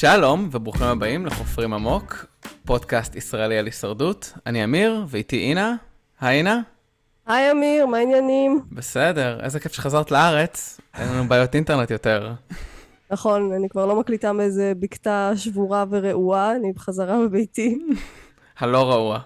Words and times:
שלום 0.00 0.48
וברוכים 0.52 0.86
הבאים 0.86 1.26
לחופרים 1.26 1.74
עמוק, 1.74 2.26
פודקאסט 2.64 3.16
ישראלי 3.16 3.58
על 3.58 3.66
הישרדות. 3.66 4.32
אני 4.46 4.64
אמיר 4.64 5.04
ואיתי 5.08 5.38
אינה. 5.38 5.74
היי 6.20 6.38
אינה. 6.38 6.60
היי 7.26 7.50
אמיר, 7.50 7.86
מה 7.86 7.96
העניינים? 7.96 8.62
בסדר, 8.72 9.40
איזה 9.42 9.60
כיף 9.60 9.72
שחזרת 9.72 10.10
לארץ, 10.10 10.80
אין 10.94 11.08
לנו 11.08 11.28
בעיות 11.28 11.54
אינטרנט 11.54 11.90
יותר. 11.90 12.32
נכון, 13.10 13.52
אני 13.52 13.68
כבר 13.68 13.86
לא 13.86 14.00
מקליטה 14.00 14.32
מאיזה 14.32 14.72
בקתה 14.80 15.32
שבורה 15.36 15.84
ורעועה, 15.90 16.56
אני 16.56 16.72
בחזרה 16.72 17.18
בביתי. 17.24 17.78
הלא 18.58 18.90
רעוע. 18.90 19.18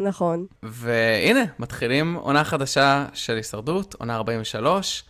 נכון. 0.00 0.46
והנה, 0.62 1.44
מתחילים 1.58 2.14
עונה 2.14 2.44
חדשה 2.44 3.06
של 3.12 3.36
הישרדות, 3.36 3.94
עונה 3.94 4.16
43, 4.16 5.04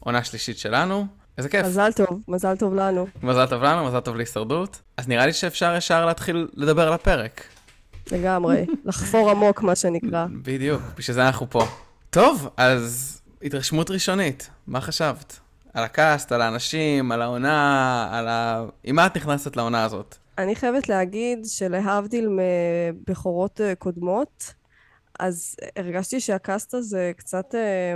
עונה 0.00 0.24
שלישית 0.24 0.58
שלנו. 0.58 1.06
איזה 1.38 1.48
כיף. 1.48 1.66
מזל 1.66 1.92
טוב, 1.92 2.20
מזל 2.28 2.56
טוב 2.56 2.74
לנו. 2.74 3.06
מזל 3.22 3.46
טוב 3.46 3.62
לנו, 3.62 3.84
מזל 3.84 4.00
טוב 4.00 4.16
להישרדות. 4.16 4.80
אז 4.96 5.08
נראה 5.08 5.26
לי 5.26 5.32
שאפשר 5.32 5.74
ישר 5.76 6.06
להתחיל 6.06 6.48
לדבר 6.54 6.86
על 6.86 6.92
הפרק. 6.92 7.42
לגמרי, 8.12 8.66
לחפור 8.84 9.30
עמוק, 9.30 9.62
מה 9.62 9.76
שנקרא. 9.76 10.26
בדיוק, 10.42 10.82
בשביל 10.96 11.14
זה 11.14 11.26
אנחנו 11.26 11.50
פה. 11.50 11.64
טוב, 12.10 12.48
אז 12.56 13.20
התרשמות 13.42 13.90
ראשונית, 13.90 14.50
מה 14.66 14.80
חשבת? 14.80 15.40
על 15.74 15.84
הקאסט, 15.84 16.32
על 16.32 16.42
האנשים, 16.42 17.12
על 17.12 17.22
העונה, 17.22 18.08
על 18.12 18.28
ה... 18.28 18.64
עם 18.84 18.96
מה 18.96 19.06
את 19.06 19.16
נכנסת 19.16 19.56
לעונה 19.56 19.84
הזאת? 19.84 20.16
אני 20.38 20.56
חייבת 20.56 20.88
להגיד 20.88 21.38
שלהבדיל 21.44 22.28
מבכורות 22.28 23.60
אה, 23.60 23.74
קודמות, 23.74 24.54
אז 25.20 25.56
הרגשתי 25.76 26.20
שהקאסט 26.20 26.74
הזה 26.74 27.12
קצת 27.16 27.54
אה, 27.54 27.94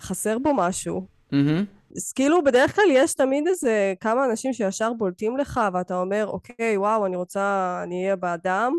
חסר 0.00 0.38
בו 0.38 0.54
משהו. 0.54 1.06
Mm-hmm. 1.32 1.81
אז 1.96 2.12
כאילו 2.12 2.44
בדרך 2.44 2.74
כלל 2.74 2.84
יש 2.90 3.14
תמיד 3.14 3.46
איזה 3.46 3.94
כמה 4.00 4.24
אנשים 4.24 4.52
שישר 4.52 4.92
בולטים 4.92 5.36
לך 5.36 5.60
ואתה 5.74 6.00
אומר 6.00 6.26
אוקיי 6.26 6.76
וואו 6.76 7.06
אני 7.06 7.16
רוצה 7.16 7.80
אני 7.82 8.02
אהיה 8.04 8.16
באדם. 8.16 8.72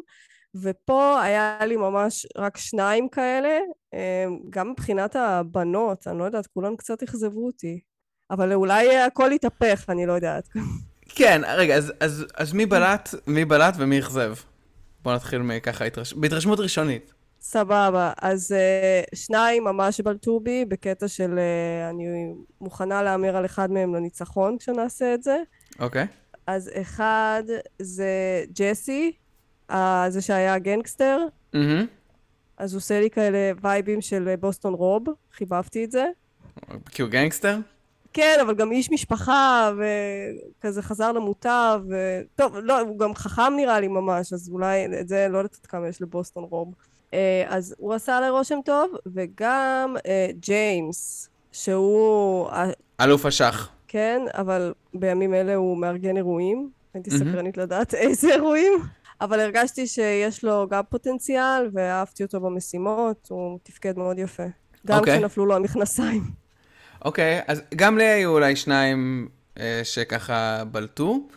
ופה 0.55 1.21
היה 1.21 1.57
לי 1.65 1.75
ממש 1.75 2.27
רק 2.37 2.57
שניים 2.57 3.09
כאלה 3.09 3.59
אמ, 3.93 4.39
גם 4.49 4.71
מבחינת 4.71 5.15
הבנות 5.15 6.07
אני 6.07 6.19
לא 6.19 6.23
יודעת 6.23 6.47
כולן 6.47 6.75
קצת 6.75 7.03
אכזבו 7.03 7.45
אותי. 7.45 7.79
אבל 8.31 8.53
אולי 8.53 8.97
הכל 8.97 9.29
יתהפך 9.33 9.85
אני 9.89 10.05
לא 10.05 10.13
יודעת. 10.13 10.49
כן 11.15 11.41
רגע 11.47 11.75
אז, 11.75 11.93
אז, 11.99 12.25
אז 12.35 12.53
מי 12.53 12.65
בלט 12.65 13.09
מי 13.27 13.45
בלט 13.45 13.73
ומי 13.77 13.99
אכזב? 13.99 14.33
בוא 15.03 15.13
נתחיל 15.13 15.39
מככה 15.39 15.85
התרש... 15.85 16.13
בהתרשמות 16.13 16.59
ראשונית 16.59 17.12
סבבה, 17.43 18.11
אז 18.21 18.55
uh, 18.55 19.15
שניים 19.15 19.63
ממש 19.63 20.01
בלטו 20.01 20.39
בי 20.39 20.65
בקטע 20.65 21.07
של 21.07 21.39
uh, 21.39 21.89
אני 21.89 22.33
מוכנה 22.61 23.03
להמר 23.03 23.35
על 23.35 23.45
אחד 23.45 23.71
מהם 23.71 23.95
לניצחון 23.95 24.57
כשנעשה 24.57 25.13
את 25.13 25.23
זה. 25.23 25.37
אוקיי. 25.79 26.03
Okay. 26.03 26.07
אז 26.47 26.69
אחד 26.81 27.43
זה 27.79 28.43
ג'סי, 28.53 29.11
uh, 29.71 29.75
זה 30.09 30.21
שהיה 30.21 30.59
גנגסטר. 30.59 31.19
Mm-hmm. 31.55 31.57
אז 32.57 32.73
הוא 32.73 32.77
עושה 32.77 32.99
לי 32.99 33.09
כאלה 33.09 33.51
וייבים 33.61 34.01
של 34.01 34.35
בוסטון 34.39 34.73
רוב, 34.73 35.03
חיבבתי 35.33 35.83
את 35.83 35.91
זה. 35.91 36.05
כי 36.91 37.01
הוא 37.01 37.09
גנגסטר? 37.09 37.57
כן, 38.13 38.37
אבל 38.41 38.55
גם 38.55 38.71
איש 38.71 38.91
משפחה, 38.91 39.71
וכזה 39.77 40.81
חזר 40.81 41.11
למוטב, 41.11 41.81
ו... 41.89 42.21
טוב, 42.35 42.57
לא, 42.57 42.79
הוא 42.79 42.99
גם 42.99 43.15
חכם 43.15 43.53
נראה 43.55 43.79
לי 43.79 43.87
ממש, 43.87 44.33
אז 44.33 44.49
אולי 44.49 44.85
את 44.99 45.07
זה 45.07 45.27
לא 45.29 45.37
יודעת 45.37 45.65
כמה 45.65 45.87
יש 45.87 46.01
לבוסטון 46.01 46.43
רוב. 46.43 46.73
אה, 47.13 47.43
אז 47.47 47.75
הוא 47.77 47.93
עשה 47.93 48.21
לי 48.21 48.29
רושם 48.29 48.59
טוב, 48.65 48.95
וגם 49.05 49.95
אה, 50.05 50.27
ג'יימס, 50.39 51.29
שהוא... 51.51 52.49
אלוף 53.01 53.25
השח. 53.25 53.69
כן, 53.87 54.21
אבל 54.33 54.73
בימים 54.93 55.33
אלה 55.33 55.55
הוא 55.55 55.77
מארגן 55.77 56.17
אירועים. 56.17 56.69
הייתי 56.93 57.09
mm-hmm. 57.09 57.17
סקרנית 57.17 57.57
לדעת 57.57 57.93
איזה 58.03 58.33
אירועים. 58.33 58.73
אבל 59.21 59.39
הרגשתי 59.39 59.87
שיש 59.87 60.43
לו 60.43 60.67
גם 60.69 60.83
פוטנציאל, 60.89 61.69
ואהבתי 61.73 62.23
אותו 62.23 62.39
במשימות, 62.39 63.27
הוא 63.29 63.59
תפקד 63.63 63.97
מאוד 63.97 64.19
יפה. 64.19 64.43
גם 64.87 64.97
okay. 64.97 64.99
אוקיי. 64.99 65.17
כשנפלו 65.17 65.45
לו 65.45 65.55
המכנסיים. 65.55 66.23
אוקיי, 67.05 67.39
okay, 67.39 67.43
אז 67.47 67.61
גם 67.75 67.97
לי 67.97 68.03
היו 68.03 68.31
אולי 68.31 68.55
שניים 68.55 69.27
אה, 69.59 69.81
שככה 69.83 70.63
בלטו. 70.71 71.27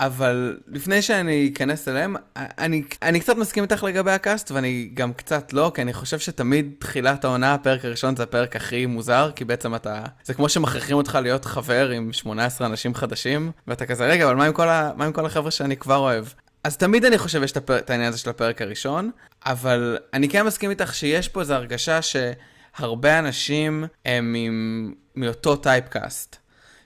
אבל 0.00 0.58
לפני 0.68 1.02
שאני 1.02 1.50
אכנס 1.54 1.88
אליהם, 1.88 2.16
אני, 2.36 2.82
אני 3.02 3.20
קצת 3.20 3.36
מסכים 3.36 3.62
איתך 3.62 3.82
לגבי 3.82 4.10
הקאסט, 4.10 4.50
ואני 4.50 4.90
גם 4.94 5.12
קצת 5.12 5.52
לא, 5.52 5.72
כי 5.74 5.82
אני 5.82 5.92
חושב 5.92 6.18
שתמיד 6.18 6.72
תחילת 6.78 7.24
העונה, 7.24 7.54
הפרק 7.54 7.84
הראשון 7.84 8.16
זה 8.16 8.22
הפרק 8.22 8.56
הכי 8.56 8.86
מוזר, 8.86 9.30
כי 9.36 9.44
בעצם 9.44 9.74
אתה... 9.74 10.02
זה 10.24 10.34
כמו 10.34 10.48
שמכריחים 10.48 10.96
אותך 10.96 11.18
להיות 11.22 11.44
חבר 11.44 11.90
עם 11.90 12.12
18 12.12 12.66
אנשים 12.66 12.94
חדשים, 12.94 13.50
ואתה 13.66 13.86
כזה, 13.86 14.06
רגע, 14.06 14.24
אבל 14.26 14.34
מה 14.34 14.44
עם 14.44 14.52
כל, 14.52 14.68
ה, 14.68 14.90
מה 14.96 15.04
עם 15.04 15.12
כל 15.12 15.26
החבר'ה 15.26 15.50
שאני 15.50 15.76
כבר 15.76 15.96
אוהב? 15.96 16.24
אז 16.64 16.76
תמיד 16.76 17.04
אני 17.04 17.18
חושב 17.18 17.42
יש 17.42 17.52
את 17.52 17.90
העניין 17.90 18.08
הזה 18.08 18.18
של 18.18 18.30
הפרק 18.30 18.62
הראשון, 18.62 19.10
אבל 19.46 19.98
אני 20.12 20.28
כן 20.28 20.46
מסכים 20.46 20.70
איתך 20.70 20.94
שיש 20.94 21.28
פה 21.28 21.40
איזו 21.40 21.54
הרגשה 21.54 21.98
שהרבה 22.02 23.18
אנשים 23.18 23.84
הם 24.04 24.34
עם... 24.38 24.94
מאותו 25.16 25.56
טייפקאסט. 25.56 26.36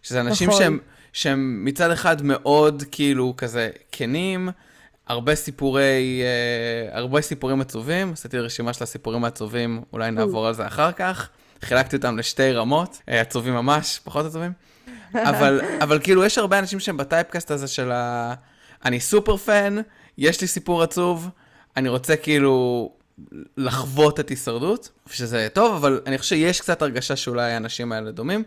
שזה 0.02 0.20
אנשים 0.20 0.48
נכון. 0.48 0.60
שהם... 0.60 0.78
שהם 1.12 1.64
מצד 1.64 1.91
אחד 1.91 2.22
מאוד 2.22 2.82
כאילו 2.91 3.34
כזה 3.36 3.70
כנים, 3.92 4.48
הרבה 5.06 5.34
סיפורי, 5.34 6.22
אה, 6.22 6.98
הרבה 6.98 7.20
סיפורים 7.20 7.60
עצובים, 7.60 8.12
עשיתי 8.12 8.38
רשימה 8.38 8.72
של 8.72 8.84
הסיפורים 8.84 9.24
העצובים, 9.24 9.82
אולי 9.92 10.10
נעבור 10.10 10.47
על 10.47 10.54
זה 10.54 10.66
אחר 10.66 10.92
כך. 10.92 11.28
חילקתי 11.62 11.97
אותם 11.97 12.18
לשתי 12.18 12.52
רמות, 12.52 13.02
אה, 13.08 13.20
עצובים 13.20 13.54
ממש, 13.54 14.00
פחות 14.04 14.26
עצובים. 14.26 14.52
אבל, 15.14 15.60
אבל 15.80 15.98
כאילו 16.02 16.24
יש 16.24 16.38
הרבה 16.38 16.58
אנשים 16.58 16.80
שהם 16.80 16.97
בטייפקאסט 16.97 17.50
הזה 17.50 17.68
של 17.68 17.92
ה... 17.92 18.34
אני 18.84 19.00
סופר 19.00 19.36
פן, 19.36 19.76
יש 20.18 20.41
לי 20.41 20.47
סיפור 20.47 20.82
עצוב, 20.82 21.28
אני 21.76 21.88
רוצה 21.88 22.16
כאילו 22.16 22.91
לחוות 23.56 24.20
את 24.20 24.28
הישרדות, 24.28 24.91
שזה 25.10 25.48
טוב, 25.52 25.74
אבל 25.74 26.00
אני 26.06 26.18
חושב 26.18 26.36
שיש 26.36 26.60
קצת 26.60 26.82
הרגשה 26.82 27.16
שאולי 27.16 27.52
האנשים 27.52 27.92
האלה 27.92 28.10
דומים. 28.10 28.42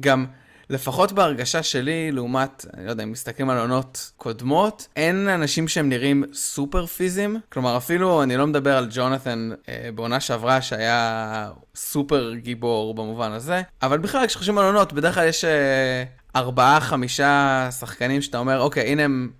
גם 0.00 0.26
לפחות 0.70 1.12
בהרגשה 1.12 1.62
שלי, 1.62 2.12
לעומת, 2.12 2.66
אני 2.74 2.86
לא 2.86 2.90
יודע, 2.90 3.02
אם 3.02 3.12
מסתכלים 3.12 3.50
על 3.50 3.58
עונות 3.58 4.12
קודמות, 4.16 4.88
אין 4.96 5.28
אנשים 5.28 5.68
שהם 5.68 5.88
נראים 5.88 6.24
סופר 6.32 6.86
פיזיים. 6.86 7.40
כלומר, 7.52 7.76
אפילו 7.76 8.22
אני 8.22 8.36
לא 8.36 8.46
מדבר 8.46 8.76
על 8.76 8.88
ג'ונתן 8.90 9.50
אה, 9.68 9.88
בעונה 9.94 10.20
שעברה, 10.20 10.62
שהיה 10.62 11.50
סופר 11.74 12.34
גיבור 12.34 12.94
במובן 12.94 13.32
הזה, 13.32 13.62
אבל 13.82 13.98
בכלל, 13.98 14.26
כשחושבים 14.26 14.58
על 14.58 14.64
עונות, 14.64 14.92
בדרך 14.92 15.14
כלל 15.14 15.28
יש 15.28 15.44
אה, 15.44 16.04
ארבעה, 16.36 16.80
חמישה 16.80 17.68
שחקנים 17.78 18.22
שאתה 18.22 18.38
אומר, 18.38 18.60
אוקיי, 18.60 18.86
הנה 18.86 19.02
הם 19.04 19.30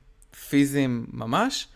פיזיים 0.49 1.07
ממש, 1.13 1.69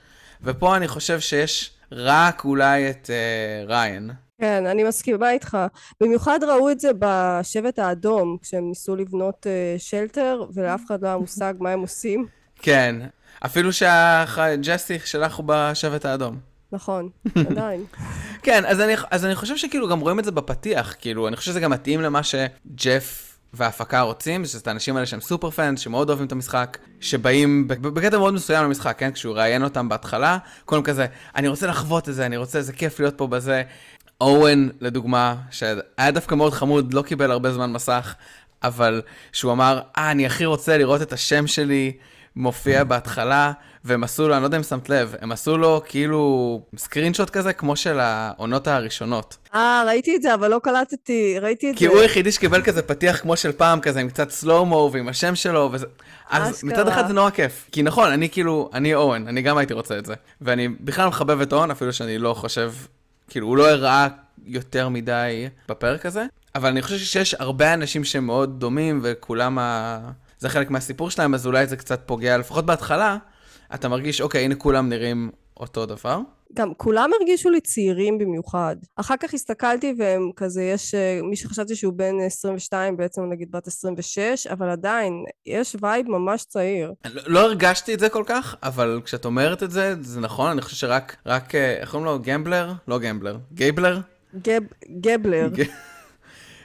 ופה 0.43 0.77
אני 0.77 0.89
חושב 0.89 1.21
שיש 1.21 1.71
רק 1.93 2.45
אולי 2.45 2.91
את 2.91 3.11
אה, 3.11 3.65
ריין. 3.67 4.11
כן, 4.41 4.67
אני 4.67 4.85
מסכימה 4.85 5.31
איתך. 5.31 5.59
במיוחד 6.01 6.39
ראו 6.45 6.71
את 6.71 6.81
זה 6.81 6.91
בשבט 6.99 7.79
האדום, 7.79 8.37
כשהם 8.43 8.69
ניסו 8.69 8.97
לבנות 8.97 9.47
uh, 9.47 9.81
שלטר, 9.81 10.45
ולאף 10.55 10.81
אחד 10.87 11.03
לא 11.03 11.09
היה 11.09 11.17
מושג 11.17 11.55
מה 11.59 11.71
הם 11.71 11.81
עושים. 11.81 12.27
כן, 12.63 12.97
אפילו 13.47 13.73
שהג'סי 13.73 14.99
שלך 15.05 15.37
הוא 15.37 15.45
בשבט 15.49 16.05
האדום. 16.05 16.39
נכון, 16.73 17.09
עדיין. 17.51 17.85
כן, 18.43 18.65
אז 18.67 18.81
אני, 18.81 18.93
אז 19.11 19.25
אני 19.25 19.35
חושב 19.35 19.57
שכאילו 19.57 19.89
גם 19.89 20.01
רואים 20.01 20.19
את 20.19 20.25
זה 20.25 20.31
בפתיח, 20.31 20.95
כאילו, 20.99 21.29
אני 21.29 21.37
חושב 21.37 21.51
שזה 21.51 21.61
גם 21.61 21.71
מתאים 21.71 22.01
למה 22.01 22.21
שג'ף 22.23 23.31
וההפקה 23.53 24.01
רוצים, 24.01 24.45
שזה 24.45 24.59
את 24.59 24.69
האנשים 24.69 24.97
האלה 24.97 25.07
שהם 25.07 25.21
סופר 25.21 25.51
פאנס, 25.51 25.81
שמאוד 25.81 26.09
אוהבים 26.09 26.27
את 26.27 26.33
המשחק, 26.33 26.79
שבאים 27.01 27.69
בקטע 27.69 28.19
מאוד 28.19 28.35
מסוים 28.35 28.65
למשחק, 28.65 28.99
כן? 28.99 29.13
כשהוא 29.13 29.35
ראיין 29.35 29.65
אותם 29.65 29.89
בהתחלה, 29.89 30.39
קודם 30.65 30.83
כזה, 30.83 31.07
אני 31.37 31.49
רוצה 31.49 31.67
לחוות 31.67 32.09
את 32.09 32.15
זה, 32.15 32.27
אני 32.27 32.37
רוצה, 32.37 32.63
זה 32.63 32.73
כיף 32.73 33.01
להיות 33.01 33.19
פה 33.19 33.27
בזה. 33.27 33.63
אורן, 34.21 34.69
לדוגמה, 34.81 35.35
שהיה 35.51 36.11
דווקא 36.11 36.35
מאוד 36.35 36.53
חמוד, 36.53 36.95
לא 36.95 37.03
קיבל 37.03 37.31
הרבה 37.31 37.53
זמן 37.53 37.73
מסך, 37.73 38.15
אבל 38.63 39.03
שהוא 39.33 39.53
אמר, 39.53 39.81
אה, 39.99 40.11
אני 40.11 40.27
הכי 40.27 40.45
רוצה 40.45 40.79
לראות 40.79 41.03
את 41.03 41.13
השם 41.13 41.47
שלי 41.47 41.93
מופיע 42.37 42.85
בהתחלה, 42.85 43.53
והם 43.85 44.05
עשו 44.05 44.29
לו, 44.29 44.35
אני 44.35 44.43
לא 44.43 44.47
יודע 44.47 44.57
אם 44.57 44.63
שמת 44.63 44.89
לב, 44.89 45.15
הם 45.21 45.33
עשו 45.33 45.59
לו 45.59 45.83
כאילו 45.87 46.63
סקרינשוט 46.77 47.31
כזה, 47.31 47.53
כמו 47.53 47.77
של 47.77 48.01
העונות 48.01 48.69
הראשונות. 48.69 49.37
אה, 49.55 49.83
ראיתי 49.87 50.17
את 50.17 50.23
זה, 50.23 50.35
אבל 50.35 50.49
לא 50.49 50.61
קלטתי, 50.63 51.39
ראיתי 51.39 51.71
את 51.71 51.77
כי 51.77 51.85
זה. 51.85 51.91
כי 51.91 51.95
הוא 51.95 52.03
היחידי 52.03 52.33
שקיבל 52.33 52.63
כזה 52.63 52.83
פתיח 52.83 53.21
כמו 53.21 53.37
של 53.37 53.53
פעם, 53.53 53.81
כזה 53.81 54.01
עם 54.01 54.09
קצת 54.09 54.31
סלואו-מו 54.31 54.91
ועם 54.93 55.09
השם 55.09 55.35
שלו, 55.35 55.69
וזה... 55.73 55.87
אז 56.31 56.65
מצד 56.65 56.89
אחד 56.89 57.07
זה 57.07 57.13
נורא 57.13 57.31
כיף. 57.31 57.69
כי 57.73 57.83
נכון, 57.83 58.13
אני 58.13 58.29
כאילו, 58.29 58.71
אני 58.75 58.95
אוון, 58.95 59.29
אני 59.29 59.43
גם 59.43 59.59
הייתי 59.59 59.75
רוצה 59.75 59.99
את 59.99 60.07
זה. 60.07 60.15
ואני 60.41 60.69
בכלל 60.69 61.09
מחבב 61.09 61.41
את 61.41 61.53
אוון, 61.53 61.71
אפילו 61.71 61.93
שאני 61.93 62.19
לא 62.19 62.35
חושב 62.35 62.73
כאילו, 63.31 63.47
הוא 63.47 63.57
לא 63.57 63.71
הראה 63.71 64.09
יותר 64.47 64.89
מדי 64.89 65.49
בפרק 65.69 66.07
הזה, 66.07 66.27
אבל 66.55 66.69
אני 66.69 66.83
חושב 66.83 66.99
שיש 66.99 67.35
הרבה 67.35 67.75
אנשים 67.75 68.05
שמאוד 68.05 68.61
דומים, 68.61 69.01
וכולם 69.03 69.59
ה... 69.59 69.99
זה 70.39 70.49
חלק 70.49 70.71
מהסיפור 70.71 71.11
שלהם, 71.11 71.35
אז 71.35 71.47
אולי 71.47 71.67
זה 71.67 71.77
קצת 71.77 72.03
פוגע, 72.07 72.39
לפחות 72.39 72.67
בהתחלה, 72.67 73.17
אתה 73.75 73.89
מרגיש, 73.89 74.21
אוקיי, 74.21 74.45
הנה 74.45 74.55
כולם 74.55 74.89
נראים 74.89 75.31
אותו 75.57 75.87
דבר. 75.87 76.21
גם 76.55 76.75
כולם 76.77 77.11
הרגישו 77.21 77.51
לי 77.51 77.61
צעירים 77.61 78.19
במיוחד. 78.19 78.77
אחר 78.97 79.15
כך 79.21 79.35
הסתכלתי 79.35 79.95
והם 79.99 80.31
כזה, 80.37 80.63
יש 80.63 80.95
אה, 80.95 81.21
מי 81.23 81.37
שחשבתי 81.37 81.77
שהוא 81.77 81.93
בן 81.97 82.21
22, 82.27 82.97
בעצם 82.97 83.23
נגיד 83.31 83.53
בת 83.53 83.67
26, 83.67 84.47
אבל 84.47 84.71
עדיין, 84.71 85.25
יש 85.47 85.77
וייב 85.81 86.09
ממש 86.09 86.45
צעיר. 86.45 86.93
לא, 87.05 87.23
לא 87.27 87.41
הרגשתי 87.41 87.95
את 87.95 88.01
זה 88.01 88.09
כל 88.09 88.25
כך, 88.27 88.55
אבל 88.63 89.01
כשאת 89.05 89.25
אומרת 89.25 89.63
את 89.63 89.71
זה, 89.71 89.95
זה 90.01 90.21
נכון, 90.21 90.51
אני 90.51 90.61
חושב 90.61 90.77
שרק, 90.77 91.17
רק, 91.27 91.55
אה, 91.55 91.77
איך 91.81 91.91
קוראים 91.91 92.07
לו? 92.07 92.19
גמבלר? 92.23 92.73
לא 92.89 92.99
גמבלר. 92.99 93.37
גייבלר? 93.53 94.01
גב, 94.43 94.63
גבלר. 95.01 95.49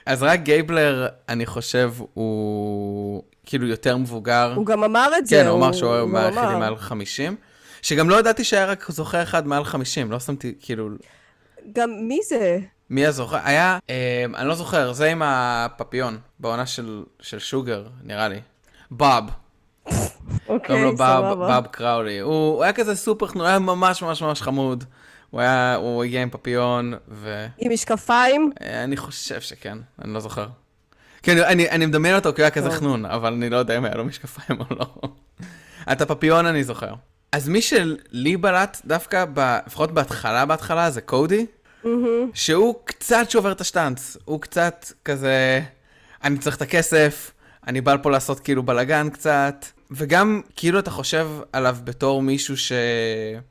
אז 0.06 0.24
רק 0.24 0.40
גייבלר, 0.40 1.08
אני 1.30 1.46
חושב, 1.46 1.94
הוא 2.14 3.24
כאילו 3.46 3.68
יותר 3.68 3.98
מבוגר. 3.98 4.54
הוא 4.56 4.66
גם 4.66 4.84
אמר 4.84 5.12
את 5.18 5.28
זה. 5.28 5.36
כן, 5.36 5.48
הוא 5.48 5.58
אמר 5.58 5.72
שהוא 5.72 6.10
מעל 6.60 6.78
50. 6.78 7.36
שגם 7.86 8.10
לא 8.10 8.20
ידעתי 8.20 8.44
שהיה 8.44 8.66
רק 8.66 8.92
זוכה 8.92 9.24
אחד 9.24 9.48
מעל 9.48 9.64
50, 9.64 10.12
לא 10.12 10.20
שמתי, 10.20 10.54
כאילו... 10.62 10.90
גם 11.74 11.90
מי 12.02 12.20
זה? 12.30 12.60
מי 12.90 13.06
הזוכה? 13.06 13.40
היה, 13.44 13.80
אה, 13.90 14.26
אני 14.36 14.48
לא 14.48 14.56
זוכר, 14.56 14.94
זה 14.94 15.12
עם 15.12 15.22
הפפיון, 15.26 16.18
בעונה 16.40 16.66
של, 16.66 17.04
של 17.20 17.40
שוגר, 17.40 17.88
נראה 18.04 18.28
לי. 18.28 18.40
בוב. 18.92 19.24
אוקיי, 20.50 20.92
סבבה. 20.94 21.62
בוב 21.62 21.68
קראולי. 21.72 22.20
הוא, 22.20 22.34
הוא 22.34 22.64
היה 22.64 22.74
כזה 22.74 22.96
סופר 22.96 23.28
חנון, 23.28 23.46
היה 23.46 23.60
ממש 23.60 24.02
ממש 24.02 24.22
ממש 24.22 24.42
חמוד. 24.42 24.84
הוא 25.30 25.42
היה, 25.42 25.76
הוא 25.76 26.04
הגיע 26.04 26.22
עם 26.22 26.30
פפיון, 26.30 26.94
ואני 27.08 27.50
עם 27.58 27.72
משקפיים? 27.72 28.52
חושב 28.96 29.42
שכן, 29.42 29.78
אני 30.02 30.14
לא 30.14 30.20
זוכר. 30.20 30.48
כן, 31.24 31.38
אני, 31.38 31.70
אני 31.70 31.86
מדמיין 31.86 32.16
אותו 32.16 32.34
כי 32.34 32.42
הוא 32.42 32.46
היה 32.46 32.52
כזה 32.52 32.70
טוב. 32.70 32.78
חנון, 32.78 33.06
אבל 33.06 33.34
אני 33.34 33.50
לא 33.50 33.58
יודע 33.58 33.78
אם 33.78 33.86
היה 33.86 33.96
לו 33.96 34.06
משקפיים 34.06 34.60
או 34.60 34.66
לא. 34.76 34.86
את 35.92 36.02
הפפיון 36.02 36.46
אני 36.46 36.64
זוכר. 36.64 36.94
אז 37.32 37.50
מי 37.50 37.62
שלי 37.62 38.38
בלט 38.38 38.82
דווקא, 38.86 39.26
ב, 39.34 39.58
לפחות 39.68 39.92
בהתחלה 39.92 40.46
בהתחלה, 40.46 40.92
זה 40.92 41.02
קודי, 41.02 41.46
מהמם. 41.84 42.32
שהוא 42.34 42.76
קצת 42.86 43.26
שובר 43.30 43.52
את 43.52 43.62
השטאנץ. 43.62 44.18
הוא 44.26 44.42
קצת 44.42 44.86
כזה, 45.06 45.62
אני 46.24 46.38
צריך 46.38 46.56
את 46.56 46.62
הכסף, 46.62 47.32
אני 47.68 47.82
בא 47.82 47.94
לפה 47.94 48.12
לעשות 48.12 48.40
כאילו 48.40 48.64
בלאגן 48.64 49.10
קצת. 49.10 49.66
וגם 49.92 50.42
כאילו 50.56 50.80
אתה 50.80 50.92
חושב 50.92 51.28
עליו 51.54 51.78
בתור 51.84 52.22
מישהו 52.22 52.58
ש... 52.58 52.72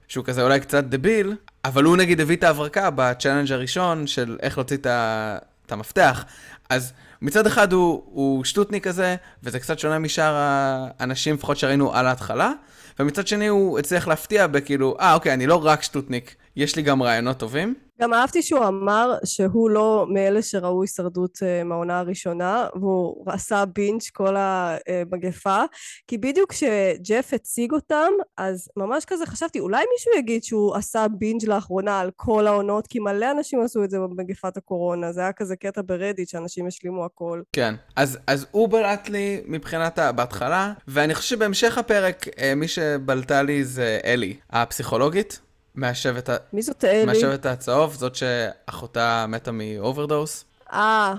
שהוא 0.08 0.24
כזה 0.24 0.42
אולי 0.42 0.60
קצת 0.60 0.84
דביל, 0.84 1.36
אבל 1.64 1.84
הוא 1.84 1.96
נגיד 1.96 2.20
הביא 2.20 2.36
את 2.36 2.44
ההברקה 2.44 2.90
בצ'אלנג' 2.94 3.52
הראשון 3.52 4.06
של 4.06 4.36
איך 4.42 4.58
להוציא 4.58 4.76
את, 4.76 4.86
ה... 4.86 5.38
את 5.66 5.72
המפתח. 5.72 6.24
אז 6.70 6.92
מצד 7.22 7.46
אחד 7.46 7.72
הוא, 7.72 8.02
הוא 8.06 8.44
שטוטניק 8.44 8.84
כזה, 8.84 9.16
וזה 9.42 9.60
קצת 9.60 9.78
שונה 9.78 9.98
משאר 9.98 10.34
האנשים, 10.36 11.34
לפחות 11.34 11.56
שראינו 11.56 11.94
על 11.94 12.06
ההתחלה, 12.06 12.52
ומצד 12.98 13.26
שני 13.26 13.46
הוא 13.46 13.78
הצליח 13.78 14.08
להפתיע 14.08 14.46
בכאילו, 14.46 14.96
אה, 15.00 15.14
אוקיי, 15.14 15.34
אני 15.34 15.46
לא 15.46 15.66
רק 15.66 15.82
שטוטניק, 15.82 16.34
יש 16.56 16.76
לי 16.76 16.82
גם 16.82 17.02
רעיונות 17.02 17.38
טובים. 17.38 17.74
גם 18.04 18.14
אהבתי 18.14 18.42
שהוא 18.42 18.64
אמר 18.66 19.14
שהוא 19.24 19.70
לא 19.70 20.06
מאלה 20.08 20.42
שראו 20.42 20.82
הישרדות 20.82 21.38
אה, 21.42 21.64
מהעונה 21.64 21.98
הראשונה, 21.98 22.66
והוא 22.74 23.24
עשה 23.32 23.64
בינג' 23.64 24.00
כל 24.12 24.36
המגפה, 24.38 25.62
כי 26.08 26.18
בדיוק 26.18 26.52
כשג'ף 26.52 27.34
הציג 27.34 27.72
אותם, 27.72 28.12
אז 28.36 28.68
ממש 28.76 29.04
כזה 29.04 29.26
חשבתי, 29.26 29.60
אולי 29.60 29.84
מישהו 29.92 30.12
יגיד 30.18 30.44
שהוא 30.44 30.76
עשה 30.76 31.06
בינג' 31.18 31.48
לאחרונה 31.48 32.00
על 32.00 32.10
כל 32.16 32.46
העונות, 32.46 32.86
כי 32.86 32.98
מלא 32.98 33.30
אנשים 33.30 33.60
עשו 33.60 33.84
את 33.84 33.90
זה 33.90 33.98
במגפת 33.98 34.56
הקורונה, 34.56 35.12
זה 35.12 35.20
היה 35.20 35.32
כזה 35.32 35.56
קטע 35.56 35.80
ברדיט 35.86 36.28
שאנשים 36.28 36.66
השלימו 36.66 37.04
הכל. 37.04 37.42
כן, 37.52 37.74
אז, 37.96 38.18
אז 38.26 38.46
הוא 38.50 38.68
בלט 38.68 39.08
לי 39.08 39.42
מבחינת. 39.46 39.98
בהתחלה, 40.14 40.72
ואני 40.88 41.14
חושב 41.14 41.36
שבהמשך 41.36 41.78
הפרק, 41.78 42.26
אה, 42.38 42.54
מי 42.54 42.68
שבלטה 42.68 43.42
לי 43.42 43.64
זה 43.64 43.98
אלי, 44.04 44.36
הפסיכולוגית, 44.50 45.40
מהשבט, 45.74 46.28
ה... 46.28 46.36
מי 46.52 46.62
זאת 46.62 46.84
אלי? 46.84 47.04
מהשבט 47.04 47.46
הצהוב, 47.46 47.94
זאת 47.94 48.14
שאחותה 48.14 49.26
מתה 49.28 49.50
מ 49.52 49.61
overdose. 49.61 50.44
אה, 50.72 51.14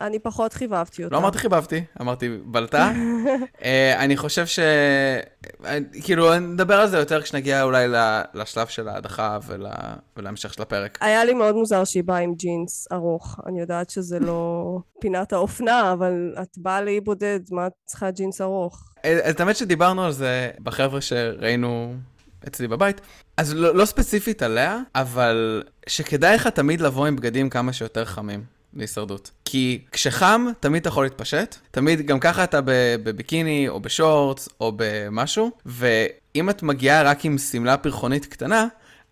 אני 0.00 0.18
פחות 0.18 0.52
חיבבתי 0.52 1.04
אותה. 1.04 1.14
לא 1.14 1.20
אמרתי 1.20 1.38
חיבבתי, 1.38 1.84
אמרתי 2.00 2.38
בלטה. 2.44 2.92
אה, 3.64 4.04
אני 4.04 4.16
חושב 4.16 4.46
ש... 4.46 4.58
אה, 5.64 5.78
כאילו, 6.02 6.38
נדבר 6.38 6.74
על 6.74 6.88
זה 6.88 6.98
יותר 6.98 7.22
כשנגיע 7.22 7.62
אולי 7.62 7.86
לשלב 8.34 8.66
של 8.66 8.88
ההדחה 8.88 9.38
ול... 9.46 9.66
ולהמשך 10.16 10.54
של 10.54 10.62
הפרק. 10.62 10.98
היה 11.00 11.24
לי 11.24 11.34
מאוד 11.34 11.54
מוזר 11.54 11.84
שהיא 11.84 12.04
באה 12.04 12.18
עם 12.18 12.34
ג'ינס 12.34 12.88
ארוך. 12.92 13.40
אני 13.46 13.60
יודעת 13.60 13.90
שזה 13.90 14.18
לא 14.18 14.64
פינת 15.00 15.32
האופנה, 15.32 15.92
אבל 15.92 16.34
את 16.42 16.58
באה 16.58 16.82
לאי 16.82 17.00
בודד, 17.00 17.40
מה 17.50 17.66
את 17.66 17.72
צריכה 17.84 18.10
ג'ינס 18.10 18.40
ארוך? 18.40 18.84
אה, 19.04 19.30
את 19.30 19.40
האמת 19.40 19.56
שדיברנו 19.56 20.04
על 20.04 20.12
זה 20.12 20.50
בחבר'ה 20.62 21.00
שראינו 21.00 21.94
אצלי 22.46 22.68
בבית, 22.68 23.00
אז 23.36 23.54
לא, 23.54 23.74
לא 23.74 23.84
ספציפית 23.84 24.42
עליה, 24.42 24.80
אבל 24.94 25.62
שכדאי 25.86 26.34
לך 26.34 26.46
תמיד 26.46 26.80
לבוא 26.80 27.06
עם 27.06 27.16
בגדים 27.16 27.50
כמה 27.50 27.72
שיותר 27.72 28.04
חמים 28.04 28.44
להישרדות. 28.74 29.30
כי 29.44 29.84
כשחם, 29.92 30.46
תמיד 30.60 30.80
אתה 30.80 30.88
יכול 30.88 31.04
להתפשט, 31.04 31.56
תמיד, 31.70 32.06
גם 32.06 32.20
ככה 32.20 32.44
אתה 32.44 32.60
בביקיני, 32.64 33.68
או 33.68 33.80
בשורטס, 33.80 34.48
או 34.60 34.72
במשהו, 34.76 35.50
ואם 35.66 36.50
את 36.50 36.62
מגיעה 36.62 37.02
רק 37.02 37.24
עם 37.24 37.38
שמלה 37.38 37.76
פרחונית 37.76 38.26
קטנה, 38.26 38.66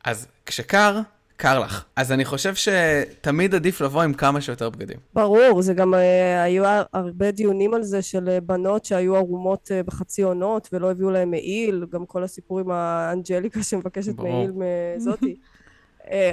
אז 0.05 0.27
כשקר, 0.47 1.01
קר 1.37 1.59
לך. 1.59 1.85
אז 1.97 2.13
אני 2.13 2.25
חושב 2.25 2.55
שתמיד 2.55 3.55
עדיף 3.55 3.81
לבוא 3.81 4.03
עם 4.03 4.15
כמה 4.15 4.41
שיותר 4.41 4.71
בגדים. 4.71 4.97
ברור, 5.15 5.63
זה 5.63 5.75
גם 5.75 5.95
אה, 5.95 6.43
היו 6.43 6.65
הרבה 6.93 7.31
דיונים 7.31 7.75
על 7.75 7.83
זה 7.83 8.03
של 8.03 8.29
אה, 8.29 8.41
בנות 8.41 8.85
שהיו 8.85 9.17
ערומות 9.17 9.69
אה, 9.73 9.83
בחצי 9.83 10.23
עונות 10.23 10.69
ולא 10.73 10.91
הביאו 10.91 11.11
להם 11.11 11.31
מעיל, 11.31 11.87
גם 11.91 12.07
כל 12.07 12.25
הסיפור 12.25 12.61
עם 12.61 12.71
האנג'ליקה 12.71 13.63
שמבקשת 13.63 14.15
ברור. 14.15 14.29
מעיל 14.29 14.53
מזאתי. 14.97 15.37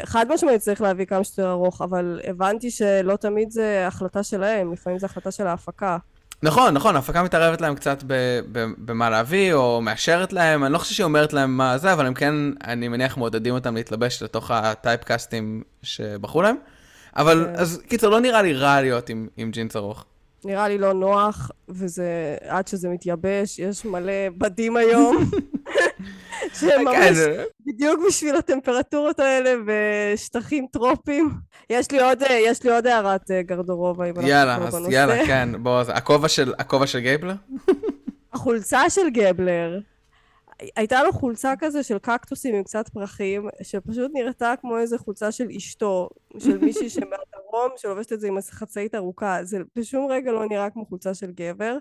חד 0.03 0.25
משמעית 0.33 0.61
צריך 0.61 0.81
להביא 0.81 1.05
כמה 1.05 1.23
שיותר 1.23 1.51
ארוך, 1.51 1.81
אבל 1.81 2.19
הבנתי 2.27 2.71
שלא 2.71 3.15
תמיד 3.15 3.51
זה 3.51 3.87
החלטה 3.87 4.23
שלהם, 4.23 4.73
לפעמים 4.73 4.99
זה 4.99 5.05
החלטה 5.05 5.31
של 5.31 5.47
ההפקה. 5.47 5.97
נכון, 6.43 6.73
נכון, 6.73 6.95
ההפקה 6.95 7.23
מתערבת 7.23 7.61
להם 7.61 7.75
קצת 7.75 8.03
ב- 8.07 8.39
ב- 8.51 8.71
במה 8.77 9.09
להביא, 9.09 9.53
או 9.53 9.81
מאשרת 9.81 10.33
להם, 10.33 10.63
אני 10.63 10.73
לא 10.73 10.77
חושב 10.77 10.95
שהיא 10.95 11.03
אומרת 11.03 11.33
להם 11.33 11.57
מה 11.57 11.77
זה, 11.77 11.93
אבל 11.93 12.05
הם 12.05 12.13
כן, 12.13 12.35
אני 12.63 12.87
מניח, 12.87 13.17
מעודדים 13.17 13.53
אותם 13.53 13.75
להתלבש 13.75 14.23
לתוך 14.23 14.51
הטייפקאסטים 14.51 15.63
שבחרו 15.83 16.41
להם. 16.41 16.55
אבל, 17.15 17.45
כן. 17.53 17.59
אז 17.59 17.81
קיצר, 17.87 18.09
לא 18.09 18.19
נראה 18.19 18.41
לי 18.41 18.53
רע 18.53 18.81
להיות 18.81 19.09
עם, 19.09 19.27
עם 19.37 19.51
ג'ינס 19.51 19.75
ארוך. 19.75 20.05
נראה 20.45 20.67
לי 20.67 20.77
לא 20.77 20.93
נוח, 20.93 21.51
וזה 21.69 22.35
עד 22.47 22.67
שזה 22.67 22.89
מתייבש, 22.89 23.59
יש 23.59 23.85
מלא 23.85 24.29
בדים 24.37 24.77
היום. 24.77 25.17
שהם 26.53 26.85
ממש 26.85 26.95
כן, 26.95 27.43
בדיוק 27.65 27.99
בשביל 28.07 28.35
הטמפרטורות 28.35 29.19
האלה 29.19 29.53
בשטחים 29.65 30.65
טרופיים. 30.71 31.29
יש 31.69 31.91
לי 31.91 32.01
עוד, 32.01 32.23
יש 32.29 32.63
לי 32.63 32.71
עוד 32.71 32.87
הערת 32.87 33.31
אה, 33.31 33.41
גרדורובה, 33.41 34.05
אם 34.05 34.13
אנחנו 34.15 34.29
יאללה, 34.29 34.57
כבר 34.57 34.67
אז 34.67 34.75
בנושא. 34.75 34.91
יאללה, 34.91 35.25
כן, 35.25 35.49
בוא, 35.63 35.79
אז 35.79 35.91
הכובע 35.93 36.27
של, 36.27 36.53
הכובע 36.59 36.87
של 36.87 36.99
גייבלר? 36.99 37.35
החולצה 38.33 38.89
של 38.89 39.09
גבלר, 39.09 39.79
הייתה 40.75 41.03
לו 41.03 41.13
חולצה 41.13 41.53
כזה 41.59 41.83
של 41.83 41.97
קקטוסים 41.97 42.55
עם 42.55 42.63
קצת 42.63 42.89
פרחים, 42.89 43.49
שפשוט 43.61 44.11
נראתה 44.13 44.53
כמו 44.61 44.77
איזה 44.77 44.97
חולצה 44.97 45.31
של 45.31 45.47
אשתו, 45.57 46.09
של 46.37 46.57
מישהי 46.57 46.89
שמהדרום, 46.95 47.71
שלובשת 47.77 48.13
את 48.13 48.19
זה 48.19 48.27
עם 48.27 48.37
חצאית 48.51 48.95
ארוכה. 48.95 49.39
זה 49.43 49.57
בשום 49.75 50.11
רגע 50.11 50.31
לא 50.31 50.45
נראה 50.45 50.69
כמו 50.69 50.85
חולצה 50.85 51.13
של 51.13 51.31
גבר. 51.31 51.77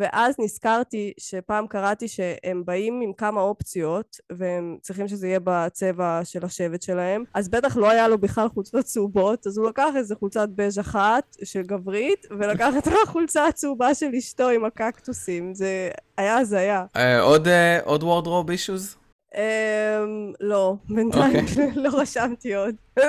ואז 0.00 0.34
נזכרתי 0.38 1.12
שפעם 1.18 1.66
קראתי 1.66 2.08
שהם 2.08 2.64
באים 2.64 3.00
עם 3.00 3.12
כמה 3.12 3.40
אופציות, 3.40 4.16
והם 4.32 4.76
צריכים 4.82 5.08
שזה 5.08 5.26
יהיה 5.26 5.40
בצבע 5.44 6.20
של 6.24 6.44
השבט 6.44 6.82
שלהם, 6.82 7.24
אז 7.34 7.48
בטח 7.48 7.76
לא 7.76 7.90
היה 7.90 8.08
לו 8.08 8.18
בכלל 8.18 8.48
חולצות 8.48 8.84
צהובות, 8.84 9.46
אז 9.46 9.58
הוא 9.58 9.68
לקח 9.68 9.88
איזה 9.96 10.14
חולצת 10.14 10.48
בז' 10.54 10.78
אחת 10.78 11.36
של 11.44 11.62
גברית, 11.62 12.26
ולקח 12.30 12.74
את 12.78 12.88
החולצה 13.04 13.46
הצהובה 13.46 13.94
של 13.94 14.14
אשתו 14.18 14.48
עם 14.48 14.64
הקקטוסים. 14.64 15.54
זה 15.54 15.90
היה 16.16 16.36
הזיה. 16.36 16.84
אה, 16.96 17.20
עוד, 17.20 17.48
אה, 17.48 17.78
wardrobe 17.86 18.50
issues? 18.50 18.96
אמ, 19.34 20.32
לא, 20.40 20.74
בינתיים 20.88 21.44
לא 21.82 21.90
רשמתי 22.00 22.54
עוד. 22.54 22.74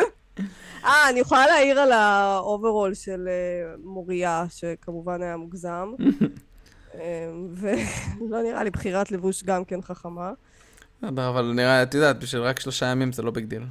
אה, 0.85 1.09
אני 1.09 1.19
יכולה 1.19 1.45
להעיר 1.45 1.79
על 1.79 1.91
האוברול 1.91 2.93
של 2.93 3.27
אה, 3.27 3.75
מוריה, 3.83 4.45
שכמובן 4.49 5.21
היה 5.21 5.37
מוגזם. 5.37 5.93
אמ, 6.95 7.47
ולא 7.53 8.43
נראה 8.47 8.63
לי 8.63 8.69
בחירת 8.69 9.11
לבוש 9.11 9.43
גם 9.43 9.65
כן 9.65 9.81
חכמה. 9.81 10.31
בסדר, 11.01 11.29
אבל 11.29 11.51
נראה, 11.55 11.83
את 11.83 11.93
יודעת, 11.93 12.19
בשביל 12.19 12.41
רק 12.41 12.59
שלושה 12.59 12.85
ימים 12.85 13.11
זה 13.11 13.21
לא 13.21 13.31
big 13.31 13.45
deal. 13.45 13.63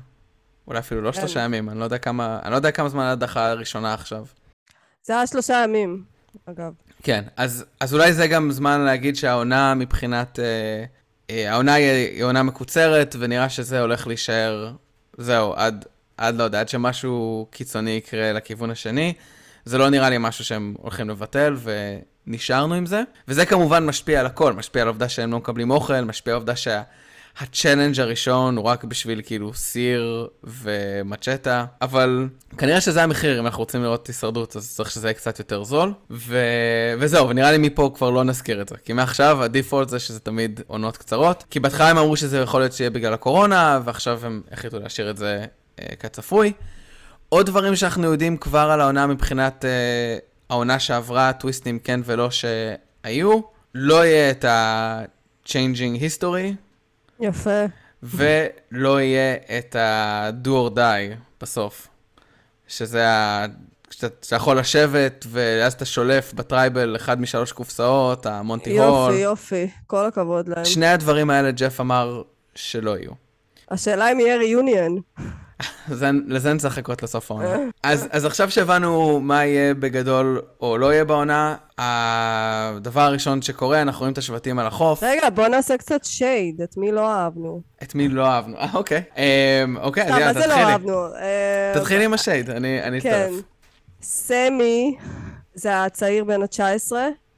אולי 0.67 0.79
אפילו 0.79 1.01
לא 1.01 1.13
כן. 1.13 1.21
שלושה 1.21 1.41
ימים, 1.41 1.71
אני 1.71 1.79
לא 1.79 1.85
יודע 1.85 1.99
כמה, 1.99 2.41
אני 2.43 2.51
לא 2.51 2.57
יודע 2.57 2.71
כמה 2.71 2.89
זמן 2.89 3.05
ההדחה 3.05 3.51
הראשונה 3.51 3.95
עכשיו. 3.95 4.27
זה 5.03 5.13
היה 5.13 5.27
שלושה 5.27 5.63
ימים, 5.65 6.05
אגב. 6.47 6.73
כן, 7.03 7.25
אז, 7.37 7.65
אז 7.81 7.95
אולי 7.95 8.13
זה 8.13 8.27
גם 8.27 8.51
זמן 8.51 8.81
להגיד 8.81 9.17
שהעונה 9.17 9.75
מבחינת... 9.75 10.39
אה, 10.39 10.85
אה, 11.31 11.53
העונה 11.53 11.75
היא, 11.75 11.91
היא 11.91 12.25
עונה 12.25 12.43
מקוצרת, 12.43 13.17
ונראה 13.19 13.49
שזה 13.49 13.81
הולך 13.81 14.07
להישאר, 14.07 14.73
זהו, 15.17 15.55
עד, 15.55 15.85
עד 16.17 16.35
לא 16.35 16.43
יודע, 16.43 16.61
עד 16.61 16.69
שמשהו 16.69 17.47
קיצוני 17.51 17.91
יקרה 17.91 18.33
לכיוון 18.33 18.71
השני. 18.71 19.15
זה 19.65 19.79
לא 19.79 19.89
נראה 19.91 20.11
לי 20.11 20.17
משהו 20.19 20.45
שהם 20.45 20.75
הולכים 20.79 21.11
לבטל, 21.11 21.57
ונשארנו 22.27 22.75
עם 22.75 22.87
זה. 22.87 23.03
וזה 23.29 23.47
כמובן 23.47 23.87
משפיע 23.87 24.21
על 24.21 24.27
הכל, 24.27 24.53
משפיע 24.53 24.83
על 24.83 24.89
העובדה 24.89 25.09
שהם 25.09 25.33
לא 25.33 25.39
מקבלים 25.39 25.71
אוכל, 25.71 26.01
משפיע 26.01 26.33
על 26.33 26.37
העובדה 26.37 26.57
ה 27.39 27.45
challenge 27.45 28.01
הראשון 28.01 28.57
הוא 28.57 28.65
רק 28.65 28.85
בשביל 28.85 29.23
כאילו 29.25 29.55
סיר 29.55 30.29
ומצ'טה, 30.45 31.65
אבל 31.83 32.29
כנראה 32.59 32.81
שזה 32.81 33.03
המחיר, 33.03 33.41
אם 33.41 33.47
אנחנו 33.47 33.61
רוצים 33.61 33.83
לראות 33.83 34.07
הישרדות, 34.07 34.57
אז 34.57 34.75
צריך 34.75 34.91
שזה 34.91 35.07
יהיה 35.07 35.15
קצת 35.15 35.39
יותר 35.39 35.65
זול. 35.65 35.93
ו... 36.11 36.39
וזהו, 36.99 37.29
ונראה 37.29 37.53
לי 37.53 37.59
מפה 37.59 37.93
כבר 37.95 38.11
לא 38.11 38.25
נזכיר 38.25 38.63
את 38.63 38.69
זה, 38.69 38.77
כי 38.85 38.93
מעכשיו 38.93 39.43
ה 39.43 39.48
default 39.49 39.89
זה 39.89 39.99
שזה 39.99 40.21
תמיד 40.21 40.61
עונות 40.67 40.97
קצרות, 40.97 41.45
כי 41.51 41.61
בהתחלה 41.61 41.91
הם 41.91 41.99
אמרו 41.99 42.17
שזה 42.17 42.39
יכול 42.39 42.61
להיות 42.61 42.73
שיהיה 42.73 42.91
בגלל 42.91 43.13
הקורונה, 43.13 43.81
ועכשיו 43.85 44.21
הם 44.23 44.43
החליטו 44.53 44.79
להשאיר 44.79 45.11
את 45.11 45.17
זה 45.17 45.45
אה, 45.81 45.97
כצפוי. 45.97 46.53
עוד 47.31 47.47
דברים 47.47 47.77
שאנחנו 47.77 48.05
יודעים 48.05 48.37
כבר 48.37 48.71
על 48.71 48.81
העונה 48.81 49.07
מבחינת 49.07 49.65
אה, 49.65 50.19
העונה 50.51 50.79
שעברה, 50.79 51.33
טוויסטים 51.33 51.79
כן 51.79 52.01
ולא 52.05 52.29
שהיו, 52.31 53.41
לא 53.75 54.05
יהיה 54.07 54.31
את 54.31 54.45
ה-changing 54.45 56.01
history, 56.01 56.55
יפה. 57.21 57.65
ולא 58.03 59.01
יהיה 59.01 59.37
את 59.59 59.77
ה-do 59.77 60.49
or 60.49 60.77
die 60.77 61.17
בסוף. 61.41 61.89
שזה 62.69 63.09
ה... 63.09 63.47
שאתה 63.91 64.37
יכול 64.37 64.59
לשבת, 64.59 65.27
ואז 65.31 65.73
אתה 65.73 65.85
שולף 65.85 66.33
בטרייבל 66.33 66.97
אחד 66.97 67.21
משלוש 67.21 67.53
קופסאות, 67.53 68.27
המונטי 68.27 68.79
הול. 68.79 69.13
יופי, 69.13 69.23
יופי. 69.23 69.71
כל 69.87 70.07
הכבוד 70.07 70.49
להם. 70.49 70.65
שני 70.65 70.87
הדברים 70.87 71.31
האלה 71.31 71.51
ג'ף 71.51 71.81
אמר 71.81 72.23
שלא 72.55 72.99
יהיו. 72.99 73.13
השאלה 73.71 74.13
אם 74.13 74.21
יהיה 74.21 74.37
ריוניון. 74.37 75.01
זה- 75.89 76.11
לזה 76.27 76.53
נצטרך 76.53 76.73
לחכות 76.79 77.03
לסוף 77.03 77.31
העונה. 77.31 77.57
אז, 77.83 78.09
אז 78.11 78.25
עכשיו 78.25 78.51
שהבנו 78.51 79.21
מה 79.21 79.45
יהיה 79.45 79.75
בגדול 79.75 80.41
או 80.61 80.79
לא 80.79 80.93
יהיה 80.93 81.05
בעונה, 81.05 81.57
הדבר 81.79 83.01
הראשון 83.01 83.43
שקורה, 83.43 83.83
אנחנו 83.83 84.01
רואים 84.01 84.13
את 84.13 84.19
השבטים 84.19 84.59
על 84.59 84.67
החוף. 84.67 85.03
רגע, 85.03 85.31
בוא 85.31 85.49
נעשה 85.49 85.77
קצת 85.77 86.05
שייד, 86.05 86.61
את 86.63 86.77
מי 86.77 86.93
לא 86.93 87.11
אהבנו. 87.13 87.61
את 87.83 87.95
מי 87.95 88.09
לא 88.09 88.27
אהבנו? 88.27 88.57
אה, 88.57 88.67
אוקיי. 88.75 89.03
אמ, 89.17 89.77
אוקיי, 89.77 90.03
אז 90.03 90.09
סתם, 90.11 90.21
יאללה, 90.21 90.33
מה 90.33 90.41
זה 90.41 90.47
לא 90.47 90.53
תתחילי. 90.55 90.73
אהבנו? 90.73 91.07
אה, 91.15 91.73
תתחילי 91.75 92.05
עם 92.05 92.15
השייד, 92.15 92.51
אני 92.51 92.83
אני 92.83 93.01
כן. 93.01 93.09
אצטרף. 93.31 93.43
סמי, 94.03 94.97
זה 95.55 95.85
הצעיר 95.85 96.25
בן 96.25 96.43
ה-19, 96.43 96.93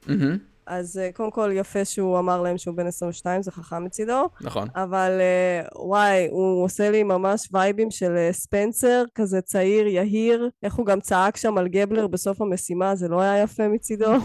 מהמם, 0.06 0.38
אז 0.66 0.98
אה, 0.98 1.10
קודם 1.14 1.30
כל 1.30 1.50
יפה 1.54 1.84
שהוא 1.84 2.18
אמר 2.18 2.42
להם 2.42 2.58
שהוא 2.58 2.76
בן 2.76 2.86
22, 2.86 3.42
זה 3.42 3.50
חכם 3.50 3.84
מצידו. 3.84 4.28
נכון. 4.40 4.68
אבל 4.74 5.10
אה, 5.20 5.82
וואי, 5.84 6.28
הוא 6.30 6.64
עושה 6.64 6.90
לי 6.90 7.02
ממש 7.02 7.48
וייבים 7.52 7.90
של 7.90 8.16
אה, 8.16 8.32
ספנסר, 8.32 9.04
כזה 9.14 9.40
צעיר, 9.40 9.86
יהיר. 9.86 10.50
איך 10.62 10.74
הוא 10.74 10.86
גם 10.86 11.00
צעק 11.00 11.36
שם 11.36 11.58
על 11.58 11.68
גבלר 11.68 12.06
בסוף 12.06 12.40
המשימה, 12.40 12.96
זה 12.96 13.08
לא 13.08 13.20
היה 13.20 13.42
יפה 13.42 13.68
מצידו. 13.68 14.12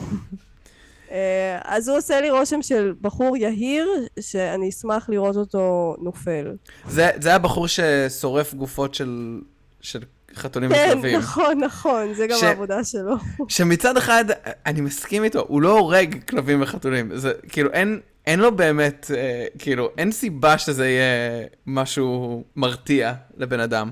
אז 1.64 1.90
הוא 1.90 1.98
עושה 1.98 2.22
לי 2.22 2.30
רושם 2.32 2.62
של 2.62 2.94
בחור 3.02 3.38
יהיר, 3.38 3.90
שאני 4.20 4.70
אשמח 4.70 5.10
לראות 5.10 5.36
אותו 5.36 5.96
נופל. 6.02 6.56
זה 6.90 7.10
זה 7.22 7.36
הבחור 7.36 7.68
ששורף 7.68 8.54
גופות 8.54 8.94
של 8.94 9.42
של 9.82 10.04
חתולים 10.36 10.70
כן, 10.70 10.90
וכלבים. 10.92 11.20
נכון, 11.20 11.60
נכון, 11.60 12.14
זה 12.14 12.28
גם 12.28 12.38
ש- 12.40 12.44
העבודה 12.44 12.84
שלו. 12.84 13.16
שמצד 13.48 13.98
אחד, 13.98 14.26
אני 14.66 14.82
מסכים 14.82 15.24
איתו, 15.24 15.46
הוא 15.48 15.62
לא 15.62 15.80
הורג 15.80 16.24
כלבים 16.30 16.62
וחתולים. 16.62 17.12
זה 17.18 17.32
כאילו, 17.50 17.72
אין, 17.74 18.00
אין 18.28 18.40
לו 18.40 18.56
באמת, 18.56 19.12
אה, 19.16 19.46
כאילו, 19.60 19.90
אין 19.98 20.12
סיבה 20.12 20.58
שזה 20.58 20.88
יהיה 20.90 21.42
משהו 21.68 22.44
מרתיע 22.56 23.14
לבן 23.38 23.60
אדם. 23.60 23.90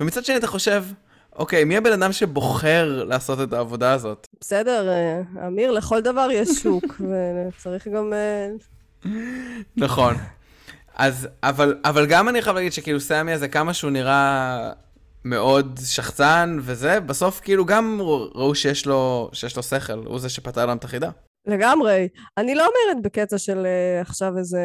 ומצד 0.00 0.24
שני 0.24 0.36
אתה 0.36 0.46
חושב, 0.46 0.84
אוקיי, 1.36 1.64
מי 1.64 1.76
הבן 1.76 1.92
אדם 1.92 2.12
שבוחר 2.12 3.04
לעשות 3.08 3.40
את 3.40 3.52
העבודה 3.52 3.92
הזאת? 3.92 4.26
בסדר, 4.40 4.88
אה, 4.88 5.46
אמיר, 5.46 5.70
לכל 5.70 6.00
דבר 6.00 6.28
יש 6.32 6.48
שוק, 6.48 6.84
וצריך 7.48 7.88
גם... 7.88 8.12
אה, 8.12 8.48
נכון. 9.76 10.14
אז, 10.96 11.28
אבל, 11.42 11.76
אבל 11.84 12.06
גם 12.06 12.28
אני 12.28 12.42
חייב 12.42 12.56
להגיד 12.56 12.72
שכאילו 12.72 13.00
סמי 13.00 13.32
הזה, 13.32 13.48
כמה 13.48 13.74
שהוא 13.74 13.90
נראה 13.90 14.70
מאוד 15.26 15.78
שחצן 15.84 16.58
וזה, 16.60 17.00
בסוף 17.00 17.40
כאילו 17.40 17.64
גם 17.64 17.98
ראו 18.34 18.54
שיש 18.54 18.86
לו, 18.86 19.30
שיש 19.32 19.56
לו 19.56 19.62
שכל, 19.62 19.92
הוא 19.92 20.18
זה 20.18 20.28
שפתר 20.28 20.66
להם 20.66 20.78
את 20.78 20.84
החידה. 20.84 21.10
לגמרי. 21.46 22.08
אני 22.38 22.54
לא 22.54 22.66
אומרת 22.66 23.02
בקטע 23.02 23.38
של 23.38 23.66
אה, 23.66 24.00
עכשיו 24.00 24.38
איזה 24.38 24.60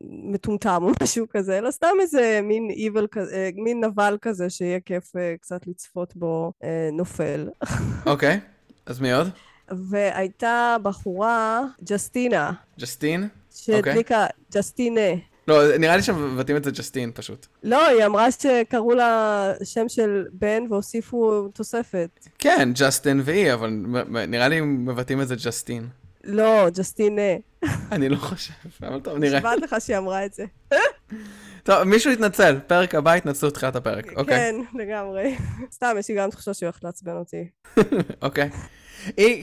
מטומטם 0.00 0.82
או 0.82 0.90
משהו 1.02 1.26
כזה, 1.30 1.58
אלא 1.58 1.70
סתם 1.70 1.94
איזה 2.00 2.40
מין 2.42 2.70
איבל 2.70 3.06
כזה, 3.10 3.34
אה, 3.36 3.50
מין 3.54 3.84
נבל 3.84 4.16
כזה 4.22 4.50
שיהיה 4.50 4.80
כיף 4.80 5.16
אה, 5.16 5.34
קצת 5.40 5.66
לצפות 5.66 6.16
בו 6.16 6.52
אה, 6.64 6.88
נופל. 6.92 7.48
אוקיי, 8.06 8.40
אז 8.86 9.00
מי 9.00 9.12
עוד? 9.12 9.28
והייתה 9.68 10.76
בחורה, 10.82 11.62
ג'סטינה, 11.84 12.52
ג'סטין? 12.80 13.28
שהדליקה, 13.54 14.26
ג'סטינה. 14.52 15.10
לא, 15.48 15.76
נראה 15.76 15.96
לי 15.96 16.02
שמבטאים 16.02 16.56
את 16.56 16.64
זה 16.64 16.70
ג'סטין 16.70 17.12
פשוט. 17.14 17.46
לא, 17.62 17.86
היא 17.86 18.06
אמרה 18.06 18.30
שקראו 18.30 18.94
לה 18.94 19.52
שם 19.64 19.88
של 19.88 20.24
בן 20.32 20.62
והוסיפו 20.70 21.48
תוספת. 21.54 22.28
כן, 22.38 22.72
ג'סטין 22.74 23.20
ו 23.24 23.33
E, 23.33 23.52
אבל 23.52 23.70
נראה 24.28 24.48
לי 24.48 24.60
מבטאים 24.60 25.20
את 25.20 25.28
זה 25.28 25.34
ג'סטין. 25.44 25.88
לא, 26.24 26.70
ג'סטינה. 26.70 27.22
אני 27.92 28.08
לא 28.08 28.16
חושב, 28.16 28.52
אבל 28.82 29.00
טוב, 29.00 29.18
נראה. 29.18 29.38
נשבעת 29.38 29.62
לך 29.62 29.76
שהיא 29.78 29.96
אמרה 29.98 30.24
את 30.26 30.34
זה. 30.34 30.44
טוב, 31.62 31.82
מישהו 31.82 32.12
יתנצל, 32.12 32.58
פרק 32.66 32.94
הבא 32.94 33.16
יתנצלו 33.16 33.50
תחילת 33.50 33.76
הפרק, 33.76 34.12
אוקיי. 34.16 34.36
כן, 34.36 34.54
לגמרי. 34.74 35.36
סתם, 35.72 35.96
יש 35.98 36.08
לי 36.08 36.16
גם 36.16 36.30
תחושה 36.30 36.54
שהיא 36.54 36.66
הולכת 36.66 36.84
לעצבן 36.84 37.12
אותי. 37.12 37.48
אוקיי. 38.22 38.50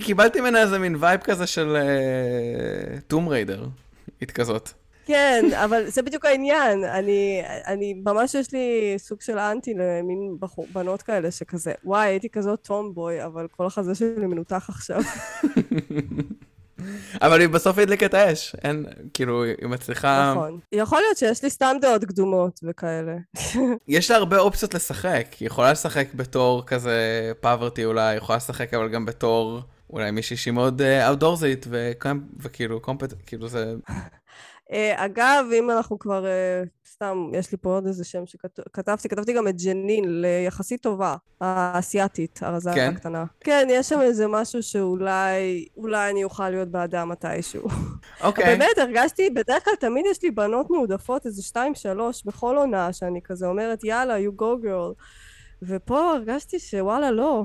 קיבלתי 0.02 0.42
ממנה 0.42 0.62
איזה 0.62 0.80
מין 0.80 0.96
vibe 1.00 1.22
כזה 1.24 1.48
של 1.48 1.78
טום 3.08 3.28
ריידר. 3.28 3.66
היית 4.20 4.32
כזאת. 4.32 4.70
כן, 5.06 5.46
אבל 5.64 5.88
זה 5.88 6.02
בדיוק 6.02 6.26
העניין. 6.26 6.84
אני, 6.84 7.42
אני, 7.68 7.94
ממש 8.06 8.36
יש 8.36 8.52
לי 8.54 8.94
סוג 8.98 9.22
של 9.22 9.38
אנטי 9.38 9.74
למין 9.74 10.38
בחור, 10.40 10.68
בנות 10.74 11.02
כאלה 11.02 11.32
שכזה, 11.32 11.72
וואי, 11.84 12.08
הייתי 12.08 12.30
כזאת 12.30 12.62
טומבוי, 12.62 13.26
אבל 13.26 13.48
כל 13.52 13.66
החזה 13.66 13.96
שלי 13.96 14.26
מנותח 14.26 14.66
עכשיו. 14.70 15.02
אבל 17.22 17.42
היא 17.42 17.50
בסוף 17.50 17.78
הדליקה 17.78 18.06
את 18.06 18.14
האש. 18.14 18.56
אין, 18.64 18.86
כאילו, 19.14 19.44
היא 19.44 19.68
מצליחה... 19.68 20.34
נכון. 20.36 20.60
יכול 20.72 21.00
להיות 21.00 21.18
שיש 21.18 21.44
לי 21.44 21.50
סתם 21.50 21.76
דעות 21.82 22.06
קדומות 22.06 22.60
וכאלה. 22.64 23.16
יש 23.88 24.12
לה 24.12 24.18
הרבה 24.18 24.38
אופציות 24.38 24.74
לשחק. 24.74 25.26
היא 25.40 25.48
יכולה 25.48 25.72
לשחק 25.72 26.08
בתור 26.16 26.66
כזה 26.66 27.32
פאברטי 27.40 27.86
אולי, 27.86 28.02
היא 28.02 28.18
יכולה 28.18 28.38
לשחק 28.38 28.74
אבל 28.74 28.90
גם 28.90 29.06
בתור 29.06 29.62
אולי 29.90 30.12
מישהי 30.12 30.38
שהיא 30.38 30.54
מאוד 30.54 30.82
אאוטדורזית, 30.82 31.68
וכאילו 32.40 32.80
קומפט... 32.80 33.14
כאילו 33.26 33.48
זה... 33.48 33.74
אה, 34.72 35.06
אגב, 35.06 35.46
אם 35.54 35.72
אנחנו 35.72 36.00
כבר, 36.00 36.26
אה, 36.26 36.64
סתם, 36.94 37.30
יש 37.34 37.52
לי 37.52 37.58
פה 37.62 37.70
עוד 37.70 37.88
איזה 37.88 38.04
שם 38.04 38.26
שכתבתי, 38.26 39.10
כתבתי 39.10 39.34
גם 39.34 39.48
את 39.48 39.62
ג'נין, 39.62 40.22
ליחסית 40.22 40.82
טובה, 40.82 41.16
האסייתית, 41.42 42.40
הרזה 42.44 42.72
כן? 42.76 42.92
הקטנה. 42.96 43.26
כן, 43.40 43.68
יש 43.70 43.90
שם 43.90 44.02
איזה 44.02 44.28
משהו 44.28 44.64
שאולי, 44.64 45.66
אולי 45.78 46.12
אני 46.12 46.24
אוכל 46.24 46.50
להיות 46.50 46.70
בעדה 46.70 47.06
מתישהו. 47.06 47.68
אוקיי. 48.22 48.46
באמת, 48.46 48.78
הרגשתי, 48.78 49.30
בדרך 49.30 49.66
כלל 49.66 49.74
תמיד 49.80 50.06
יש 50.12 50.24
לי 50.24 50.32
בנות 50.32 50.70
מועדפות, 50.70 51.26
איזה 51.26 51.44
שתיים, 51.44 51.76
שלוש, 51.76 52.24
בכל 52.26 52.58
עונה, 52.58 52.94
שאני 52.94 53.22
כזה 53.24 53.48
אומרת, 53.48 53.84
יאללה, 53.84 54.18
you 54.18 54.42
go 54.42 54.66
girl. 54.66 55.04
ופה 55.62 56.12
הרגשתי 56.12 56.60
שוואלה, 56.60 57.12
לא. 57.12 57.44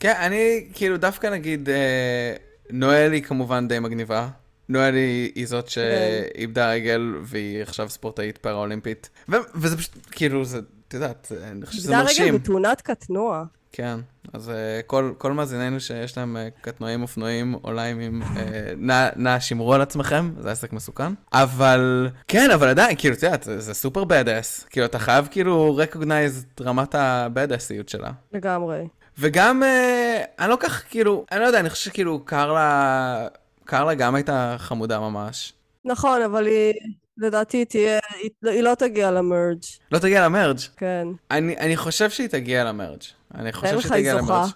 כן, 0.00 0.14
אני 0.18 0.68
כאילו 0.72 0.96
דווקא 0.96 1.26
נגיד, 1.26 1.68
אה, 1.68 2.34
נואל 2.70 3.12
היא 3.12 3.22
כמובן 3.22 3.68
די 3.68 3.78
מגניבה. 3.78 4.28
נואל 4.70 4.94
היא, 4.94 5.32
היא 5.34 5.46
זאת 5.46 5.68
שאיבדה 5.68 6.70
רגל 6.70 7.14
והיא 7.22 7.62
עכשיו 7.62 7.88
ספורטאית 7.88 8.38
פראולימפית. 8.38 9.10
ו- 9.28 9.36
וזה 9.54 9.76
פשוט, 9.76 9.92
כאילו, 10.10 10.44
זה, 10.44 10.60
את 10.88 10.94
יודעת, 10.94 11.32
אני 11.42 11.66
חושב 11.66 11.78
שזה 11.78 11.92
איבדה 11.92 12.04
מרשים. 12.04 12.24
רגל 12.24 12.38
בתאונת 12.38 12.80
קטנוע. 12.80 13.44
כן, 13.72 13.98
אז 14.32 14.48
uh, 14.48 14.52
כל, 14.86 15.12
כל 15.18 15.32
מאזיננו 15.32 15.80
שיש 15.80 16.18
להם 16.18 16.36
uh, 16.36 16.60
קטנועים 16.60 17.02
אופנועים 17.02 17.54
או 17.64 17.72
ליימים, 17.72 18.22
uh, 18.22 18.36
נא, 18.76 19.08
נא 19.16 19.40
שמרו 19.40 19.74
על 19.74 19.80
עצמכם, 19.80 20.30
זה 20.38 20.50
עסק 20.50 20.72
מסוכן. 20.72 21.12
אבל, 21.32 22.08
כן, 22.28 22.50
אבל 22.50 22.68
עדיין, 22.68 22.96
כאילו, 22.98 23.14
את 23.14 23.22
יודעת, 23.22 23.42
זה, 23.42 23.60
זה 23.60 23.74
סופר 23.74 24.02
bad. 24.02 24.28
כאילו, 24.70 24.86
אתה 24.86 24.98
חייב 24.98 25.28
כאילו 25.30 25.78
recognize 25.82 26.44
את 26.54 26.60
רמת 26.60 26.94
ה-bad 26.94 27.60
שלה. 27.86 28.10
לגמרי. 28.32 28.88
וגם, 29.18 29.62
uh, 29.62 30.26
אני 30.38 30.50
לא 30.50 30.56
כך, 30.60 30.82
כאילו, 30.90 31.26
אני 31.32 31.40
לא 31.40 31.46
יודע, 31.46 31.60
אני 31.60 31.70
חושב 31.70 31.90
שכאילו, 31.90 32.24
קרלה, 32.24 33.28
קרלה 33.70 33.94
גם 33.94 34.14
הייתה 34.14 34.56
חמודה 34.58 35.00
ממש. 35.00 35.52
נכון, 35.84 36.22
אבל 36.22 36.46
היא, 36.46 36.74
לדעתי, 37.18 37.56
היא 37.56 37.64
תהיה, 37.64 37.98
היא, 38.22 38.30
היא 38.42 38.62
לא 38.62 38.74
תגיע 38.74 39.10
למרג'. 39.10 39.58
לא 39.92 39.98
תגיע 39.98 40.24
למרג'. 40.24 40.58
כן. 40.76 41.08
אני, 41.30 41.56
אני 41.56 41.76
חושב 41.76 42.10
שהיא 42.10 42.28
תגיע 42.28 42.64
למרג'. 42.64 43.02
אני 43.34 43.52
חושב 43.52 43.80
שהיא 43.80 43.92
היא 43.92 44.00
תגיע. 44.00 44.14
למרג'. 44.14 44.50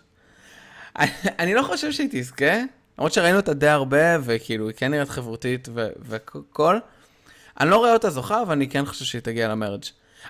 אני, 0.98 1.10
אני 1.40 1.54
לא 1.54 1.62
חושב 1.62 1.92
שהיא 1.92 2.08
תזכה, 2.10 2.60
למרות 2.98 3.12
שראינו 3.12 3.36
אותה 3.36 3.54
די 3.54 3.68
הרבה, 3.68 4.16
וכאילו, 4.22 4.68
היא 4.68 4.74
כן 4.76 4.90
נראית 4.90 5.08
חברותית 5.08 5.68
וכל. 6.00 6.78
אני 7.60 7.70
לא 7.70 7.76
רואה 7.76 7.92
אותה 7.92 8.10
זוכה, 8.10 8.42
אבל 8.42 8.52
אני 8.52 8.68
כן 8.68 8.84
חושב 8.84 9.04
שהיא 9.04 9.22
תגיע 9.22 9.48
למרג'. 9.48 9.84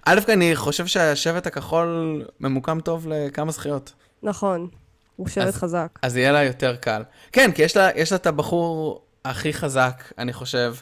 א', 0.06 0.20
אני 0.28 0.56
חושב 0.56 0.86
שהשבט 0.86 1.46
הכחול 1.46 2.22
ממוקם 2.40 2.80
טוב 2.80 3.06
לכמה 3.08 3.52
זכיות. 3.52 3.92
נכון. 4.22 4.68
הוא 5.16 5.28
שבט 5.28 5.46
אז- 5.46 5.56
חזק. 5.56 5.98
אז 6.02 6.16
יהיה 6.16 6.32
לה 6.32 6.44
יותר 6.44 6.76
קל. 6.76 7.02
כן, 7.32 7.52
כי 7.52 7.62
יש 7.62 7.76
לה, 7.76 7.88
יש 7.96 8.12
לה 8.12 8.16
את 8.16 8.26
הבחור 8.26 9.02
הכי 9.24 9.52
חזק, 9.52 10.02
אני 10.18 10.32
חושב, 10.32 10.74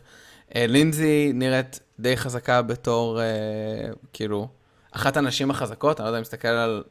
אה, 0.55 0.67
לינזי 0.67 1.31
נראית 1.35 1.81
די 2.01 2.17
חזקה 2.17 2.63
בתור, 2.63 3.21
אה, 3.21 3.27
כאילו, 4.13 4.49
אחת 4.93 5.17
הנשים 5.17 5.51
החזקות, 5.51 6.01
אני 6.01 6.05
לא 6.05 6.09
יודע 6.09 6.19
אם 6.19 6.23
מסתכל 6.23 6.49
על... 6.49 6.83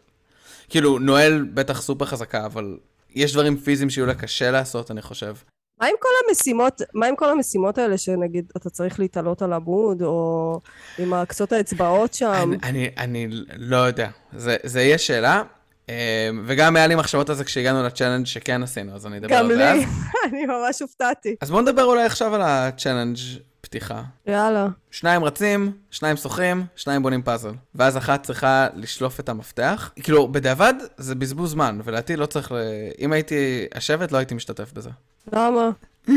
כאילו, 0.70 1.00
נואל 1.00 1.46
בטח 1.54 1.82
סופר 1.82 2.06
חזקה, 2.06 2.46
אבל 2.46 2.78
יש 3.10 3.34
דברים 3.34 3.58
פיזיים 3.58 3.90
שיהיו 3.90 4.06
לה 4.06 4.14
קשה 4.14 4.52
לעשות, 4.52 4.92
אני 4.92 5.02
חושב. 5.02 5.36
מה 5.82 5.88
עם 5.88 5.96
כל 6.00 6.10
המשימות, 6.30 6.82
מה 6.94 7.06
עם 7.06 7.16
כל 7.16 7.30
המשימות 7.30 7.78
האלה 7.78 7.98
שנגיד 7.98 8.52
אתה 8.58 8.70
צריך 8.70 9.00
להתעלות 9.00 9.42
על 9.42 9.54
עמוד, 9.54 10.02
או 10.02 10.60
עם 10.98 11.26
קצות 11.26 11.52
האצבעות 11.52 12.14
שם? 12.14 12.52
אני, 12.54 12.58
אני, 12.64 12.90
אני 12.98 13.28
לא 13.58 13.78
יודע, 13.78 14.10
זה, 14.38 14.58
זה 14.64 14.82
יהיה 14.82 14.98
שאלה. 14.98 15.44
אה, 15.90 16.30
וגם 16.46 16.76
היה 16.76 16.88
לי 16.88 16.96
מחשבות 16.96 17.30
על 17.30 17.36
זה 17.36 17.44
כשהגענו 17.44 17.84
ל 17.84 17.88
challenge 17.88 18.26
שכן 18.26 18.64
עשינו, 18.64 18.96
אז 18.96 19.06
אני 19.06 19.18
אדבר 19.18 19.36
על 19.36 19.48
זה 19.48 19.54
גם 19.54 19.60
לי, 19.60 19.86
אני 20.26 20.46
ממש 20.46 20.82
הופתעתי. 20.82 21.36
אז 21.42 21.52
בואו 21.52 21.62
נדבר 21.62 21.84
אולי 21.84 22.04
עכשיו 22.04 22.36
על 22.36 22.42
ה 22.42 22.49
challenge 22.49 23.18
פתיחה. 23.62 24.02
יאללה. 24.28 24.68
שניים 24.92 25.24
רצים, 25.24 25.72
שניים 25.92 26.18
שוחים, 26.18 26.66
שניים 26.76 27.04
בונים 27.04 27.22
פאזל. 27.22 27.52
ואז 27.76 27.98
אחת 27.98 28.24
צריכה 28.24 28.68
לשלוף 28.76 29.20
את 29.20 29.30
המפתח. 29.30 29.92
כאילו, 30.04 30.28
בדיעבד 30.28 30.74
זה 30.98 31.16
בזבוז 31.16 31.52
זמן, 31.52 31.80
ולדעתי 31.84 32.16
לא 32.16 32.26
צריך 32.26 32.52
ל... 32.52 32.56
אם 33.00 33.14
הייתי 33.14 33.66
השבט, 33.76 34.12
לא 34.12 34.18
הייתי 34.18 34.36
משתתף 34.36 34.74
בזה. 34.74 34.90
למה? 35.34 35.70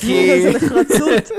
כי... 0.00 0.30
איזה 0.32 0.50
נחרצות. 0.50 1.30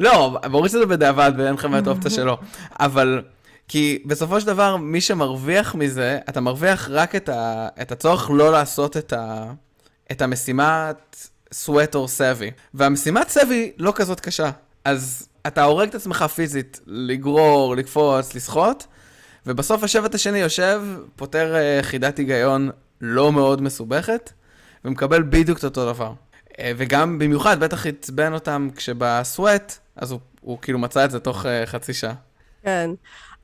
לא, 0.00 0.38
ברור 0.50 0.68
שזה 0.68 0.86
בדיעבד 0.86 1.32
ואין 1.36 1.54
לכם 1.54 1.78
את 1.78 1.86
האופציה 1.86 2.10
שלו. 2.10 2.38
אבל... 2.80 3.22
כי 3.68 4.02
בסופו 4.06 4.40
של 4.40 4.46
דבר, 4.46 4.76
מי 4.76 5.00
שמרוויח 5.00 5.74
מזה, 5.74 6.18
אתה 6.28 6.40
מרוויח 6.40 6.88
רק 6.90 7.14
את, 7.14 7.28
ה... 7.28 7.68
את 7.82 7.92
הצורך 7.92 8.30
לא 8.30 8.52
לעשות 8.52 8.96
את, 8.96 9.12
ה... 9.12 9.52
את 10.12 10.22
המשימת 10.22 11.16
sweat 11.54 11.94
or 11.94 12.08
savvy. 12.18 12.50
והמשימת 12.74 13.30
savvy 13.30 13.72
לא 13.78 13.92
כזאת 13.96 14.20
קשה. 14.20 14.50
אז 14.84 15.28
אתה 15.46 15.64
הורג 15.64 15.88
את 15.88 15.94
עצמך 15.94 16.22
פיזית, 16.22 16.80
לגרור, 16.86 17.76
לקפוץ, 17.76 18.34
לשחות, 18.34 18.86
ובסוף 19.46 19.82
השבט 19.82 20.14
השני 20.14 20.38
יושב, 20.38 20.82
פותר 21.16 21.54
uh, 21.54 21.84
חידת 21.84 22.18
היגיון 22.18 22.70
לא 23.00 23.32
מאוד 23.32 23.62
מסובכת, 23.62 24.32
ומקבל 24.84 25.22
בדיוק 25.22 25.58
את 25.58 25.64
אותו 25.64 25.92
דבר. 25.92 26.12
Uh, 26.48 26.56
וגם 26.76 27.18
במיוחד, 27.18 27.60
בטח 27.60 27.86
עצבן 27.86 28.32
אותם 28.32 28.68
כשבסוואט, 28.76 29.78
אז 29.96 30.10
הוא, 30.10 30.20
הוא 30.40 30.58
כאילו 30.62 30.78
מצא 30.78 31.04
את 31.04 31.10
זה 31.10 31.20
תוך 31.20 31.44
uh, 31.44 31.48
חצי 31.66 31.94
שעה. 31.94 32.14
כן, 32.64 32.90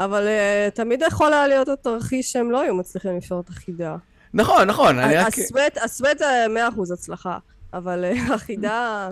אבל 0.01 0.27
uh, 0.27 0.71
תמיד 0.75 1.03
יכול 1.03 1.33
היה 1.33 1.49
להיות 1.49 1.69
התרחיש 1.69 2.33
שהם 2.33 2.51
לא 2.51 2.61
היו 2.61 2.75
מצליחים 2.75 3.17
לפתור 3.17 3.41
את 3.41 3.49
החידה. 3.49 3.97
נכון, 4.35 4.69
נכון. 4.69 4.99
הסוואט, 4.99 5.79
הסוואט 5.85 6.19
זה 6.19 6.47
100% 6.77 6.93
הצלחה, 6.93 7.39
אבל 7.73 8.05
uh, 8.13 8.33
החידה... 8.35 9.09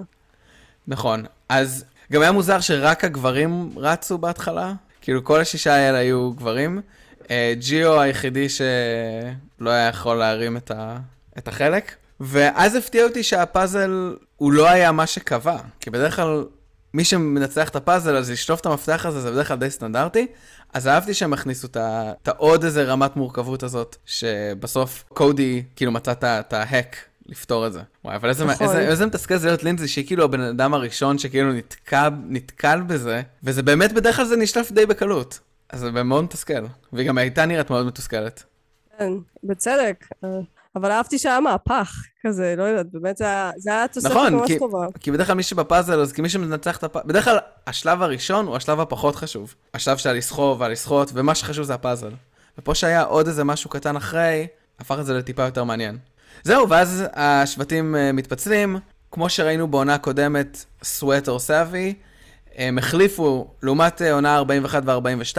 נכון, 0.88 1.24
אז 1.48 1.84
גם 2.12 2.22
היה 2.22 2.32
מוזר 2.32 2.60
שרק 2.60 3.04
הגברים 3.04 3.70
רצו 3.76 4.18
בהתחלה, 4.18 4.72
כאילו 5.00 5.24
כל 5.24 5.40
השישה 5.40 5.74
האלה 5.74 5.98
היו 5.98 6.32
גברים. 6.32 6.80
Uh, 7.22 7.28
ג'יו 7.58 8.00
היחידי 8.00 8.48
שלא 8.48 9.70
היה 9.70 9.88
יכול 9.88 10.16
להרים 10.16 10.56
את, 10.56 10.70
ה... 10.70 10.98
את 11.38 11.48
החלק. 11.48 11.94
ואז 12.20 12.74
הפתיע 12.74 13.04
אותי 13.04 13.22
שהפאזל 13.22 14.16
הוא 14.36 14.52
לא 14.52 14.68
היה 14.68 14.92
מה 14.92 15.06
שקבע, 15.06 15.58
כי 15.80 15.90
בדרך 15.90 16.16
כלל 16.16 16.44
מי 16.94 17.04
שמנצח 17.04 17.68
את 17.68 17.76
הפאזל, 17.76 18.16
אז 18.16 18.30
לשלוף 18.30 18.60
את 18.60 18.66
המפתח 18.66 19.06
הזה, 19.06 19.20
זה 19.20 19.30
בדרך 19.30 19.48
כלל 19.48 19.56
די 19.56 19.70
סטנדרטי. 19.70 20.26
אז 20.74 20.86
אהבתי 20.86 21.14
שהם 21.14 21.32
הכניסו 21.32 21.68
את 21.76 22.28
העוד 22.28 22.64
איזה 22.64 22.84
רמת 22.84 23.16
מורכבות 23.16 23.62
הזאת, 23.62 23.96
שבסוף 24.06 25.04
קודי 25.08 25.62
כאילו 25.76 25.92
מצא 25.92 26.12
את 26.22 26.52
ההק 26.52 26.96
לפתור 27.26 27.66
את 27.66 27.72
זה. 27.72 27.80
וואי, 28.04 28.16
אבל 28.16 28.28
איזה, 28.28 28.44
נכון. 28.44 28.66
איזה, 28.66 28.80
איזה 28.80 29.06
מתסכל 29.06 29.36
זה 29.36 29.46
להיות 29.46 29.64
לינזי, 29.64 29.88
שהיא 29.88 30.06
כאילו 30.06 30.24
הבן 30.24 30.40
אדם 30.40 30.74
הראשון 30.74 31.18
שכאילו 31.18 31.52
נתקע, 31.52 32.08
נתקל 32.28 32.80
בזה, 32.86 33.22
וזה 33.42 33.62
באמת, 33.62 33.92
בדרך 33.92 34.16
כלל 34.16 34.24
זה 34.24 34.36
נשלף 34.36 34.72
די 34.72 34.86
בקלות. 34.86 35.40
אז 35.70 35.80
זה 35.80 35.90
מאוד 35.90 36.24
מתסכל. 36.24 36.66
והיא 36.92 37.08
גם 37.08 37.18
הייתה 37.18 37.46
נראית 37.46 37.70
מאוד 37.70 37.86
מתוסכלת. 37.86 38.44
כן, 38.98 39.12
בצדק. 39.44 40.04
אבל 40.78 40.90
אהבתי 40.90 41.18
שהיה 41.18 41.40
מהפך 41.40 41.96
כזה, 42.26 42.54
לא 42.58 42.62
יודעת, 42.62 42.86
באמת 42.92 43.16
זה 43.16 43.24
היה, 43.24 43.50
זה 43.56 43.70
היה 43.70 43.88
תוספת 43.88 44.10
נכון, 44.10 44.34
ממש 44.34 44.46
כי, 44.46 44.58
טובה. 44.58 44.86
כי 45.00 45.10
בדרך 45.10 45.26
כלל 45.26 45.36
מי 45.36 45.42
שבפאזל, 45.42 46.00
אז 46.00 46.12
כי 46.12 46.22
מי 46.22 46.28
שמנצח 46.28 46.76
את 46.76 46.84
הפאזל, 46.84 47.08
בדרך 47.08 47.24
כלל 47.24 47.38
השלב 47.66 48.02
הראשון 48.02 48.46
הוא 48.46 48.56
השלב 48.56 48.80
הפחות 48.80 49.16
חשוב. 49.16 49.54
השלב 49.74 49.96
של 49.96 50.08
הלסחוב 50.08 50.60
והלסחוט, 50.60 51.10
ומה 51.14 51.34
שחשוב 51.34 51.64
זה 51.64 51.74
הפאזל. 51.74 52.10
ופה 52.58 52.74
שהיה 52.74 53.02
עוד 53.02 53.26
איזה 53.26 53.44
משהו 53.44 53.70
קטן 53.70 53.96
אחרי, 53.96 54.46
הפך 54.78 54.98
את 55.00 55.06
זה 55.06 55.14
לטיפה 55.14 55.42
יותר 55.42 55.64
מעניין. 55.64 55.98
זהו, 56.42 56.68
ואז 56.68 57.04
השבטים 57.12 57.94
uh, 57.94 58.12
מתפצלים, 58.12 58.76
כמו 59.10 59.28
שראינו 59.28 59.68
בעונה 59.68 59.94
הקודמת, 59.94 60.64
or 60.82 61.40
Savvy, 61.48 61.94
הם 62.56 62.78
החליפו, 62.78 63.50
לעומת 63.62 64.02
uh, 64.02 64.04
עונה 64.12 64.36
41 64.36 64.82
ו-42, 64.86 65.38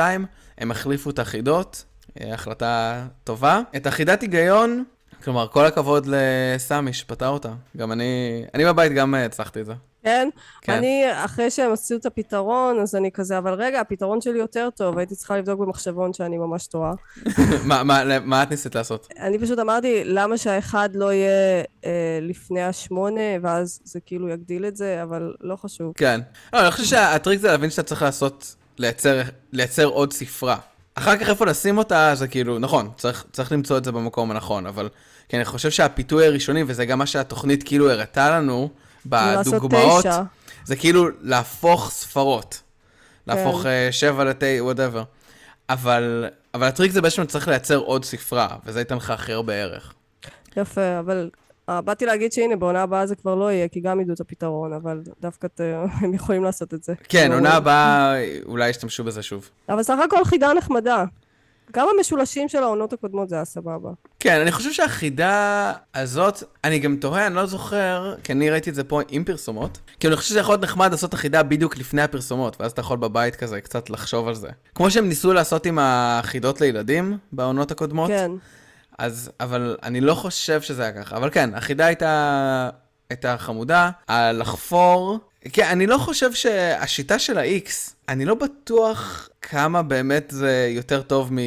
הם 0.57 0.71
החליפו 0.71 1.09
את 1.09 1.19
החידות, 1.19 1.83
uh, 2.09 2.23
החלטה 2.33 3.05
טובה. 3.23 3.61
את 3.75 3.87
החידת 3.87 4.21
היגיון, 4.21 4.83
כלומר, 5.23 5.47
כל 5.47 5.65
הכבוד 5.65 6.07
לסמי 6.07 6.93
שפתר 6.93 7.27
אותה. 7.27 7.49
גם 7.77 7.91
אני, 7.91 8.43
אני 8.53 8.65
בבית 8.65 8.91
גם 8.91 9.15
הצלחתי 9.15 9.61
את 9.61 9.65
זה. 9.65 9.73
כן? 10.03 10.29
כן. 10.61 10.73
אני, 10.73 11.03
אחרי 11.25 11.51
שהם 11.51 11.71
עשו 11.71 11.95
את 11.95 12.05
הפתרון, 12.05 12.79
אז 12.79 12.95
אני 12.95 13.11
כזה, 13.11 13.37
אבל 13.37 13.53
רגע, 13.53 13.79
הפתרון 13.79 14.21
שלי 14.21 14.39
יותר 14.39 14.69
טוב, 14.75 14.97
הייתי 14.97 15.15
צריכה 15.15 15.37
לבדוק 15.37 15.59
במחשבון 15.59 16.13
שאני 16.13 16.37
ממש 16.37 16.67
טועה. 16.67 16.93
מה, 17.67 17.83
מה, 17.83 18.19
מה 18.19 18.43
את 18.43 18.49
ניסית 18.49 18.75
לעשות? 18.75 19.07
אני 19.19 19.39
פשוט 19.39 19.59
אמרתי, 19.59 20.01
למה 20.05 20.37
שהאחד 20.37 20.89
לא 20.93 21.13
יהיה 21.13 21.63
אה, 21.85 22.19
לפני 22.21 22.63
השמונה, 22.63 23.21
ואז 23.41 23.79
זה 23.83 23.99
כאילו 23.99 24.29
יגדיל 24.29 24.65
את 24.65 24.75
זה, 24.75 25.03
אבל 25.03 25.33
לא 25.41 25.55
חשוב. 25.55 25.93
כן. 25.95 26.21
לא, 26.53 26.61
אני 26.61 26.71
חושב 26.71 26.83
שהטריק 26.83 27.39
זה 27.39 27.47
להבין 27.47 27.69
שאתה 27.69 27.83
צריך 27.83 28.01
לעשות, 28.01 28.55
לייצר, 28.77 29.21
לייצר 29.51 29.85
עוד 29.85 30.13
ספרה. 30.13 30.57
אחר 30.99 31.17
כך 31.17 31.29
איפה 31.29 31.45
לשים 31.45 31.77
אותה, 31.77 32.11
זה 32.15 32.27
כאילו, 32.27 32.59
נכון, 32.59 32.89
צריך, 32.97 33.25
צריך 33.31 33.51
למצוא 33.51 33.77
את 33.77 33.83
זה 33.83 33.91
במקום 33.91 34.31
הנכון, 34.31 34.65
אבל 34.65 34.89
כי 35.29 35.35
אני 35.35 35.45
חושב 35.45 35.71
שהפיתוי 35.71 36.25
הראשוני, 36.25 36.63
וזה 36.67 36.85
גם 36.85 36.99
מה 36.99 37.05
שהתוכנית 37.05 37.63
כאילו 37.63 37.91
הראתה 37.91 38.29
לנו, 38.29 38.69
בדוגמאות, 39.05 40.05
זה 40.65 40.75
כאילו 40.75 41.07
להפוך 41.21 41.91
ספרות. 41.91 42.61
להפוך 43.27 43.63
כן. 43.63 43.87
שבע 43.91 44.23
לתה, 44.23 44.45
whatever. 44.59 45.03
אבל, 45.69 46.25
אבל 46.53 46.67
הטריק 46.67 46.91
זה 46.91 47.01
בעצם 47.01 47.25
צריך 47.25 47.47
לייצר 47.47 47.77
עוד 47.77 48.05
ספרה, 48.05 48.47
וזה 48.65 48.79
ייתן 48.79 48.95
לך 48.95 49.09
הכי 49.09 49.33
הרבה 49.33 49.53
ערך. 49.53 49.93
יפה, 50.57 50.99
אבל 50.99 51.29
באתי 51.85 52.05
להגיד 52.05 52.31
שהנה, 52.31 52.55
בעונה 52.55 52.81
הבאה 52.81 53.07
זה 53.07 53.15
כבר 53.15 53.35
לא 53.35 53.51
יהיה, 53.51 53.67
כי 53.67 53.79
גם 53.79 53.99
ידעו 53.99 54.13
את 54.13 54.19
הפתרון, 54.19 54.73
אבל 54.73 55.01
דווקא 55.21 55.47
ת, 55.47 55.61
הם 56.01 56.13
יכולים 56.13 56.43
לעשות 56.43 56.73
את 56.73 56.83
זה. 56.83 56.93
כן, 57.09 57.31
עונה 57.31 57.53
הבאה 57.53 58.15
אולי 58.45 58.69
ישתמשו 58.69 59.03
בזה 59.03 59.21
שוב. 59.21 59.49
אבל 59.69 59.83
סך 59.83 59.97
הכל 60.05 60.25
חידה 60.25 60.53
נחמדה. 60.53 61.05
גם 61.73 61.87
המשולשים 61.97 62.49
של 62.49 62.63
העונות 62.63 62.93
הקודמות 62.93 63.29
זה 63.29 63.35
היה 63.35 63.45
סבבה. 63.45 63.89
כן, 64.19 64.41
אני 64.41 64.51
חושב 64.51 64.71
שהחידה 64.71 65.73
הזאת, 65.95 66.43
אני 66.63 66.79
גם 66.79 66.95
תוהה, 66.95 67.27
אני 67.27 67.35
לא 67.35 67.45
זוכר, 67.45 68.15
כי 68.23 68.31
אני 68.31 68.49
ראיתי 68.49 68.69
את 68.69 68.75
זה 68.75 68.83
פה 68.83 69.01
עם 69.09 69.23
פרסומות, 69.23 69.79
כי 69.99 70.07
אני 70.07 70.15
חושב 70.15 70.29
שזה 70.29 70.39
יכול 70.39 70.53
להיות 70.53 70.63
נחמד 70.63 70.91
לעשות 70.91 71.13
החידה 71.13 71.43
בדיוק 71.43 71.77
לפני 71.77 72.01
הפרסומות, 72.01 72.61
ואז 72.61 72.71
אתה 72.71 72.81
יכול 72.81 72.97
בבית 72.97 73.35
כזה 73.35 73.61
קצת 73.61 73.89
לחשוב 73.89 74.27
על 74.27 74.35
זה. 74.35 74.49
כמו 74.75 74.91
שהם 74.91 75.09
ניסו 75.09 75.33
לעשות 75.33 75.65
עם 75.65 75.79
החידות 75.81 76.61
לילדים 76.61 77.17
בעונות 77.31 77.71
הקודמות. 77.71 78.07
כן. 78.07 78.31
אז, 78.99 79.31
אבל 79.39 79.77
אני 79.83 80.01
לא 80.01 80.13
חושב 80.13 80.61
שזה 80.61 80.81
היה 80.83 80.91
ככה. 80.91 81.17
אבל 81.17 81.29
כן, 81.29 81.55
החידה 81.55 81.85
הייתה, 81.85 82.69
הייתה 83.09 83.37
חמודה. 83.37 83.89
הלחפור, 84.07 85.19
כן, 85.53 85.67
אני 85.71 85.87
לא 85.87 85.97
חושב 85.97 86.33
שהשיטה 86.33 87.19
של 87.19 87.37
ה-X, 87.37 87.69
אני 88.09 88.25
לא 88.25 88.35
בטוח 88.35 89.29
כמה 89.41 89.81
באמת 89.81 90.25
זה 90.29 90.67
יותר 90.71 91.01
טוב 91.01 91.33
מ... 91.33 91.37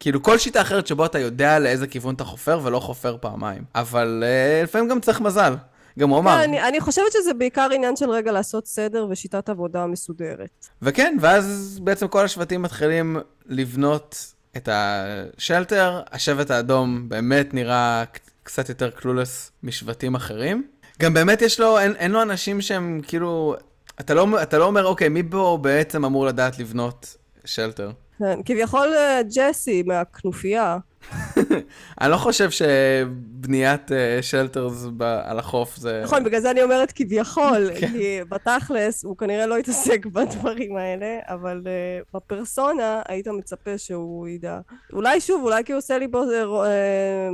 כאילו 0.00 0.22
כל 0.22 0.38
שיטה 0.38 0.60
אחרת 0.60 0.86
שבו 0.86 1.06
אתה 1.06 1.18
יודע 1.18 1.58
לאיזה 1.58 1.86
כיוון 1.86 2.14
אתה 2.14 2.24
חופר 2.24 2.60
ולא 2.62 2.80
חופר 2.80 3.16
פעמיים. 3.20 3.64
אבל 3.74 4.24
uh, 4.24 4.64
לפעמים 4.64 4.88
גם 4.88 5.00
צריך 5.00 5.20
מזל. 5.20 5.54
גם 5.98 6.08
הוא 6.08 6.18
אמר. 6.18 6.36
כן, 6.36 6.42
אני, 6.42 6.68
אני 6.68 6.80
חושבת 6.80 7.12
שזה 7.12 7.34
בעיקר 7.34 7.68
עניין 7.74 7.96
של 7.96 8.10
רגע 8.10 8.32
לעשות 8.32 8.66
סדר 8.66 9.06
ושיטת 9.10 9.48
עבודה 9.48 9.86
מסודרת. 9.86 10.66
וכן, 10.82 11.16
ואז 11.20 11.78
בעצם 11.82 12.08
כל 12.08 12.24
השבטים 12.24 12.62
מתחילים 12.62 13.16
לבנות 13.46 14.34
את 14.56 14.68
השלטר. 14.72 16.00
השבט 16.12 16.50
האדום 16.50 17.08
באמת 17.08 17.54
נראה 17.54 18.04
קצת 18.42 18.68
יותר 18.68 18.90
קלולס 18.90 19.50
משבטים 19.62 20.14
אחרים. 20.14 20.66
גם 21.00 21.14
באמת 21.14 21.42
יש 21.42 21.60
לו, 21.60 21.78
אין, 21.78 21.96
אין 21.96 22.10
לו 22.10 22.22
אנשים 22.22 22.60
שהם 22.60 23.00
כאילו, 23.06 23.56
אתה 24.00 24.14
לא, 24.14 24.42
אתה 24.42 24.58
לא 24.58 24.64
אומר, 24.64 24.86
אוקיי, 24.86 25.08
מי 25.08 25.22
פה 25.30 25.58
בעצם 25.62 26.04
אמור 26.04 26.26
לדעת 26.26 26.58
לבנות 26.58 27.16
שלטר? 27.46 27.90
כן, 28.18 28.38
כביכול 28.44 28.88
אה, 28.96 29.20
ג'סי 29.36 29.82
מהכנופיה. 29.82 30.78
אני 32.00 32.10
לא 32.10 32.16
חושב 32.16 32.50
שבניית 32.50 33.90
שלטרס 34.22 34.86
אה, 35.00 35.30
על 35.30 35.38
החוף 35.38 35.76
זה... 35.76 36.00
נכון, 36.04 36.24
בגלל 36.24 36.40
זה 36.40 36.50
אני 36.50 36.62
אומרת 36.62 36.92
כביכול, 36.92 37.70
כן. 37.80 37.88
כי 37.88 38.18
בתכלס 38.28 39.04
הוא 39.04 39.16
כנראה 39.16 39.46
לא 39.46 39.58
יתעסק 39.58 40.06
בדברים 40.14 40.76
האלה, 40.76 41.18
אבל 41.28 41.62
uh, 41.64 42.08
בפרסונה 42.14 43.02
היית 43.08 43.28
מצפה 43.28 43.78
שהוא 43.78 44.28
ידע. 44.28 44.60
אולי 44.92 45.20
שוב, 45.20 45.44
אולי 45.44 45.64
כי 45.64 45.72
הוא 45.72 45.78
עושה 45.78 45.98
לי, 45.98 46.06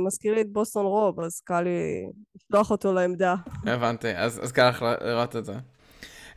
מזכיר 0.05 0.35
לי 0.35 0.41
את 0.41 0.49
בוסטון 0.49 0.85
רוב, 0.85 1.19
אז 1.19 1.41
קל 1.43 1.61
לי 1.61 2.05
לשלוח 2.35 2.71
אותו 2.71 2.93
לעמדה. 2.93 3.35
הבנתי, 3.65 4.15
אז, 4.15 4.39
אז 4.43 4.51
קל 4.51 4.69
לך 4.69 4.85
לראות 5.01 5.35
את 5.35 5.45
זה. 5.45 5.53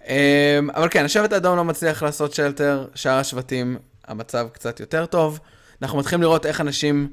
אמ, 0.08 0.70
אבל 0.70 0.88
כן, 0.88 1.04
השבט 1.04 1.32
האדום 1.32 1.56
לא 1.56 1.64
מצליח 1.64 2.02
לעשות 2.02 2.34
שלטר, 2.34 2.86
שאר 2.94 3.18
השבטים, 3.18 3.78
המצב 4.04 4.48
קצת 4.52 4.80
יותר 4.80 5.06
טוב. 5.06 5.40
אנחנו 5.82 5.98
מתחילים 5.98 6.22
לראות 6.22 6.46
איך 6.46 6.60
אנשים 6.60 7.08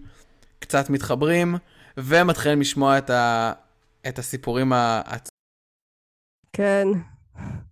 קצת 0.60 0.89
מתחברים, 0.89 1.56
ומתחילים 1.97 2.62
לשמוע 2.62 2.97
את, 2.97 3.10
ה... 3.10 3.53
את 4.08 4.19
הסיפורים 4.19 4.73
העצובים. 4.73 5.27
כן. 6.53 6.88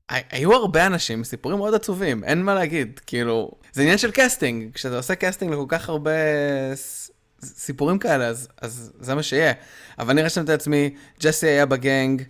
היו 0.09 0.53
הרבה 0.53 0.85
אנשים 0.85 1.17
עם 1.17 1.23
סיפורים 1.23 1.57
מאוד 1.57 1.73
עצובים, 1.73 2.23
אין 2.23 2.43
מה 2.43 2.53
להגיד, 2.55 2.99
כאילו, 3.05 3.51
זה 3.73 3.81
עניין 3.81 3.97
של 3.97 4.11
casting, 4.13 4.73
כשאתה 4.73 4.97
עושה 4.97 5.15
casting 5.15 5.53
לכל 5.53 5.65
כך 5.67 5.89
הרבה. 5.89 6.11
סיפורים 7.43 7.99
כאלה, 7.99 8.27
אז, 8.27 8.47
אז 8.61 8.91
זה 8.99 9.15
מה 9.15 9.23
שיהיה. 9.23 9.53
אבל 9.99 10.09
אני 10.09 10.21
רשמתי 10.21 10.51
לעצמי, 10.51 10.95
ג'סי 11.19 11.47
היה 11.47 11.65
ב 11.65 11.75
gang, 11.75 12.23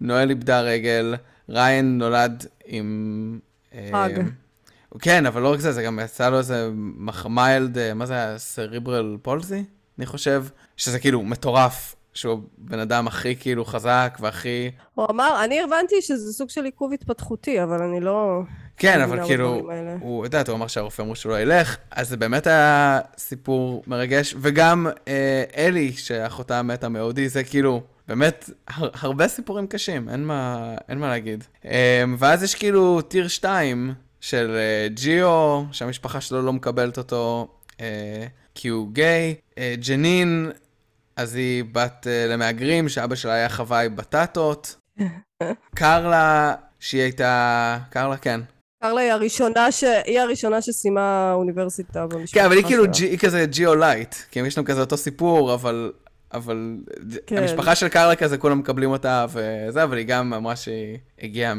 נואל 0.00 0.30
איבדה 0.30 0.60
רגל, 0.60 1.14
ריאן 1.48 1.98
נולד 1.98 2.46
עם... 2.66 3.38
פג. 3.70 4.10
אה, 4.18 4.22
כן, 5.00 5.26
אבל 5.26 5.42
לא 5.42 5.52
רק 5.52 5.60
זה, 5.60 5.72
זה 5.72 5.82
גם 5.82 5.98
יצא 6.04 6.28
לו 6.28 6.38
איזה 6.38 6.70
מיילד, 7.28 7.78
אה, 7.78 7.94
מה 7.94 8.06
זה 8.06 8.14
היה? 8.14 8.38
סריברל 8.38 9.16
פולזי? 9.22 9.64
אני 9.98 10.06
חושב, 10.06 10.44
שזה 10.76 10.98
כאילו 10.98 11.22
מטורף, 11.22 11.96
שהוא 12.14 12.40
בן 12.58 12.78
אדם 12.78 13.06
הכי 13.06 13.36
כאילו 13.36 13.64
חזק 13.64 14.18
והכי... 14.20 14.70
הוא 14.94 15.06
אמר, 15.10 15.44
אני 15.44 15.60
הבנתי 15.62 16.02
שזה 16.02 16.32
סוג 16.32 16.50
של 16.50 16.64
עיכוב 16.64 16.92
התפתחותי, 16.92 17.62
אבל 17.62 17.82
אני 17.82 18.00
לא... 18.00 18.40
כן, 18.76 19.00
אבל 19.00 19.26
כאילו. 19.26 19.62
הוא, 20.00 20.26
את 20.26 20.32
יודעת, 20.32 20.48
הוא 20.48 20.56
אמר 20.56 20.66
שהרופא 20.66 21.02
אמרו 21.02 21.16
שהוא 21.16 21.32
לא 21.32 21.40
ילך, 21.40 21.76
אז 21.90 22.08
זה 22.08 22.16
באמת 22.16 22.46
היה 22.46 23.00
סיפור 23.18 23.82
מרגש, 23.86 24.34
וגם 24.38 24.86
אה, 25.08 25.44
אלי, 25.56 25.92
שאחותה 25.92 26.62
מתה 26.62 26.88
מאודי, 26.88 27.28
זה 27.28 27.44
כאילו, 27.44 27.82
באמת, 28.08 28.50
הר, 28.68 28.88
הרבה 29.00 29.28
סיפורים 29.28 29.66
קשים, 29.66 30.08
אין 30.08 30.24
מה, 30.24 30.74
אין 30.88 30.98
מה 30.98 31.08
להגיד. 31.08 31.44
אה, 31.64 32.04
ואז 32.18 32.42
יש 32.42 32.54
כאילו 32.54 33.02
טיר 33.02 33.28
2 33.28 33.94
של 34.20 34.56
אה, 34.56 34.88
ג'יו, 34.88 35.62
שהמשפחה 35.72 36.20
שלו 36.20 36.42
לא 36.42 36.52
מקבלת 36.52 36.98
אותו, 36.98 37.48
אה, 37.80 38.26
כי 38.54 38.68
הוא 38.68 38.88
גיי. 38.92 39.34
אה, 39.58 39.74
ג'נין, 39.88 40.50
אז 41.16 41.34
היא 41.34 41.64
בת 41.72 42.06
למהגרים, 42.28 42.88
שאבא 42.88 43.14
שלה 43.14 43.32
היה 43.32 43.48
חוואי 43.48 43.88
בטטות. 43.88 44.76
קרלה, 45.76 46.54
שהיא 46.80 47.02
הייתה... 47.02 47.78
קרלה, 47.90 48.16
כן. 48.16 48.40
קרלה 48.82 49.00
היא 49.00 49.12
הראשונה 49.12 49.72
ש... 49.72 49.84
היא 50.04 50.20
הראשונה 50.20 50.62
שסיימה 50.62 51.32
אוניברסיטה 51.32 52.06
במשפחה 52.06 52.40
כן, 52.40 52.46
אבל 52.46 52.56
היא 52.56 52.64
כאילו, 52.64 52.84
שלה. 52.84 52.92
ג'י- 52.92 53.06
היא 53.06 53.18
כזה 53.18 53.46
ג'יו 53.46 53.74
lite, 53.74 54.14
כי 54.30 54.40
יש 54.40 54.56
להם 54.56 54.66
כזה 54.66 54.80
אותו 54.80 54.96
סיפור, 54.96 55.54
אבל... 55.54 55.92
אבל 56.34 56.76
כן. 57.26 57.38
המשפחה 57.38 57.74
של 57.74 57.88
קרלה 57.88 58.16
כזה, 58.16 58.38
כולם 58.38 58.58
מקבלים 58.58 58.90
אותה 58.90 59.26
וזה, 59.28 59.82
אבל 59.82 59.96
היא 59.96 60.06
גם 60.06 60.34
אמרה 60.34 60.56
שהיא 60.56 60.98
הגיעה 61.22 61.54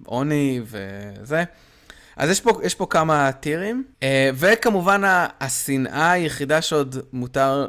מעוני 0.00 0.60
וזה. 0.64 1.44
אז 2.16 2.30
יש 2.30 2.40
פה, 2.40 2.60
יש 2.62 2.74
פה 2.74 2.86
כמה 2.90 3.32
טירים, 3.32 3.84
אה, 4.02 4.30
וכמובן 4.34 5.02
השנאה 5.40 6.10
היחידה 6.10 6.62
שעוד 6.62 6.96
מותר 7.12 7.66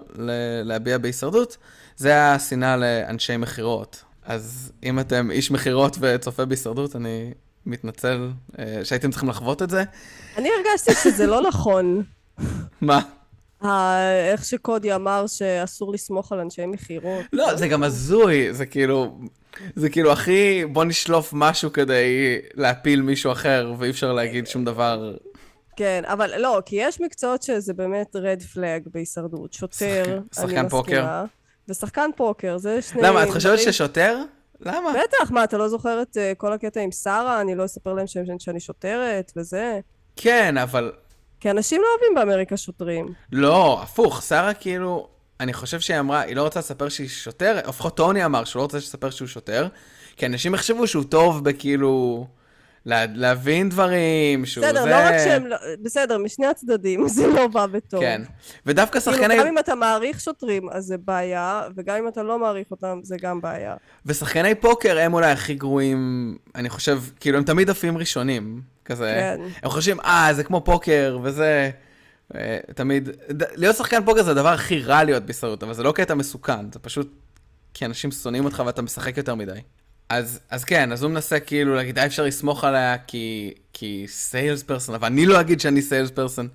להביע 0.64 0.98
בהישרדות, 0.98 1.58
זה 1.98 2.32
השנאה 2.32 2.78
לאנשי 2.78 3.38
מכירות. 3.38 4.04
אז 4.26 4.72
אם 4.84 5.00
אתם 5.00 5.32
איש 5.32 5.52
מכירות 5.52 5.98
וצופה 6.00 6.46
בהישרדות, 6.46 6.96
אני 6.96 7.34
מתנצל 7.66 8.30
אה, 8.60 8.80
שהייתם 8.84 9.12
צריכים 9.12 9.30
לחוות 9.30 9.62
את 9.62 9.70
זה. 9.70 9.84
אני 10.38 10.50
הרגשתי 10.58 10.94
שזה 11.04 11.28
לא 11.28 11.42
נכון. 11.42 12.04
מה? 12.82 13.00
איך 13.64 14.46
שקודי 14.46 14.96
אמר 14.96 15.28
שאסור 15.28 15.94
לסמוך 15.94 16.32
על 16.32 16.40
אנשי 16.40 16.66
מכירות. 16.66 17.26
לא, 17.34 17.56
זה 17.56 17.68
גם 17.68 17.84
הזוי, 17.84 18.54
זה 18.54 18.66
כאילו, 18.66 19.20
זה 19.76 19.90
כאילו 19.90 20.12
הכי, 20.12 20.66
בוא 20.66 20.84
נשלוף 20.84 21.30
משהו 21.34 21.74
כדי 21.74 22.06
להפיל 22.54 23.02
מישהו 23.02 23.32
אחר, 23.32 23.74
ואי 23.80 23.90
אפשר 23.90 24.14
להגיד 24.14 24.48
שום 24.48 24.66
דבר. 24.66 25.16
כן, 25.76 26.02
אבל 26.06 26.42
לא, 26.42 26.62
כי 26.66 26.76
יש 26.80 27.02
מקצועות 27.02 27.44
שזה 27.44 27.74
באמת 27.74 28.16
רד 28.16 28.42
פלאג 28.54 28.84
בהישרדות. 28.94 29.54
שוטר, 29.54 30.04
שחקן- 30.04 30.42
אני 30.42 30.50
שחקן 30.50 30.70
פוקר. 30.70 30.92
מסכימה. 30.92 31.26
ושחקן 31.70 32.10
פוקר, 32.16 32.58
זה 32.58 32.82
שני... 32.82 33.02
למה, 33.02 33.24
את 33.24 33.30
חושבת 33.30 33.54
דברים- 33.54 33.72
ששוטר? 33.74 34.18
למה? 34.62 34.94
בטח, 34.94 35.32
מה, 35.32 35.44
אתה 35.44 35.58
לא 35.58 35.68
זוכר 35.70 36.02
את 36.02 36.18
אה, 36.18 36.34
כל 36.38 36.54
הקטע 36.54 36.80
עם 36.82 36.92
שרה? 36.92 37.42
אני 37.42 37.56
לא 37.56 37.66
אספר 37.66 37.94
להם 37.94 38.06
שאני 38.40 38.60
שוטרת 38.60 39.32
וזה? 39.36 39.80
כן, 40.16 40.58
אבל 40.58 40.92
כי 41.40 41.52
אנשים 41.52 41.82
לא 41.82 41.88
אוהבים 41.94 42.16
באמריקה 42.16 42.58
שוטרים. 42.58 43.14
לא, 43.32 43.80
הפוך, 43.84 44.22
שרה 44.22 44.54
כאילו, 44.54 45.08
אני 45.40 45.54
חושב 45.54 45.80
שהיא 45.80 46.00
אמרה, 46.00 46.22
היא 46.22 46.36
לא 46.36 46.42
רוצה 46.44 46.60
לספר 46.60 46.90
שהיא 46.90 47.10
שוטר, 47.10 47.60
לפחות 47.68 47.98
טוני 47.98 48.26
אמר 48.26 48.44
שהוא 48.44 48.60
לא 48.60 48.64
רוצה 48.64 48.78
לספר 48.78 49.10
שהוא 49.10 49.28
שוטר, 49.28 49.68
כי 50.18 50.26
אנשים 50.26 50.54
יחשבו 50.54 50.88
שהוא 50.88 51.04
טוב 51.04 51.44
בכאילו, 51.44 52.28
לה, 52.88 53.06
להבין 53.14 53.70
דברים, 53.70 54.46
שהוא 54.46 54.66
בסדר, 54.66 54.84
זה... 54.84 54.90
לא 54.90 54.96
רק 54.96 55.14
שהם... 55.24 55.48
לא- 55.48 55.58
בסדר, 55.82 56.18
משני 56.18 56.48
הצדדים 56.48 57.08
זה 57.16 57.28
לא 57.28 57.48
בא 57.48 57.66
בטוב. 57.66 58.00
כן. 58.00 58.22
ודווקא 58.66 59.00
כאילו, 59.00 59.16
שחקני... 59.16 59.38
גם 59.40 59.48
אם 59.48 59.58
אתה 59.58 59.76
מעריך 59.76 60.20
שוטרים, 60.20 60.70
אז 60.70 60.86
זה 60.86 60.98
בעיה, 60.98 61.62
וגם 61.76 61.98
אם 61.98 62.08
אתה 62.08 62.24
לא 62.24 62.40
מעריך 62.40 62.72
אותם, 62.72 63.00
זה 63.04 63.16
גם 63.22 63.42
בעיה. 63.42 63.76
ושחקני 64.06 64.56
פוקר 64.56 65.00
הם 65.00 65.14
אולי 65.14 65.32
הכי 65.32 65.56
גרועים, 65.56 66.36
אני 66.56 66.70
חושב, 66.70 67.00
כאילו 67.20 67.38
הם 67.38 67.44
תמיד 67.44 67.70
עפים 67.70 67.98
ראשונים, 67.98 68.62
כזה. 68.86 69.14
כן. 69.16 69.42
הם 69.64 69.70
חושבים, 69.70 70.00
אה, 70.00 70.30
זה 70.34 70.44
כמו 70.44 70.62
פוקר, 70.66 71.20
וזה... 71.24 71.70
אה, 72.36 72.58
תמיד, 72.76 73.10
להיות 73.56 73.76
שחקן 73.76 74.06
פוקר 74.06 74.24
זה 74.24 74.32
הדבר 74.32 74.50
הכי 74.50 74.80
רע 74.80 75.04
להיות 75.04 75.24
בהישרדות, 75.24 75.64
אבל 75.64 75.74
זה 75.74 75.84
לא 75.84 75.92
קטע 75.92 76.14
מסוכן, 76.14 76.72
זה 76.72 76.80
פשוט 76.80 77.14
כי 77.74 77.86
אנשים 77.86 78.12
שונאים 78.12 78.46
אותך 78.46 78.64
ואתה 78.66 78.82
משחק 78.82 79.18
יותר 79.18 79.36
מדי. 79.36 79.60
אז, 80.10 80.40
אז 80.50 80.64
כן, 80.64 80.92
אז 80.92 81.04
הוא 81.04 81.12
מנסה 81.12 81.40
כאילו 81.40 81.76
להגיד, 81.76 82.00
אה, 82.00 82.06
אפשר 82.06 82.24
לסמוך 82.24 82.64
עליה 82.64 82.98
כי, 82.98 83.54
כי 83.74 84.06
סיילס 84.08 84.64
פרסון, 84.64 84.96
אבל 84.96 85.08
אני 85.08 85.26
לא 85.26 85.40
אגיד 85.42 85.60
שאני 85.60 85.82
סיילס 85.82 86.12
פרסון. 86.12 86.48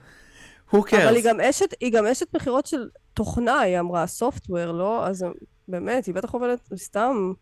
who 0.73 0.77
cares? 0.77 0.97
אבל 0.97 1.15
היא 1.15 1.25
גם 1.25 1.41
אשת, 1.41 1.75
היא 1.81 1.93
גם 1.93 2.07
אשת 2.07 2.27
מכירות 2.35 2.67
של 2.67 2.88
תוכנה, 3.15 3.61
היא 3.61 3.79
אמרה, 3.81 4.07
סופטוור, 4.07 4.73
לא? 4.73 5.07
אז 5.07 5.25
באמת, 5.69 6.07
היא 6.07 6.15
בטח 6.15 6.31
עובדת 6.31 6.61
סתם. 6.77 7.33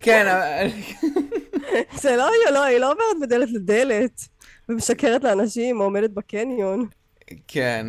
כן, 0.00 0.26
אבל- 0.28 0.68
זה 2.02 2.16
לא, 2.16 2.28
לא, 2.52 2.62
היא 2.64 2.78
לא 2.78 2.92
עוברת 2.92 3.16
מדלת 3.20 3.50
לדלת, 3.52 4.20
ומשקרת 4.68 5.24
לאנשים, 5.24 5.80
או 5.80 5.84
עומדת 5.84 6.10
בקניון. 6.10 6.88
כן, 7.48 7.86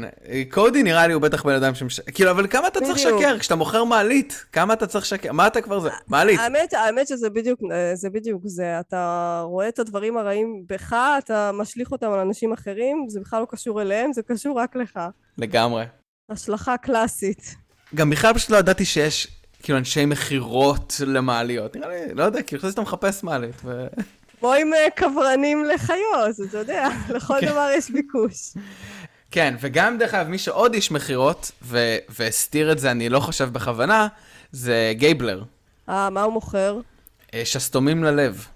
קודי 0.52 0.84
נראה 0.84 1.08
לי 1.08 1.14
הוא 1.14 1.22
בטח 1.22 1.44
בן 1.44 1.54
אדם 1.54 1.76
שמש... 1.76 2.00
כאילו, 2.00 2.32
אבל 2.32 2.48
כמה 2.48 2.68
אתה 2.68 2.80
צריך. 2.80 2.96
לשקר? 2.96 3.40
כשאתה 3.40 3.56
מוכר 3.56 3.84
מעלית, 3.84 4.46
כמה 4.52 4.74
אתה 4.74 4.88
צריך 4.88 5.06
לשקר? 5.06 5.32
מה 5.32 5.48
אתה 5.48 5.62
כבר 5.62 5.80
זה? 5.80 5.90
מעלית. 6.08 6.40
האמת, 6.40 6.74
האמת 6.74 7.08
שזה 7.08 7.30
בדיוק, 7.30 7.60
זה 7.94 8.10
בדיוק 8.10 8.42
זה. 8.46 8.80
אתה 8.80 9.42
רואה 9.46 9.68
את 9.68 9.80
הדברים 9.80 10.18
הרעים 10.18 10.64
בך, 10.70 10.96
אתה 11.18 11.52
משליך 11.54 11.92
אותם 11.92 12.12
על 12.12 12.20
אנשים 12.20 12.54
אחרים, 12.54 13.06
זה 13.10 13.20
בכלל 13.20 13.42
לא 13.42 13.48
קשור 13.50 13.82
אליהם, 13.82 14.14
זה 14.14 14.22
קשור 14.22 14.60
רק 14.60 14.76
לך. 14.76 15.00
לגמרי. 15.38 15.86
השלכה 16.30 16.78
קלאסית. 16.78 17.56
גם 17.96 18.10
בכלל 18.10 18.34
פשוט 18.34 18.50
לא 18.50 18.58
ידעתי 18.58 18.86
שיש 18.86 19.28
כאילו 19.64 19.78
אנשי 19.78 20.06
מכירות 20.06 20.94
למעליות. 21.08 21.76
נראה 21.76 21.90
לי, 21.90 22.14
לא 22.14 22.24
יודע, 22.24 22.42
כאילו 22.42 22.60
חשבתי 22.60 22.72
שאתה 22.72 22.82
מחפש 22.82 23.24
מעלית. 23.24 23.56
ו... 23.66 23.88
כמו 24.40 24.54
עם 24.54 24.74
אה, 24.74 24.90
קברנים 24.96 25.66
לחיות, 25.66 26.50
אתה 26.50 26.58
יודע, 26.58 26.88
לכל 27.10 27.34
כן. 27.40 27.48
דבר 27.48 27.70
יש 27.76 27.90
ביקוש. 27.90 28.54
כן, 29.34 29.56
וגם 29.60 29.98
דרך 29.98 30.14
אגב, 30.14 30.28
מי 30.28 30.38
שעוד 30.38 30.74
איש 30.74 30.92
מכירות, 30.92 31.52
והסתיר 32.10 32.72
את 32.72 32.80
זה, 32.80 32.92
אני 32.92 33.10
לא 33.10 33.20
חושב 33.20 33.50
בכוונה, 33.54 34.08
זה 34.52 34.94
גייבלר. 34.96 35.44
אה, 35.90 36.10
מה 36.10 36.24
הוא 36.24 36.34
מוכר? 36.34 36.80
אה, 37.34 37.42
שסתומים 37.46 38.04
ללב. 38.04 38.48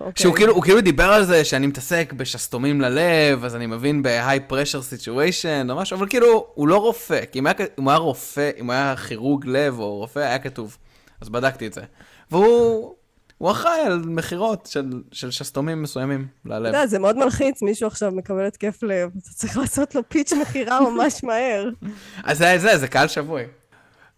אוקיי. 0.00 0.12
שהוא 0.16 0.34
כאילו, 0.34 0.60
כאילו 0.60 0.80
דיבר 0.80 1.04
על 1.04 1.24
זה 1.24 1.44
שאני 1.44 1.66
מתעסק 1.66 2.12
בשסתומים 2.12 2.80
ללב, 2.80 3.44
אז 3.44 3.56
אני 3.56 3.66
מבין 3.66 4.02
ב-high 4.02 4.52
pressure 4.52 4.92
situation 4.92 5.70
או 5.70 5.76
משהו, 5.76 5.96
אבל 5.96 6.08
כאילו, 6.08 6.46
הוא 6.54 6.68
לא 6.68 6.76
רופא. 6.76 7.20
כי 7.32 7.38
אם 7.38 7.46
היה, 7.46 7.54
אם 7.78 7.84
הוא 7.84 7.90
היה 7.90 7.98
רופא, 7.98 8.50
אם 8.58 8.66
הוא 8.66 8.72
היה 8.72 8.96
כירוג 8.96 9.46
לב 9.46 9.78
או 9.78 9.96
רופא, 9.96 10.20
היה 10.20 10.38
כתוב. 10.38 10.76
אז 11.20 11.28
בדקתי 11.28 11.66
את 11.66 11.72
זה. 11.72 11.82
והוא 12.30 12.94
הוא 13.38 13.50
אחראי 13.50 13.80
על 13.80 13.98
מכירות 13.98 14.68
של, 14.72 15.02
של 15.12 15.30
שסתומים 15.30 15.82
מסוימים 15.82 16.26
אתה 16.46 16.58
ללב. 16.58 16.66
יודע, 16.66 16.86
זה 16.86 16.98
מאוד 16.98 17.16
מלחיץ, 17.16 17.62
מישהו 17.62 17.86
עכשיו 17.86 18.12
מקבל 18.12 18.46
התקף 18.46 18.82
לב, 18.82 19.10
אתה 19.22 19.30
צריך 19.30 19.56
לעשות 19.56 19.94
לו 19.94 20.02
פיץ' 20.08 20.32
מכירה 20.32 20.80
ממש 20.80 21.24
מהר. 21.24 21.68
אז 22.24 22.38
זה, 22.38 22.58
זה, 22.58 22.78
זה 22.78 22.88
קהל 22.88 23.08
שבוי. 23.08 23.42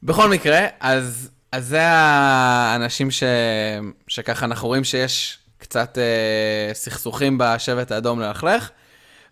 בכל 0.02 0.28
מקרה, 0.28 0.66
אז, 0.81 1.31
אז 1.52 1.66
זה 1.66 1.83
האנשים 1.83 3.11
ש, 3.11 3.22
שככה 4.09 4.46
אנחנו 4.46 4.68
רואים 4.68 4.85
שיש 4.85 5.38
קצת 5.59 5.98
אה, 5.98 6.74
סכסוכים 6.74 7.38
בשבט 7.40 7.92
האדום 7.92 8.20
ללכלך, 8.20 8.70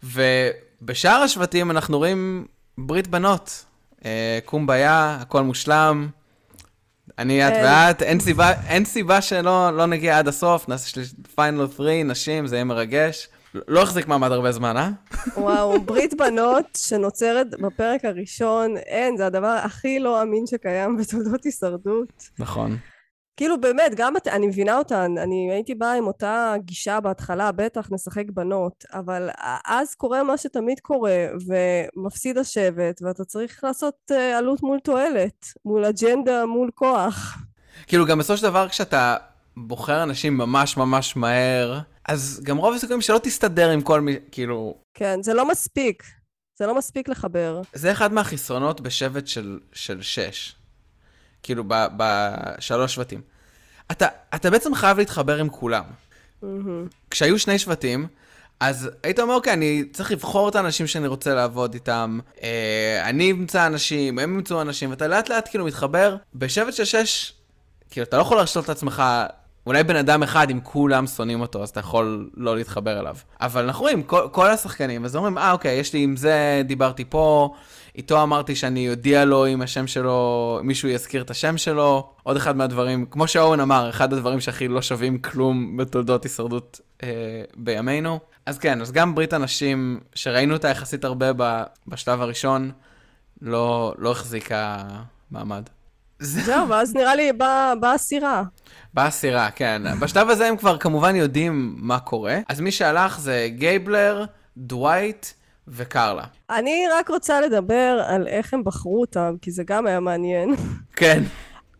ובשאר 0.02 1.10
השבטים 1.22 1.70
אנחנו 1.70 1.98
רואים 1.98 2.46
ברית 2.78 3.06
בנות. 3.06 3.64
אה, 4.04 4.38
קומביה, 4.44 5.18
הכל 5.20 5.42
מושלם. 5.42 6.08
אני, 7.18 7.48
את 7.48 7.52
כן. 7.52 7.64
ואת, 7.64 8.02
אין 8.02 8.20
סיבה, 8.20 8.52
אין 8.68 8.84
סיבה 8.84 9.20
שלא 9.20 9.76
לא 9.76 9.86
נגיע 9.86 10.18
עד 10.18 10.28
הסוף, 10.28 10.68
נעשה 10.68 11.00
פיינל 11.34 11.66
3, 11.76 11.90
נשים, 12.04 12.46
זה 12.46 12.56
יהיה 12.56 12.64
מרגש. 12.64 13.28
לא 13.68 13.82
החזיק 13.82 14.08
מעמד 14.08 14.32
הרבה 14.32 14.52
זמן, 14.52 14.76
אה? 14.76 14.90
וואו, 15.36 15.80
ברית 15.80 16.14
בנות 16.14 16.66
שנוצרת 16.76 17.46
בפרק 17.60 18.04
הראשון, 18.04 18.76
אין, 18.76 19.16
זה 19.16 19.26
הדבר 19.26 19.58
הכי 19.64 19.98
לא 19.98 20.22
אמין 20.22 20.46
שקיים 20.46 20.96
בתולדות 20.96 21.44
הישרדות. 21.44 22.28
נכון. 22.38 22.76
כאילו 23.36 23.60
באמת, 23.60 23.92
גם 23.96 24.16
את, 24.16 24.28
אני 24.28 24.46
מבינה 24.46 24.78
אותן, 24.78 25.14
אני 25.18 25.52
הייתי 25.52 25.74
באה 25.74 25.94
עם 25.94 26.06
אותה 26.06 26.54
גישה 26.58 27.00
בהתחלה, 27.00 27.52
בטח 27.52 27.88
נשחק 27.92 28.24
בנות, 28.34 28.84
אבל 28.92 29.28
אז 29.66 29.94
קורה 29.94 30.22
מה 30.22 30.36
שתמיד 30.38 30.80
קורה, 30.80 31.26
ומפסיד 31.46 32.38
השבט, 32.38 33.02
ואתה 33.02 33.24
צריך 33.24 33.64
לעשות 33.64 33.94
uh, 34.10 34.14
עלות 34.14 34.62
מול 34.62 34.78
תועלת, 34.80 35.46
מול 35.64 35.84
אג'נדה, 35.84 36.46
מול 36.46 36.70
כוח. 36.74 37.38
כאילו, 37.86 38.06
גם 38.06 38.18
בסופו 38.18 38.36
של 38.36 38.42
דבר, 38.42 38.68
כשאתה 38.68 39.16
בוחר 39.56 40.02
אנשים 40.02 40.36
ממש 40.36 40.76
ממש 40.76 41.16
מהר, 41.16 41.80
אז 42.08 42.40
גם 42.44 42.56
רוב 42.56 42.74
הסיכויים 42.74 43.00
שלא 43.00 43.18
תסתדר 43.22 43.70
עם 43.70 43.80
כל 43.80 44.00
מי, 44.00 44.16
כאילו... 44.32 44.74
כן, 44.94 45.22
זה 45.22 45.34
לא 45.34 45.48
מספיק. 45.48 46.02
זה 46.58 46.66
לא 46.66 46.74
מספיק 46.74 47.08
לחבר. 47.08 47.60
זה 47.72 47.92
אחד 47.92 48.12
מהחסרונות 48.12 48.80
בשבט 48.80 49.26
של, 49.26 49.58
של 49.72 50.02
שש. 50.02 50.56
כאילו, 51.42 51.64
בשלוש 51.68 52.94
שבטים. 52.94 53.20
אתה, 53.90 54.06
אתה 54.34 54.50
בעצם 54.50 54.74
חייב 54.74 54.98
להתחבר 54.98 55.38
עם 55.38 55.48
כולם. 55.48 55.84
Mm-hmm. 56.42 56.46
כשהיו 57.10 57.38
שני 57.38 57.58
שבטים, 57.58 58.06
אז 58.60 58.90
היית 59.02 59.20
אומר, 59.20 59.34
אוקיי, 59.34 59.52
אני 59.52 59.84
צריך 59.92 60.12
לבחור 60.12 60.48
את 60.48 60.54
האנשים 60.54 60.86
שאני 60.86 61.06
רוצה 61.06 61.34
לעבוד 61.34 61.74
איתם. 61.74 62.18
אה, 62.42 63.02
אני 63.08 63.30
אמצא 63.30 63.66
אנשים, 63.66 64.18
הם 64.18 64.34
ימצאו 64.34 64.60
אנשים, 64.60 64.90
ואתה 64.90 65.08
לאט 65.08 65.28
לאט 65.28 65.48
כאילו 65.48 65.64
מתחבר. 65.64 66.16
בשבט 66.34 66.74
של 66.74 66.84
שש, 66.84 67.32
כאילו, 67.90 68.04
אתה 68.04 68.16
לא 68.16 68.22
יכול 68.22 68.36
להרשות 68.36 68.64
את 68.64 68.70
עצמך 68.70 69.02
אולי 69.66 69.84
בן 69.84 69.96
אדם 69.96 70.22
אחד, 70.22 70.50
אם 70.50 70.60
כולם 70.62 71.06
שונאים 71.06 71.40
אותו, 71.40 71.62
אז 71.62 71.68
אתה 71.68 71.80
יכול 71.80 72.30
לא 72.36 72.56
להתחבר 72.56 73.00
אליו. 73.00 73.16
אבל 73.40 73.64
אנחנו 73.64 73.82
רואים, 73.82 74.02
כל, 74.02 74.28
כל 74.32 74.50
השחקנים, 74.50 75.04
אז 75.04 75.16
אומרים, 75.16 75.38
אה, 75.38 75.52
אוקיי, 75.52 75.78
יש 75.78 75.92
לי 75.92 76.02
עם 76.02 76.16
זה, 76.16 76.62
דיברתי 76.64 77.04
פה, 77.08 77.54
איתו 77.96 78.22
אמרתי 78.22 78.56
שאני 78.56 78.90
אודיע 78.90 79.24
לו 79.24 79.46
אם 79.46 79.62
השם 79.62 79.86
שלו, 79.86 80.60
מישהו 80.62 80.88
יזכיר 80.88 81.22
את 81.22 81.30
השם 81.30 81.58
שלו. 81.58 82.10
עוד 82.22 82.36
אחד 82.36 82.56
מהדברים, 82.56 83.06
כמו 83.10 83.28
שאורן 83.28 83.60
אמר, 83.60 83.90
אחד 83.90 84.12
הדברים 84.12 84.40
שהכי 84.40 84.68
לא 84.68 84.82
שווים 84.82 85.18
כלום 85.18 85.76
בתולדות 85.76 86.24
הישרדות 86.24 86.80
אה, 87.02 87.08
בימינו. 87.56 88.18
אז 88.46 88.58
כן, 88.58 88.80
אז 88.80 88.92
גם 88.92 89.14
ברית 89.14 89.32
הנשים, 89.32 90.00
שראינו 90.14 90.54
אותה 90.54 90.68
יחסית 90.68 91.04
הרבה 91.04 91.32
ב, 91.36 91.62
בשלב 91.86 92.22
הראשון, 92.22 92.70
לא, 93.42 93.94
לא 93.98 94.10
החזיקה 94.10 94.84
מעמד. 95.30 95.62
זהו, 96.18 96.68
ואז 96.68 96.94
נראה 96.94 97.14
לי 97.14 97.32
באה 97.32 97.94
הסירה. 97.94 98.42
באה 98.94 99.06
הסירה, 99.06 99.50
כן. 99.50 99.82
בשלב 100.00 100.30
הזה 100.30 100.46
הם 100.46 100.56
כבר 100.56 100.78
כמובן 100.78 101.16
יודעים 101.16 101.74
מה 101.78 101.98
קורה. 101.98 102.38
אז 102.48 102.60
מי 102.60 102.70
שהלך 102.70 103.20
זה 103.20 103.48
גייבלר, 103.50 104.24
דווייט 104.56 105.26
וקרלה. 105.68 106.24
אני 106.50 106.84
רק 106.92 107.10
רוצה 107.10 107.40
לדבר 107.40 108.02
על 108.06 108.26
איך 108.28 108.54
הם 108.54 108.64
בחרו 108.64 109.00
אותם, 109.00 109.34
כי 109.42 109.50
זה 109.50 109.62
גם 109.66 109.86
היה 109.86 110.00
מעניין. 110.00 110.54
כן. 110.96 111.22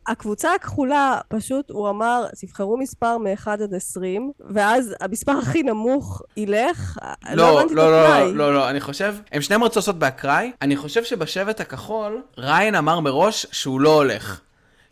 הקבוצה 0.07 0.55
הכחולה, 0.55 1.19
פשוט 1.29 1.71
הוא 1.71 1.91
אמר, 1.91 2.27
תבחרו 2.41 2.77
מספר 2.77 3.19
מ-1 3.19 3.51
עד 3.51 3.75
20, 3.75 4.33
ואז 4.51 4.95
המספר 5.01 5.33
הכי 5.33 5.63
נמוך 5.63 6.23
ילך. 6.37 6.99
לא, 7.33 7.35
לא, 7.35 7.67
לא, 7.71 7.91
לא, 7.91 8.35
לא, 8.35 8.55
לא, 8.55 8.71
אני 8.71 8.81
חושב, 8.81 9.15
הם 9.33 9.43
שניהם 9.43 9.65
רצו 9.65 9.81
לעשות 9.81 9.99
באקראי, 9.99 10.53
אני 10.63 10.77
חושב 10.77 11.05
שבשבט 11.05 11.61
הכחול, 11.61 12.23
ריין 12.39 12.75
אמר 12.75 13.01
מראש 13.01 13.47
שהוא 13.53 13.81
לא 13.81 13.95
הולך. 13.95 14.41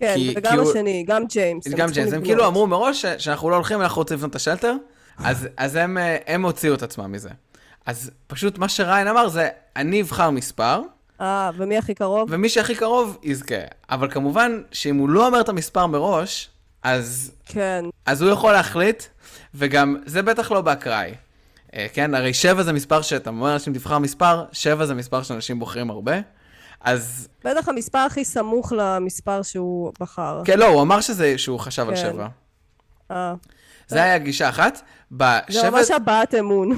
כן, 0.01 0.15
כי, 0.17 0.35
וגם 0.37 0.53
כי 0.53 0.71
השני, 0.71 0.99
הוא... 0.99 1.07
גם 1.07 1.27
ג'יימס. 1.27 1.69
גם 1.69 1.89
ג'יימס, 1.91 2.13
הם 2.13 2.25
כאילו 2.25 2.47
אמרו 2.47 2.67
מראש 2.67 3.07
שאנחנו 3.07 3.51
לא 3.51 3.55
הולכים, 3.55 3.83
אנחנו 3.83 4.01
רוצים 4.01 4.17
לבנות 4.17 4.31
את 4.31 4.37
השלטר, 4.37 4.75
אז, 5.19 5.49
אז 5.57 5.77
הם, 5.77 5.99
אה, 5.99 6.17
הם 6.27 6.45
הוציאו 6.45 6.75
את 6.75 6.83
עצמם 6.83 7.13
מזה. 7.13 7.31
אז 7.87 8.11
פשוט 8.27 8.59
מה 8.59 8.69
שריין 8.69 9.09
אמר 9.09 9.29
זה, 9.29 9.49
אני 9.77 10.03
אבחר 10.03 10.31
מספר, 10.31 10.81
אה, 11.21 11.51
ומי 11.57 11.79
הכי 11.79 11.95
קרוב? 11.95 12.29
ומי 12.33 12.49
שהכי 12.49 12.75
קרוב 12.75 13.19
יזכה. 13.23 13.55
אבל 13.91 14.11
כמובן 14.11 14.63
שאם 14.73 14.97
הוא 14.97 15.09
לא 15.09 15.27
אומר 15.27 15.41
את 15.41 15.49
המספר 15.49 15.87
מראש, 15.87 16.51
אז... 16.83 17.33
כן. 17.47 17.85
אז 18.07 18.23
הוא 18.23 18.31
יכול 18.31 18.53
להחליט, 18.53 19.03
וגם 19.55 19.97
זה 20.07 20.23
בטח 20.23 20.53
לא 20.53 20.61
באקראי. 20.61 21.15
אה, 21.75 21.87
כן, 21.93 22.15
הרי 22.15 22.35
שבע 22.35 22.63
זה 22.63 22.73
מספר 22.73 23.03
שאתה 23.03 23.31
אומר 23.31 23.51
לאנשים 23.51 23.73
תבחר 23.73 23.99
מספר, 23.99 24.45
שבע 24.53 24.87
זה 24.87 24.95
מספר 24.95 25.23
שאנשים 25.23 25.59
בוחרים 25.59 25.91
הרבה. 25.91 26.15
אז... 26.81 27.29
בטח 27.45 27.69
המספר 27.69 27.99
הכי 27.99 28.25
סמוך 28.25 28.73
למספר 28.77 29.43
שהוא 29.43 29.93
בחר. 30.01 30.43
כן, 30.45 30.59
לא, 30.59 30.67
הוא 30.67 30.83
אמר 30.83 31.01
שזה, 31.01 31.39
שהוא 31.39 31.61
חשב 31.61 31.83
כן. 31.83 31.89
על 31.89 31.97
שבע. 31.97 32.27
אה. 33.11 33.35
זה 33.89 34.03
היה 34.03 34.19
גישה 34.19 34.49
אחת. 34.49 34.83
בשבט... 35.11 35.53
זה 35.53 35.71
ממש 35.71 35.91
הבעת 35.91 36.35
אמון. 36.35 36.77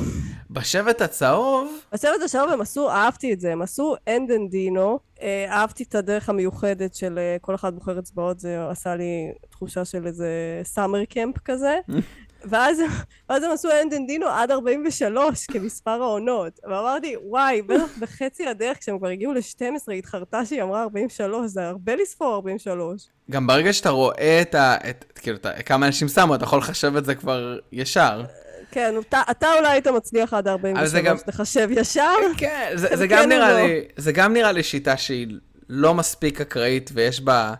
בשבט 0.50 1.00
הצהוב... 1.00 1.72
בשבט 1.92 2.22
הצהוב 2.24 2.50
הם 2.50 2.60
עשו, 2.60 2.90
אהבתי 2.90 3.32
את 3.32 3.40
זה, 3.40 3.52
הם 3.52 3.62
עשו 3.62 3.94
אנדנדינו, 4.08 4.98
אה, 5.22 5.46
אהבתי 5.48 5.82
את 5.82 5.94
הדרך 5.94 6.28
המיוחדת 6.28 6.94
של 6.94 7.18
אה, 7.18 7.36
כל 7.40 7.54
אחד 7.54 7.74
בוחר 7.74 7.98
אצבעות, 7.98 8.40
זה 8.40 8.68
עשה 8.70 8.96
לי 8.96 9.32
תחושה 9.50 9.84
של 9.84 10.06
איזה 10.06 10.60
סאמר 10.64 11.04
קמפ 11.04 11.38
כזה. 11.44 11.78
ואז, 12.48 12.80
ואז 13.28 13.42
הם 13.42 13.50
עשו 13.50 13.68
אנדנדינו 13.82 14.26
עד 14.26 14.50
43 14.50 15.46
כמספר 15.46 16.02
העונות. 16.02 16.60
ואמרתי, 16.64 17.16
וואי, 17.24 17.62
בטח 17.62 17.98
בחצי 18.00 18.46
הדרך, 18.46 18.78
כשהם 18.78 18.98
כבר 18.98 19.08
הגיעו 19.08 19.32
ל-12, 19.32 19.62
היא 19.88 19.98
התחרטה 19.98 20.44
שהיא 20.44 20.62
אמרה 20.62 20.82
43, 20.82 21.46
זה 21.46 21.68
הרבה 21.68 21.96
לספור 21.96 22.34
43. 22.34 23.08
גם 23.30 23.46
ברגע 23.46 23.72
שאתה 23.72 23.90
רואה 23.90 24.38
את 24.42 24.54
ה... 24.54 24.76
את, 24.90 25.04
כאילו, 25.14 25.36
את, 25.36 25.46
כמה 25.66 25.86
אנשים 25.86 26.08
שמו, 26.08 26.34
אתה 26.34 26.44
יכול 26.44 26.58
לחשב 26.58 26.96
את 26.96 27.04
זה 27.04 27.14
כבר 27.14 27.58
ישר. 27.72 28.22
כן, 28.70 28.94
אתה, 29.08 29.22
אתה 29.30 29.46
אולי 29.58 29.68
היית 29.68 29.86
מצליח 29.86 30.34
עד 30.34 30.48
43, 30.48 31.04
גם... 31.04 31.16
לחשב 31.26 31.68
ישר. 31.70 32.14
כן, 32.36 32.72
זה, 32.74 32.96
זה, 32.96 33.06
גם 33.06 33.22
כן 33.22 33.28
נראה 33.28 33.52
לא. 33.52 33.66
לי, 33.66 33.80
זה 33.96 34.12
גם 34.12 34.32
נראה 34.32 34.52
לי 34.52 34.62
שיטה 34.62 34.96
שהיא 34.96 35.26
לא 35.68 35.94
מספיק 35.94 36.40
אקראית, 36.40 36.90
ויש 36.94 37.20
בה... 37.20 37.54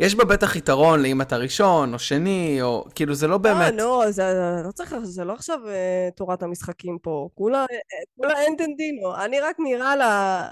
יש 0.00 0.14
בה 0.14 0.24
בטח 0.24 0.56
יתרון 0.56 1.02
לאם 1.02 1.22
אתה 1.22 1.36
ראשון 1.36 1.94
או 1.94 1.98
שני, 1.98 2.58
או 2.62 2.84
כאילו 2.94 3.14
זה 3.14 3.26
לא 3.26 3.38
באמת... 3.38 3.60
אה, 3.60 3.70
נו, 3.70 4.12
זה 4.12 4.62
לא 4.64 4.70
צריך, 4.72 4.96
זה 5.02 5.24
לא 5.24 5.32
עכשיו 5.32 5.58
uh, 5.64 6.14
תורת 6.16 6.42
המשחקים 6.42 6.98
פה. 7.02 7.28
כולה, 7.34 7.60
אה, 7.60 7.66
כולה 8.16 8.34
אנטנדינו. 8.48 9.16
אני 9.16 9.40
רק 9.40 9.56
נראה 9.58 9.96
לה... 9.96 10.42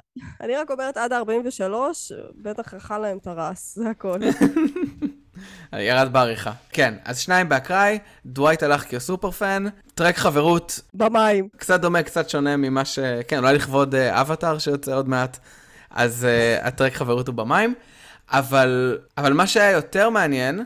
אני 0.41 0.57
רק 0.57 0.71
אומרת 0.71 0.97
עד 0.97 1.13
43, 1.13 2.13
בטח 2.35 2.75
אכל 2.75 2.99
להם 2.99 3.19
את 3.19 3.27
הרס, 3.27 3.75
זה 3.75 3.91
הכל. 3.91 4.19
ירד 5.73 6.13
בעריכה. 6.13 6.53
כן, 6.71 6.95
אז 7.05 7.19
שניים 7.19 7.49
באקראי, 7.49 7.99
דווייט 8.27 8.63
הלך 8.63 8.85
כסופר 8.85 9.31
פן, 9.31 9.65
טרק 9.95 10.17
חברות. 10.17 10.81
במים. 10.95 11.49
קצת 11.57 11.81
דומה, 11.81 12.03
קצת 12.03 12.31
שונה 12.31 12.57
ממה 12.57 12.85
ש... 12.85 12.99
כן, 13.29 13.39
אולי 13.39 13.55
לכבוד 13.55 13.95
uh, 13.95 13.99
אבטאר 14.21 14.59
שיוצא 14.59 14.95
עוד 14.95 15.09
מעט, 15.09 15.39
אז 15.91 16.27
uh, 16.27 16.67
הטרק 16.67 16.93
חברות 16.93 17.29
הוא 17.29 17.35
במים. 17.35 17.75
אבל, 18.38 18.99
אבל 19.18 19.33
מה 19.33 19.47
שהיה 19.47 19.70
יותר 19.70 20.11
מעניין, 20.11 20.64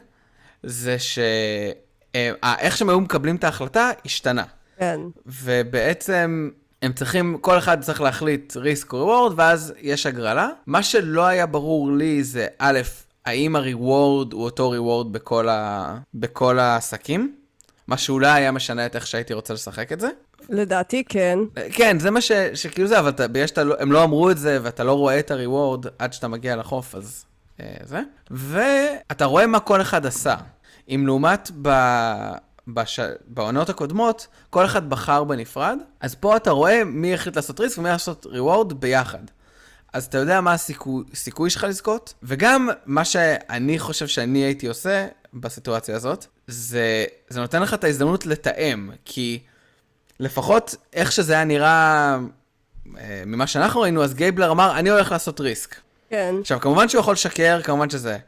זה 0.62 0.96
שאיך 0.98 2.76
שהם 2.76 2.88
היו 2.88 3.00
מקבלים 3.00 3.36
את 3.36 3.44
ההחלטה, 3.44 3.90
השתנה. 4.04 4.44
כן. 4.78 5.00
ובעצם 5.26 6.50
הם 6.82 6.92
צריכים, 6.92 7.38
כל 7.40 7.58
אחד 7.58 7.80
צריך 7.80 8.00
להחליט 8.00 8.56
או 8.56 8.62
ריוורד, 8.98 9.32
ואז 9.36 9.74
יש 9.80 10.06
הגרלה. 10.06 10.48
מה 10.66 10.82
שלא 10.82 11.26
היה 11.26 11.46
ברור 11.46 11.92
לי 11.92 12.24
זה, 12.24 12.46
א', 12.58 12.80
האם 13.26 13.56
הריוורד 13.56 14.32
הוא 14.32 14.44
אותו 14.44 14.70
ריוורד 14.70 15.12
בכל, 15.12 15.48
ה... 15.48 15.98
בכל 16.14 16.58
העסקים? 16.58 17.34
מה 17.86 17.96
שאולי 17.96 18.30
היה 18.30 18.52
משנה 18.52 18.86
את 18.86 18.96
איך 18.96 19.06
שהייתי 19.06 19.34
רוצה 19.34 19.54
לשחק 19.54 19.92
את 19.92 20.00
זה. 20.00 20.08
לדעתי 20.48 21.04
כן. 21.08 21.38
כן, 21.72 21.98
זה 21.98 22.10
מה 22.10 22.20
ש... 22.20 22.32
שכאילו 22.54 22.88
זה, 22.88 22.98
אבל 22.98 23.08
אתה, 23.08 23.28
בגלל 23.28 23.46
שאתה, 23.46 23.64
לא, 23.64 23.74
הם 23.78 23.92
לא 23.92 24.04
אמרו 24.04 24.30
את 24.30 24.38
זה, 24.38 24.58
ואתה 24.62 24.84
לא 24.84 24.92
רואה 24.92 25.18
את 25.18 25.30
הריוורד 25.30 25.86
עד 25.98 26.12
שאתה 26.12 26.28
מגיע 26.28 26.56
לחוף, 26.56 26.94
אז 26.94 27.24
אה, 27.24 27.27
זה. 27.82 28.00
ואתה 28.30 29.24
רואה 29.24 29.46
מה 29.46 29.60
כל 29.60 29.80
אחד 29.80 30.06
עשה. 30.06 30.36
אם 30.88 31.02
לעומת 31.06 31.50
ב... 31.62 31.68
בש... 32.68 33.00
בעונות 33.26 33.68
הקודמות, 33.68 34.26
כל 34.50 34.64
אחד 34.64 34.90
בחר 34.90 35.24
בנפרד, 35.24 35.78
אז 36.00 36.14
פה 36.14 36.36
אתה 36.36 36.50
רואה 36.50 36.84
מי 36.84 37.14
החליט 37.14 37.36
לעשות 37.36 37.60
ריסק 37.60 37.78
ומי 37.78 37.88
לעשות 37.88 38.26
ריוורד 38.26 38.80
ביחד. 38.80 39.22
אז 39.92 40.04
אתה 40.04 40.18
יודע 40.18 40.40
מה 40.40 40.52
הסיכוי, 40.52 41.04
הסיכוי 41.12 41.50
שלך 41.50 41.64
לזכות, 41.64 42.14
וגם 42.22 42.68
מה 42.86 43.04
שאני 43.04 43.78
חושב 43.78 44.06
שאני 44.06 44.38
הייתי 44.38 44.66
עושה 44.66 45.06
בסיטואציה 45.34 45.96
הזאת, 45.96 46.26
זה, 46.46 47.04
זה 47.28 47.40
נותן 47.40 47.62
לך 47.62 47.74
את 47.74 47.84
ההזדמנות 47.84 48.26
לתאם, 48.26 48.90
כי 49.04 49.38
לפחות 50.20 50.74
איך 50.92 51.12
שזה 51.12 51.32
היה 51.32 51.44
נראה 51.44 52.18
אה, 52.98 53.22
ממה 53.26 53.46
שאנחנו 53.46 53.80
ראינו, 53.80 54.04
אז 54.04 54.14
גייבלר 54.14 54.50
אמר, 54.50 54.78
אני 54.78 54.90
הולך 54.90 55.12
לעשות 55.12 55.40
risk. 55.40 55.76
כן. 56.10 56.34
עכשיו, 56.40 56.60
כמובן 56.60 56.88
שהוא 56.88 57.00
יכול 57.00 57.12
לשקר, 57.12 57.60
כמובן 57.62 57.90
שזה, 57.90 58.18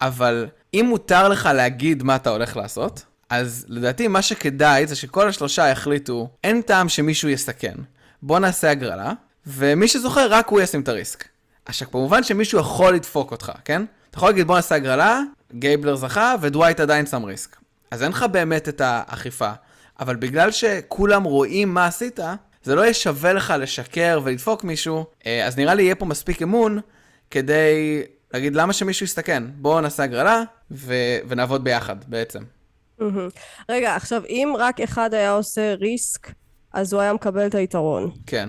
אבל 0.00 0.46
אם 0.74 0.86
מותר 0.88 1.28
לך 1.28 1.48
להגיד 1.54 2.02
מה 2.02 2.16
אתה 2.16 2.30
הולך 2.30 2.56
לעשות, 2.56 3.04
אז 3.30 3.66
לדעתי 3.68 4.08
מה 4.08 4.22
שכדאי 4.22 4.86
זה 4.86 4.96
שכל 4.96 5.28
השלושה 5.28 5.68
יחליטו, 5.68 6.28
אין 6.44 6.62
טעם 6.62 6.88
שמישהו 6.88 7.28
יסכן. 7.28 7.74
בוא 8.22 8.38
נעשה 8.38 8.70
הגרלה, 8.70 9.12
ומי 9.46 9.88
שזוכה, 9.88 10.26
רק 10.30 10.48
הוא 10.48 10.60
ישים 10.60 10.80
את 10.80 10.88
ה 10.88 10.94
risk. 10.94 11.24
עכשיו, 11.66 11.90
כמובן 11.90 12.22
שמישהו 12.22 12.60
יכול 12.60 12.94
לדפוק 12.94 13.30
אותך, 13.30 13.52
כן? 13.64 13.82
אתה 14.10 14.18
יכול 14.18 14.28
להגיד, 14.28 14.46
בוא 14.46 14.56
נעשה 14.56 14.74
הגרלה, 14.74 15.20
גייבלר 15.54 15.96
זכה, 15.96 16.34
ודווייט 16.40 16.80
עדיין 16.80 17.06
שם 17.06 17.24
risk. 17.24 17.56
אז 17.90 18.02
אין 18.02 18.10
לך 18.10 18.22
באמת 18.22 18.68
את 18.68 18.80
האכיפה. 18.84 19.50
אבל 20.00 20.16
בגלל 20.16 20.50
שכולם 20.50 21.24
רואים 21.24 21.74
מה 21.74 21.86
עשית, 21.86 22.20
זה 22.62 22.74
לא 22.74 22.80
יהיה 22.80 22.94
שווה 22.94 23.32
לך 23.32 23.54
לשקר 23.58 24.20
ולדפוק 24.24 24.64
מישהו, 24.64 25.04
אה, 25.26 25.46
אז 25.46 25.56
נראה 25.56 25.74
לי 25.74 25.82
יהיה 25.82 25.94
פה 25.94 26.06
מספיק 26.06 26.42
אמון 26.42 26.80
כדי 27.34 28.02
להגיד 28.34 28.56
למה 28.56 28.72
שמישהו 28.72 29.04
יסתכן? 29.04 29.42
בואו 29.54 29.80
נעשה 29.80 30.02
הגרלה 30.02 30.42
ו... 30.70 30.94
ונעבוד 31.28 31.64
ביחד 31.64 31.96
בעצם. 32.06 32.42
רגע, 33.68 33.96
עכשיו, 33.96 34.22
אם 34.28 34.54
רק 34.58 34.80
אחד 34.80 35.14
היה 35.14 35.32
עושה 35.32 35.74
ריסק, 35.74 36.32
אז 36.72 36.92
הוא 36.92 37.02
היה 37.02 37.12
מקבל 37.12 37.46
את 37.46 37.54
היתרון. 37.54 38.10
כן. 38.26 38.48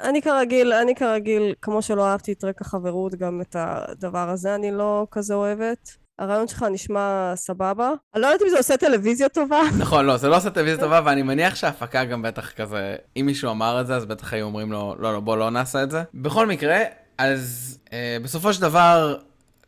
אני 0.00 0.22
כרגיל, 0.22 0.72
אני 0.72 0.94
כרגיל, 0.94 1.54
כמו 1.62 1.82
שלא 1.82 2.06
אהבתי 2.06 2.32
את 2.32 2.44
רקע 2.44 2.64
חברות, 2.64 3.14
גם 3.14 3.40
את 3.40 3.56
הדבר 3.58 4.30
הזה 4.30 4.54
אני 4.54 4.70
לא 4.70 5.06
כזה 5.10 5.34
אוהבת. 5.34 5.96
הרעיון 6.18 6.48
שלך 6.48 6.66
נשמע 6.70 7.32
סבבה. 7.36 7.92
אני 8.14 8.22
לא 8.22 8.26
יודעת 8.26 8.42
אם 8.42 8.48
זה 8.48 8.56
עושה 8.56 8.76
טלוויזיה 8.76 9.28
טובה. 9.28 9.60
נכון, 9.78 10.06
לא, 10.06 10.16
זה 10.16 10.28
לא 10.28 10.36
עושה 10.36 10.50
טלוויזיה 10.50 10.80
טובה, 10.80 11.00
ואני 11.04 11.22
מניח 11.22 11.54
שההפקה 11.54 12.04
גם 12.04 12.22
בטח 12.22 12.52
כזה, 12.52 12.96
אם 13.16 13.26
מישהו 13.26 13.50
אמר 13.50 13.80
את 13.80 13.86
זה, 13.86 13.96
אז 13.96 14.06
בטח 14.06 14.32
היו 14.32 14.46
אומרים 14.46 14.72
לו, 14.72 14.94
לא, 14.98 15.12
לא, 15.12 15.20
בוא 15.20 15.36
לא 15.36 15.50
נעשה 15.50 15.82
את 15.82 15.90
זה. 15.90 16.02
בכל 16.14 16.46
מקרה, 16.46 16.78
אז 17.18 17.78
אה, 17.92 18.16
בסופו 18.22 18.52
של 18.52 18.60
דבר, 18.62 19.16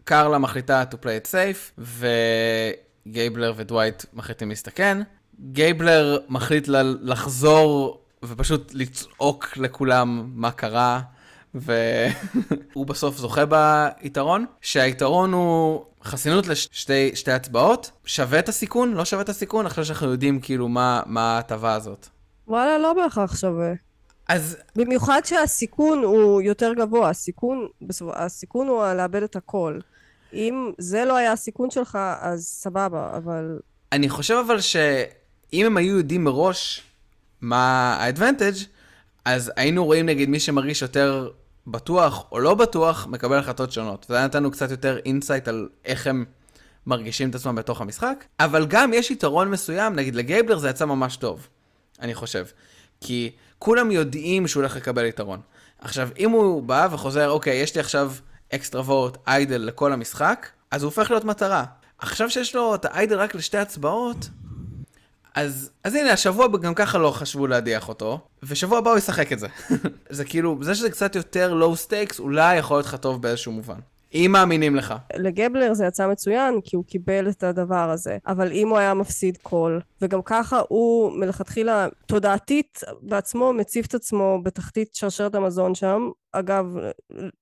קרלה 0.05 0.39
מחליטה 0.39 0.85
to 0.91 0.95
play 0.95 1.27
it 1.27 1.31
safe, 1.31 1.81
וגייבלר 3.07 3.53
ודווייט 3.57 4.05
מחליטים 4.13 4.49
להסתכן. 4.49 4.99
גייבלר 5.53 6.19
מחליט 6.29 6.69
ל- 6.69 7.11
לחזור 7.11 8.01
ופשוט 8.25 8.73
לצעוק 8.75 9.57
לכולם 9.57 10.31
מה 10.35 10.51
קרה, 10.51 11.01
והוא 11.55 12.87
בסוף 12.91 13.17
זוכה 13.17 13.45
ביתרון, 13.47 14.45
שהיתרון 14.61 15.33
הוא 15.33 15.85
חסינות 16.05 16.47
לשתי 16.47 17.11
שתי 17.15 17.33
הצבעות, 17.33 17.91
שווה 18.05 18.39
את 18.39 18.49
הסיכון, 18.49 18.95
לא 18.95 19.05
שווה 19.05 19.23
את 19.23 19.29
הסיכון, 19.29 19.67
עכשיו 19.67 19.85
שאנחנו 19.85 20.11
יודעים 20.11 20.41
כאילו 20.41 20.69
מה 20.69 21.03
ההטבה 21.37 21.75
הזאת. 21.75 22.07
וואלה, 22.49 22.79
לא 22.79 22.93
בהכרח 22.93 23.37
שווה. 23.37 23.73
אז 24.29 24.57
במיוחד 24.77 25.21
שהסיכון 25.25 25.99
הוא 25.99 26.43
יותר 26.43 26.73
גבוה, 26.75 27.11
הסיכון, 27.11 27.69
הסיכון 28.13 28.69
הוא 28.69 28.93
לאבד 28.93 29.23
את 29.23 29.37
הכל. 29.37 29.79
אם 30.33 30.73
זה 30.79 31.05
לא 31.05 31.17
היה 31.17 31.33
הסיכון 31.33 31.71
שלך, 31.71 31.99
אז 32.21 32.45
סבבה, 32.47 33.17
אבל... 33.17 33.59
אני 33.93 34.09
חושב 34.09 34.35
אבל 34.47 34.61
שאם 34.61 35.67
הם 35.67 35.77
היו 35.77 35.97
יודעים 35.97 36.25
מראש 36.25 36.83
מה 37.41 37.97
ה-advantage, 38.01 38.65
אז 39.25 39.53
היינו 39.57 39.85
רואים 39.85 40.07
נגיד 40.07 40.29
מי 40.29 40.41
שמרגיש 40.41 40.83
יותר 40.83 41.31
בטוח 41.67 42.27
או 42.33 42.39
לא 42.39 42.55
בטוח, 42.55 43.07
מקבל 43.07 43.39
החלטות 43.39 43.73
שונות. 43.73 44.07
זה 44.09 44.17
היה 44.17 44.25
נתן 44.25 44.39
לנו 44.39 44.51
קצת 44.51 44.71
יותר 44.71 44.99
insight 45.05 45.49
על 45.49 45.69
איך 45.85 46.07
הם 46.07 46.25
מרגישים 46.87 47.31
את 47.31 47.35
עצמם 47.35 47.55
בתוך 47.55 47.81
המשחק, 47.81 48.25
אבל 48.41 48.67
גם 48.67 48.93
יש 48.93 49.11
יתרון 49.11 49.51
מסוים, 49.51 49.95
נגיד 49.95 50.15
לגייבלר 50.15 50.59
זה 50.59 50.69
יצא 50.69 50.85
ממש 50.85 51.17
טוב, 51.17 51.49
אני 52.01 52.15
חושב. 52.15 52.47
כי 53.01 53.31
כולם 53.61 53.91
יודעים 53.91 54.49
שהוא 54.49 54.61
הולך 54.61 54.77
לקבל 54.77 55.05
יתרון. 55.05 55.41
עכשיו, 55.79 56.09
אם 56.19 56.31
הוא 56.31 56.63
בא 56.63 56.89
וחוזר, 56.91 57.31
אוקיי, 57.31 57.57
יש 57.57 57.75
לי 57.75 57.81
עכשיו 57.81 58.13
extra 58.55 58.81
vote 58.81 59.17
idol 59.27 59.61
לכל 59.61 59.93
המשחק, 59.93 60.49
אז 60.71 60.83
הוא 60.83 60.89
הופך 60.89 61.11
להיות 61.11 61.25
מטרה. 61.25 61.65
עכשיו 61.99 62.31
שיש 62.31 62.55
לו 62.55 62.75
את 62.75 62.85
ה 62.85 62.91
idol 62.91 63.19
רק 63.19 63.35
לשתי 63.35 63.59
הצבעות, 63.59 64.29
אז, 65.35 65.71
אז 65.85 65.95
הנה, 65.95 66.13
השבוע 66.13 66.47
גם 66.63 66.75
ככה 66.75 66.99
לא 66.99 67.11
חשבו 67.11 67.47
להדיח 67.47 67.89
אותו, 67.89 68.21
ושבוע 68.43 68.79
הבא 68.79 68.91
הוא 68.91 68.99
ישחק 68.99 69.33
את 69.33 69.39
זה. 69.39 69.47
זה 70.11 70.25
כאילו, 70.25 70.59
זה 70.61 70.75
שזה 70.75 70.91
קצת 70.91 71.17
יותר 71.17 71.55
low 71.55 71.77
stakes, 71.77 72.19
אולי 72.21 72.57
יכול 72.57 72.77
להיות 72.77 72.87
לך 72.87 72.95
טוב 72.95 73.23
באיזשהו 73.23 73.53
מובן. 73.53 73.79
אם 74.15 74.31
מאמינים 74.33 74.77
לך. 74.77 74.95
לגבלר 75.17 75.75
זה 75.75 75.87
יצא 75.87 76.09
מצוין, 76.09 76.61
כי 76.65 76.77
הוא 76.77 76.85
קיבל 76.85 77.29
את 77.29 77.43
הדבר 77.43 77.91
הזה. 77.91 78.19
אבל 78.27 78.53
אם 78.53 78.69
הוא 78.69 78.79
היה 78.79 78.95
מפסיד 78.95 79.39
קול, 79.43 79.81
וגם 80.03 80.21
ככה 80.25 80.61
הוא 80.69 81.13
מלכתחילה 81.13 81.89
תודעתית 82.07 82.81
בעצמו 83.03 83.53
מציב 83.53 83.85
את 83.89 83.95
עצמו 83.95 84.41
בתחתית 84.43 84.95
שרשרת 84.95 85.35
המזון 85.35 85.75
שם, 85.75 86.11
אגב, 86.33 86.77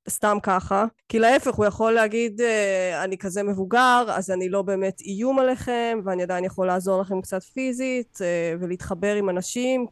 סתם 0.09 0.37
ככה, 0.43 0.85
כי 1.09 1.19
להפך, 1.19 1.55
הוא 1.55 1.67
יכול 1.67 1.93
להגיד, 1.93 2.41
אה, 2.41 3.05
אני 3.05 3.19
כזה 3.19 3.43
מבוגר, 3.43 4.05
אז 4.09 4.31
אני 4.31 4.49
לא 4.49 4.63
באמת 4.63 5.01
איום 5.01 5.39
עליכם, 5.39 5.99
ואני 6.05 6.23
עדיין 6.23 6.45
יכול 6.45 6.67
לעזור 6.67 7.01
לכם 7.01 7.21
קצת 7.21 7.43
פיזית, 7.43 8.19
אה, 8.21 8.55
ולהתחבר 8.61 9.15
עם 9.15 9.29
אנשים. 9.29 9.87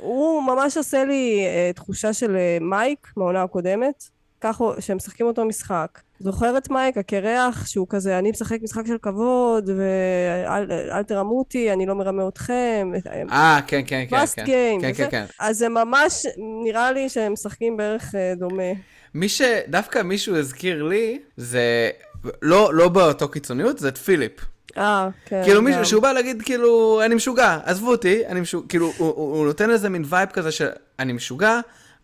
הוא 0.00 0.42
ממש 0.42 0.76
עושה 0.76 1.04
לי 1.04 1.44
אה, 1.46 1.70
תחושה 1.74 2.12
של 2.12 2.36
מייק 2.60 3.12
מהעונה 3.16 3.42
הקודמת. 3.42 4.17
ככה 4.40 4.64
שהם 4.80 4.96
משחקים 4.96 5.26
אותו 5.26 5.44
משחק. 5.44 5.98
זוכר 6.20 6.58
את 6.58 6.70
מייק, 6.70 6.98
הקרח, 6.98 7.66
שהוא 7.66 7.86
כזה, 7.90 8.18
אני 8.18 8.30
משחק 8.30 8.58
משחק 8.62 8.86
של 8.86 8.96
כבוד, 9.02 9.70
ואל 9.76 10.72
אל 10.92 11.02
תרמו 11.02 11.38
אותי, 11.38 11.72
אני 11.72 11.86
לא 11.86 11.94
מרמה 11.94 12.28
אתכם. 12.28 12.92
אה, 13.30 13.58
כן, 13.66 13.80
כן, 13.86 14.04
כן. 14.10 14.26
כן. 14.36 14.44
game, 14.44 14.80
כן, 14.82 14.90
וזה- 14.92 15.04
כן, 15.04 15.10
כן. 15.10 15.24
אז 15.40 15.58
זה 15.58 15.68
ממש, 15.68 16.26
נראה 16.64 16.92
לי 16.92 17.08
שהם 17.08 17.32
משחקים 17.32 17.76
בערך 17.76 18.14
אה, 18.14 18.32
דומה. 18.36 18.62
מי 19.14 19.28
שדווקא 19.28 20.02
מישהו 20.02 20.36
הזכיר 20.36 20.82
לי, 20.82 21.18
זה 21.36 21.90
לא, 22.42 22.74
לא 22.74 22.88
באותו 22.88 23.28
קיצוניות, 23.28 23.78
זה 23.78 23.88
את 23.88 23.98
פיליפ. 23.98 24.32
אה, 24.78 25.08
כן. 25.26 25.42
כאילו. 25.44 25.62
מישהו 25.62 25.84
שהוא 25.84 26.02
בא 26.02 26.12
להגיד 26.12 26.42
כאילו 26.42 27.00
אני 27.04 27.14
משוגע, 27.14 27.58
עזבו 27.64 27.90
אותי, 27.90 28.26
אני 28.26 28.40
משוגע, 28.40 28.68
כאילו 28.68 28.86
הוא, 28.86 29.08
הוא, 29.16 29.36
הוא 29.36 29.46
נותן 29.46 29.70
איזה 29.70 29.88
מין 29.88 30.04
vibe 30.08 30.28
כזה 30.28 30.50
של 30.52 30.68
אני 30.98 31.12
משוגע, 31.12 31.60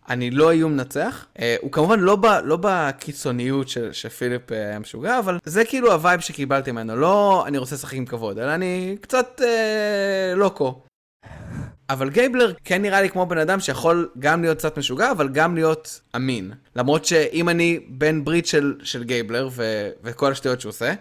אני 0.08 0.30
לא 0.30 0.50
איום 0.50 0.72
מנצח. 0.72 1.26
אה, 1.38 1.56
הוא 1.60 1.72
כמובן 1.72 2.00
לא, 2.00 2.16
ב, 2.16 2.26
לא 2.44 2.58
בקיצוניות 2.60 3.68
של, 3.68 3.92
שפיליפ 3.92 4.52
אה, 4.52 4.68
היה 4.68 4.78
משוגע, 4.78 5.18
אבל 5.18 5.38
זה 5.44 5.64
כאילו 5.64 5.92
ה 5.92 5.98
vibe 5.98 6.20
שקיבלתי 6.20 6.72
ממנו, 6.72 6.96
לא 6.96 7.44
אני 7.46 7.58
רוצה 7.58 7.74
לשחק 7.74 7.94
עם 7.94 8.06
כבוד, 8.06 8.38
אלא 8.38 8.54
אני 8.54 8.96
קצת 9.00 9.40
אה, 9.44 10.34
loco. 10.36 10.82
אבל 11.90 12.10
גייבלר 12.10 12.52
כן 12.64 12.82
נראה 12.82 13.02
לי 13.02 13.10
כמו 13.10 13.26
בן 13.26 13.38
אדם 13.38 13.60
שיכול 13.60 14.10
גם 14.18 14.42
להיות 14.42 14.58
קצת 14.58 14.78
משוגע, 14.78 15.10
אבל 15.10 15.28
גם 15.28 15.54
להיות 15.54 16.00
אמין. 16.16 16.52
למרות 16.76 17.04
שאם 17.04 17.48
אני 17.48 17.80
בן 17.88 18.24
ברית 18.24 18.46
של, 18.46 18.74
של 18.82 19.04
גייבלר 19.04 19.48
ו, 19.52 19.90
וכל 20.02 20.32
השטויות 20.32 20.60
שהוא 20.60 20.70
עושה, 20.70 20.94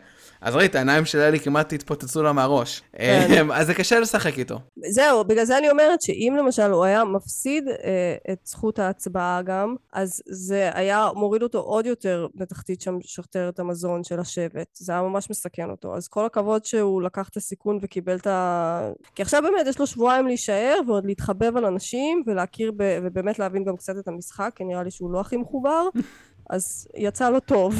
אז 0.43 0.55
ראית, 0.55 0.75
העיניים 0.75 1.05
של 1.05 1.19
אלי 1.19 1.39
כמעט 1.39 1.73
התפוצצו 1.73 2.23
לה 2.23 2.33
מהראש. 2.33 2.81
כן. 2.97 3.27
אמ, 3.41 3.51
אז 3.51 3.67
זה 3.67 3.73
קשה 3.73 3.99
לשחק 3.99 4.37
איתו. 4.37 4.59
זהו, 4.89 5.23
בגלל 5.23 5.45
זה 5.45 5.57
אני 5.57 5.69
אומרת 5.69 6.01
שאם 6.01 6.33
למשל 6.37 6.71
הוא 6.71 6.83
היה 6.83 7.03
מפסיד 7.03 7.67
אה, 7.67 8.15
את 8.31 8.37
זכות 8.45 8.79
ההצבעה 8.79 9.41
גם, 9.41 9.75
אז 9.93 10.21
זה 10.25 10.69
היה 10.73 11.09
מוריד 11.15 11.43
אותו 11.43 11.59
עוד 11.59 11.85
יותר 11.85 12.27
בתחתית 12.35 12.81
שם 12.81 12.97
שרשרת 13.01 13.59
המזון 13.59 14.03
של 14.03 14.19
השבט. 14.19 14.67
זה 14.73 14.93
היה 14.93 15.01
ממש 15.01 15.29
מסכן 15.29 15.69
אותו. 15.69 15.95
אז 15.95 16.07
כל 16.07 16.25
הכבוד 16.25 16.65
שהוא 16.65 17.01
לקח 17.01 17.29
את 17.29 17.37
הסיכון 17.37 17.79
וקיבל 17.81 18.15
את 18.15 18.27
ה... 18.27 18.91
כי 19.15 19.21
עכשיו 19.21 19.41
באמת 19.41 19.67
יש 19.67 19.79
לו 19.79 19.87
שבועיים 19.87 20.27
להישאר 20.27 20.79
ועוד 20.87 21.05
להתחבב 21.05 21.57
על 21.57 21.65
אנשים 21.65 22.23
ולהכיר 22.27 22.71
ב... 22.77 22.99
ובאמת 23.03 23.39
להבין 23.39 23.63
גם 23.63 23.75
קצת 23.77 23.97
את 23.99 24.07
המשחק, 24.07 24.51
כי 24.55 24.63
נראה 24.63 24.83
לי 24.83 24.91
שהוא 24.91 25.11
לא 25.11 25.19
הכי 25.19 25.37
מחובר. 25.37 25.87
אז 26.49 26.87
יצא 26.97 27.29
לו 27.29 27.39
טוב, 27.39 27.75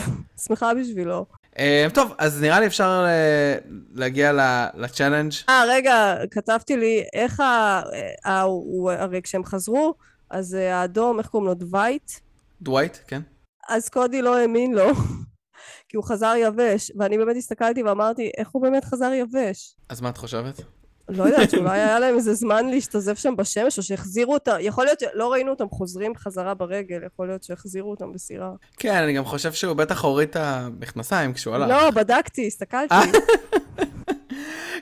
שמחה 0.48 0.74
בשבילו. 0.74 1.26
אמ, 1.60 1.90
טוב, 1.94 2.14
אז 2.18 2.42
נראה 2.42 2.60
לי 2.60 2.68
אפשר 2.68 3.06
אה, 3.08 3.56
להגיע 3.94 4.32
ל 4.76 4.81
challenge. 4.81 5.32
אה, 5.50 5.64
רגע, 5.68 6.16
כתבתי 6.32 6.78
לי, 6.78 7.04
איך 7.14 7.40
ה... 7.40 7.82
ה... 8.26 8.42
הוא... 8.42 8.92
הרי 8.92 9.22
כשהם 9.22 9.44
חזרו, 9.46 9.94
אז 10.30 10.56
אה, 10.56 10.76
האדום, 10.76 11.20
איך 11.20 11.28
קוראים 11.28 11.48
לו? 11.48 11.54
דווייט? 11.54 12.12
דווייט, 12.62 12.98
כן? 13.08 13.22
אז 13.70 13.90
קודי 13.90 14.22
לא 14.22 14.38
האמין 14.38 14.74
לו, 14.74 14.90
כי 15.90 15.98
הוא 15.98 16.04
חזר 16.04 16.34
יבש, 16.38 16.92
ואני 17.00 17.18
באמת 17.18 17.36
הסתכלתי 17.36 17.84
ואמרתי, 17.84 18.32
איך 18.38 18.50
הוא 18.50 18.62
באמת 18.62 18.86
חזר 18.86 19.12
יבש? 19.14 19.76
אז 19.90 20.02
מה 20.02 20.10
את 20.10 20.18
חושבת? 20.18 20.62
לא 21.10 21.24
יודעת, 21.24 21.50
שאולי 21.50 21.82
היה 21.82 22.00
להם 22.00 22.16
איזה 22.16 22.34
זמן 22.34 22.70
להשתזף 22.70 23.20
שם 23.20 23.36
בשמש, 23.36 23.78
או 23.78 23.84
שהחזירו 23.84 24.34
אותם, 24.34 24.56
יכול 24.60 24.86
להיות 24.86 25.00
שלא 25.00 25.32
ראינו 25.32 25.52
אותם 25.52 25.70
חוזרים 25.70 26.16
חזרה 26.16 26.54
ברגל, 26.54 27.00
יכול 27.06 27.28
להיות 27.28 27.44
שהחזירו 27.44 27.92
אותם 27.92 28.14
בסירה. 28.14 28.52
כן, 28.78 29.04
אני 29.04 29.14
גם 29.14 29.26
חושב 29.26 29.54
שהוא 29.54 29.74
בטח 29.74 30.04
הוריד 30.04 30.30
את 30.30 30.36
המכנסיים 30.36 31.34
כשהוא 31.34 31.56
הלך. 31.56 31.70
לא, 31.70 31.92
בדקתי, 31.92 32.48
הסתכלתי. 32.48 32.96
אה. 32.96 33.02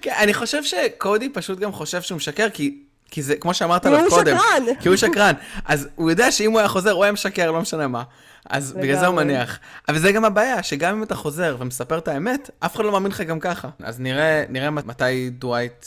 כן, 0.02 0.14
אני 0.20 0.34
חושב 0.34 0.64
שקודי 0.64 1.30
פשוט 1.30 1.60
גם 1.60 1.72
חושב 1.72 2.02
שהוא 2.02 2.16
משקר, 2.16 2.48
כי, 2.54 2.84
כי 3.12 3.22
זה, 3.22 3.36
כמו 3.36 3.54
שאמרת 3.54 3.86
עליו 3.86 4.10
קודם. 4.10 4.38
שקרן. 4.38 4.76
כי 4.80 4.88
הוא 4.90 4.98
שקרן. 4.98 5.34
אז 5.66 5.88
הוא 5.96 6.10
יודע 6.10 6.32
שאם 6.32 6.52
הוא 6.52 6.60
היה 6.60 6.68
חוזר, 6.68 6.92
הוא 6.92 7.04
היה 7.04 7.12
משקר, 7.12 7.52
לא 7.52 7.62
משנה 7.62 7.88
מה. 7.88 8.04
אז 8.50 8.74
בגלל 8.74 9.00
זה 9.00 9.08
הוא 9.08 9.16
לגמרי. 9.16 9.24
מניח. 9.24 9.60
אבל 9.90 10.00
זה 10.00 10.12
גם 10.12 10.26
הבעיה, 10.26 10.64
שגם 10.64 10.96
אם 10.98 11.04
אתה 11.04 11.16
חוזר 11.16 11.56
ומספר 11.60 11.98
את 11.98 12.08
האמת, 12.08 12.50
אף 12.60 12.76
אחד 12.76 12.86
לא 12.86 12.92
מאמין 12.92 13.12
לך 13.12 13.22
גם 13.22 13.40
ככה. 13.40 13.70
אז 13.84 14.00
נראה, 14.00 14.44
נראה 14.50 14.70
מתי 14.70 15.30
דווייט, 15.30 15.86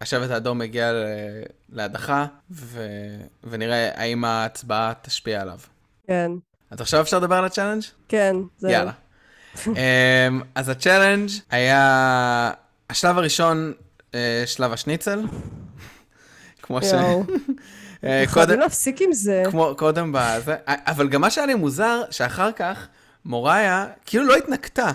השבט 0.00 0.30
האדום, 0.30 0.58
מגיע 0.58 0.92
להדחה, 1.72 2.26
ו... 2.50 2.86
ונראה 3.44 3.90
האם 3.94 4.24
ההצבעה 4.24 4.92
תשפיע 5.02 5.40
עליו. 5.40 5.58
כן, 6.06 6.30
אז 6.70 6.80
עכשיו 6.80 7.00
אפשר 7.00 7.18
לדבר 7.18 7.34
על 7.34 7.44
ה 7.44 7.48
challenge? 7.48 7.82
כן, 8.08 8.36
זהו. 8.58 8.70
יאללה. 8.70 8.92
um, 9.64 9.68
אז 10.54 10.68
ה 10.68 10.74
challenge 10.74 11.28
היה 11.50 12.50
השלב 12.90 13.18
הראשון, 13.18 13.72
uh, 14.12 14.14
שלב 14.46 14.72
השניצל. 14.72 15.22
כמו 16.62 16.82
ש... 16.82 16.92
אה, 18.04 18.24
חייבים 18.26 18.28
קודם, 18.34 18.60
להפסיק 18.60 19.00
עם 19.00 19.12
זה. 19.12 19.42
כמו, 19.50 19.74
קודם 19.78 20.12
בזה, 20.14 20.56
אבל 20.66 21.08
גם 21.08 21.20
מה 21.20 21.30
שהיה 21.30 21.46
לי 21.46 21.54
מוזר, 21.54 22.02
שאחר 22.10 22.52
כך 22.52 22.86
מוריה 23.24 23.86
כאילו 24.06 24.24
לא 24.24 24.36
התנקתה. 24.36 24.90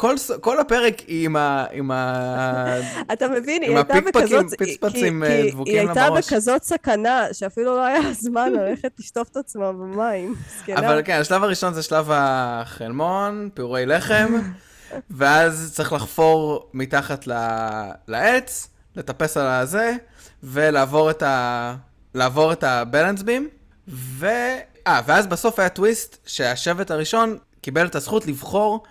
כל, 0.00 0.14
כל 0.40 0.60
הפרק 0.60 0.98
היא 1.06 1.24
עם 1.24 1.36
ה... 1.36 1.64
עם 1.72 1.90
ה... 1.90 2.74
אתה 3.12 3.28
מבין, 3.28 3.62
עם 3.62 3.70
היא 3.70 3.76
הייתה 3.76 3.94
בכזאת... 4.14 4.46
פצפצים, 4.58 5.22
כי- 5.26 5.32
אה, 5.32 5.42
כי 5.42 5.50
דבוקים 5.50 5.74
היא 5.74 5.88
הייתה. 5.88 6.10
בכזאת 6.10 6.62
סכנה, 6.62 7.26
שאפילו 7.32 7.76
לא 7.76 7.84
היה 7.84 8.00
זמן 8.12 8.52
ללכת 8.52 8.92
לשטוף 8.98 9.28
את 9.28 9.36
עצמה 9.36 9.72
במים. 9.72 10.34
אבל 10.76 11.02
כן, 11.04 11.18
השלב 11.20 11.42
הראשון 11.44 11.74
זה 11.74 11.82
שלב 11.82 12.06
החלמון, 12.12 13.48
פירורי 13.54 13.86
לחם, 13.86 14.32
ואז 15.10 15.72
צריך 15.74 15.92
לחפור 15.92 16.70
מתחת 16.74 17.26
ל- 17.26 17.32
לעץ, 18.08 18.68
לטפס 18.96 19.36
על 19.36 19.46
הזה, 19.46 19.92
ולעבור 20.42 21.10
את 21.10 21.22
ה... 21.22 21.74
לעבור 22.14 22.52
את 22.52 22.64
הבלנס 22.64 23.22
בים, 23.22 23.48
ו... 23.88 24.26
אה, 24.86 25.00
ואז 25.06 25.26
בסוף 25.26 25.58
היה 25.58 25.68
טוויסט 25.68 26.16
שהשבט 26.26 26.90
הראשון 26.90 27.38
קיבל 27.60 27.86
את 27.86 27.94
הזכות 27.94 28.26
לבחור 28.26 28.82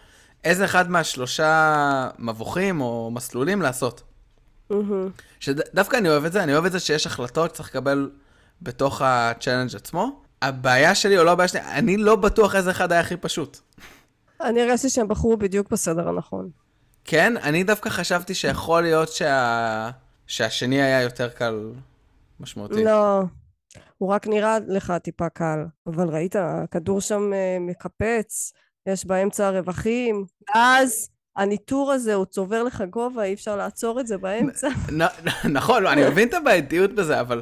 איזה 0.44 0.66
אחד 0.66 0.90
מהשלושה 0.90 2.10
מבוכים 2.20 2.82
או 2.82 3.12
מסלולים 3.14 3.62
לעשות. 3.62 4.04
שדווקא 5.40 5.98
אני 5.98 6.10
אוהב 6.10 6.26
את 6.26 6.32
זה, 6.32 6.44
אני 6.44 6.54
אוהב 6.54 6.66
את 6.66 6.72
זה 6.72 6.80
שיש 6.80 7.08
החלטות 7.08 7.56
שצריך 7.56 7.70
לקבל 7.70 8.12
בתוך 8.62 9.02
ה 9.06 9.13
challenge 9.13 9.76
עצמו. 9.76 10.22
הבעיה 10.42 10.96
שלי, 10.96 11.18
או 11.18 11.24
לא 11.24 11.32
הבעיה 11.32 11.48
שלי, 11.48 11.62
אני 11.62 11.98
לא 11.98 12.16
בטוח 12.16 12.56
איזה 12.56 12.72
אחד 12.72 12.92
היה 12.92 13.02
הכי 13.02 13.18
פשוט. 13.18 13.60
אני 14.42 14.62
הרגשתי 14.62 14.90
שהם 14.90 15.08
בחרו 15.08 15.38
בדיוק 15.38 15.70
בסדר 15.72 16.10
הנכון. 16.10 16.50
כן, 17.06 17.38
אני 17.38 17.64
דווקא 17.64 17.90
חשבתי 17.90 18.34
שיכול 18.34 18.82
להיות 18.82 19.10
שה... 19.10 19.90
שהשני 20.28 20.82
היה 20.82 21.02
יותר 21.02 21.30
קל 21.30 21.72
משמעותי. 22.40 22.84
לא, 22.84 23.22
הוא 23.98 24.10
רק 24.10 24.28
נראה 24.28 24.58
לך 24.68 24.94
טיפה 25.04 25.30
קל. 25.30 25.66
אבל 25.88 26.10
ראית, 26.10 26.36
הכדור 26.40 27.02
שם 27.02 27.34
אה, 27.34 27.58
מקפץ, 27.60 28.54
יש 28.90 29.06
באמצע 29.06 29.50
רווחים, 29.50 30.26
ואז 30.50 31.10
הכדור 31.38 31.92
הזה, 31.92 32.14
הוא 32.14 32.26
צובר 32.26 32.64
לך 32.64 32.84
גובה, 32.90 33.24
אי 33.24 33.34
אפשר 33.34 33.56
לעצור 33.56 34.00
את 34.00 34.08
זה 34.08 34.18
באמצע. 34.18 34.68
נכון, 35.60 35.86
אני 35.86 36.10
מבין 36.10 36.28
את 36.28 36.34
הבעייתיות 36.34 36.96
בזה, 36.96 37.20
אבל 37.20 37.42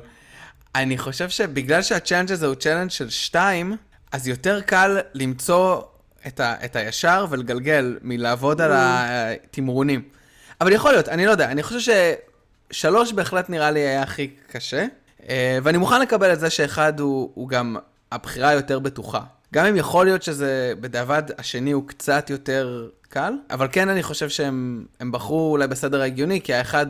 אני 0.76 0.98
חושב 0.98 1.30
שבגלל 1.30 1.82
שה 1.82 1.94
challenge 1.94 2.32
הזה 2.32 2.48
הוא 2.48 2.56
challenge 2.56 2.90
של 2.90 3.10
שתיים, 3.10 3.78
אז 4.12 4.28
יותר 4.28 4.62
קל 4.62 5.00
למצוא 5.14 5.82
את, 6.28 6.40
ה, 6.40 6.56
את 6.66 6.76
הישר 6.76 7.26
ולגלגל 7.30 7.98
מלעבוד 8.02 8.62
על 8.62 8.72
התמרונים. 8.76 10.02
אבל 10.62 10.72
יכול 10.72 10.92
להיות, 10.92 11.10
אני 11.10 11.26
לא 11.26 11.32
יודע, 11.32 11.52
אני 11.52 11.64
חושב 11.64 11.94
ששלוש 12.72 13.14
בהחלט 13.14 13.50
נראה 13.50 13.72
לי 13.72 13.80
היה 13.80 14.02
הכי 14.02 14.28
קשה, 14.28 14.86
אה, 15.30 15.60
ואני 15.64 15.78
מוכן 15.78 16.02
לקבל 16.02 16.34
את 16.34 16.40
זה 16.40 16.50
שאחד 16.50 17.00
הוא, 17.00 17.32
הוא 17.34 17.50
גם 17.50 17.76
הבחירה 18.12 18.50
היותר 18.50 18.80
בטוחה. 18.80 19.22
גם 19.54 19.66
אם 19.66 19.76
יכול 19.76 20.06
להיות 20.06 20.24
שזה 20.24 20.74
בדיעבד 20.80 21.24
השני 21.38 21.72
הוא 21.72 21.88
קצת 21.88 22.30
יותר 22.30 22.90
קל, 23.10 23.34
אבל 23.50 23.68
כן 23.72 23.90
אני 23.90 24.04
חושב 24.04 24.30
שהם 24.30 24.86
הם 25.00 25.12
בחרו 25.12 25.52
אולי 25.52 25.68
בסדר 25.68 26.02
ההגיוני, 26.02 26.42
כי 26.42 26.54
האחד 26.54 26.86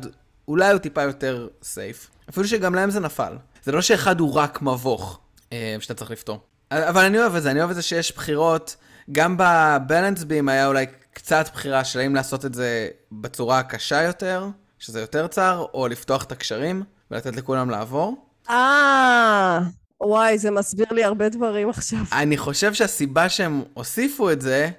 אולי 0.48 0.72
הוא 0.72 0.78
טיפה 0.78 1.04
יותר 1.04 1.48
סייף. 1.64 2.10
אפילו 2.30 2.48
שגם 2.48 2.76
להם 2.76 2.92
זה 2.92 3.00
נפל. 3.00 3.34
זה 3.64 3.72
לא 3.72 3.82
שאחד 3.82 4.20
הוא 4.20 4.34
רק 4.34 4.62
מבוך 4.62 5.20
אה, 5.54 5.76
שאתה 5.80 5.94
צריך 5.94 6.12
לפתור. 6.12 6.40
אבל 6.72 7.06
אני 7.06 7.20
אוהב 7.20 7.36
את 7.36 7.44
זה, 7.44 7.52
אני 7.52 7.60
אוהב 7.60 7.70
את 7.70 7.76
זה 7.76 7.82
שיש 7.82 8.16
בחירות. 8.16 8.76
גם 9.12 9.36
בבלנס 9.40 10.24
בים 10.24 10.50
היה 10.50 10.68
אולי 10.68 10.86
קצת 11.14 11.50
בחירה 11.54 11.84
של 11.84 12.00
האם 12.00 12.16
לעשות 12.16 12.46
את 12.46 12.54
זה 12.54 12.88
בצורה 13.12 13.60
הקשה 13.60 14.04
יותר, 14.04 14.48
שזה 14.80 15.02
יותר 15.02 15.28
צר, 15.28 15.66
או 15.74 15.88
לפתוח 15.88 16.24
את 16.24 16.32
הקשרים 16.32 16.84
ולתת 17.12 17.36
לכולם 17.36 17.70
לעבור. 17.70 18.26
אה, 18.50 19.60
וואי, 20.02 20.38
זה 20.38 20.52
מסביר 20.52 20.88
לי 20.92 21.04
הרבה 21.04 21.30
דברים 21.30 21.70
עכשיו. 21.70 22.00
אני 22.12 22.38
חושב 22.38 22.74
שהסיבה 22.74 23.30
שהם 23.30 23.62
הוסיפו 23.74 24.32
את 24.32 24.42
זה, 24.42 24.70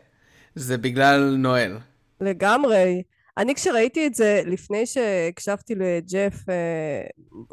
זה 0.55 0.79
בגלל 0.79 1.35
נואל. 1.39 1.79
לגמרי. 2.21 3.03
אני 3.39 3.55
כשראיתי 3.55 4.07
את 4.07 4.15
זה 4.15 4.43
לפני 4.47 4.87
שהקשבתי 4.87 5.75
לג'ף, 5.75 6.49
אה, 6.49 7.07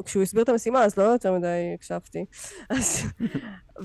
כשהוא 0.06 0.24
הסביר 0.24 0.44
את 0.44 0.50
המשימה, 0.50 0.84
אז 0.84 0.98
לא 0.98 1.04
יותר 1.04 1.34
מדי 1.34 1.72
הקשבתי. 1.76 2.26
אז, 2.70 3.04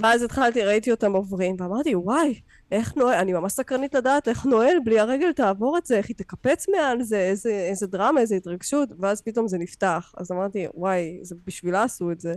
ואז 0.00 0.22
התחלתי, 0.22 0.62
ראיתי 0.62 0.90
אותם 0.90 1.12
עוברים, 1.12 1.56
ואמרתי, 1.58 1.94
וואי, 1.94 2.40
איך 2.72 2.96
נואל, 2.96 3.14
אני 3.14 3.32
ממש 3.32 3.52
סקרנית 3.52 3.94
לדעת 3.94 4.28
איך 4.28 4.46
נואל 4.46 4.76
בלי 4.84 5.00
הרגל 5.00 5.32
תעבור 5.32 5.78
את 5.78 5.86
זה, 5.86 5.96
איך 5.96 6.08
היא 6.08 6.16
תקפץ 6.16 6.66
מעל 6.68 7.02
זה, 7.02 7.18
איזה, 7.18 7.50
איזה 7.50 7.86
דרמה, 7.86 8.20
איזה 8.20 8.34
התרגשות, 8.34 8.88
ואז 8.98 9.22
פתאום 9.22 9.48
זה 9.48 9.58
נפתח. 9.58 10.12
אז 10.16 10.32
אמרתי, 10.32 10.66
וואי, 10.74 11.18
זה 11.22 11.34
בשבילה 11.46 11.82
עשו 11.82 12.10
את 12.10 12.20
זה. 12.20 12.34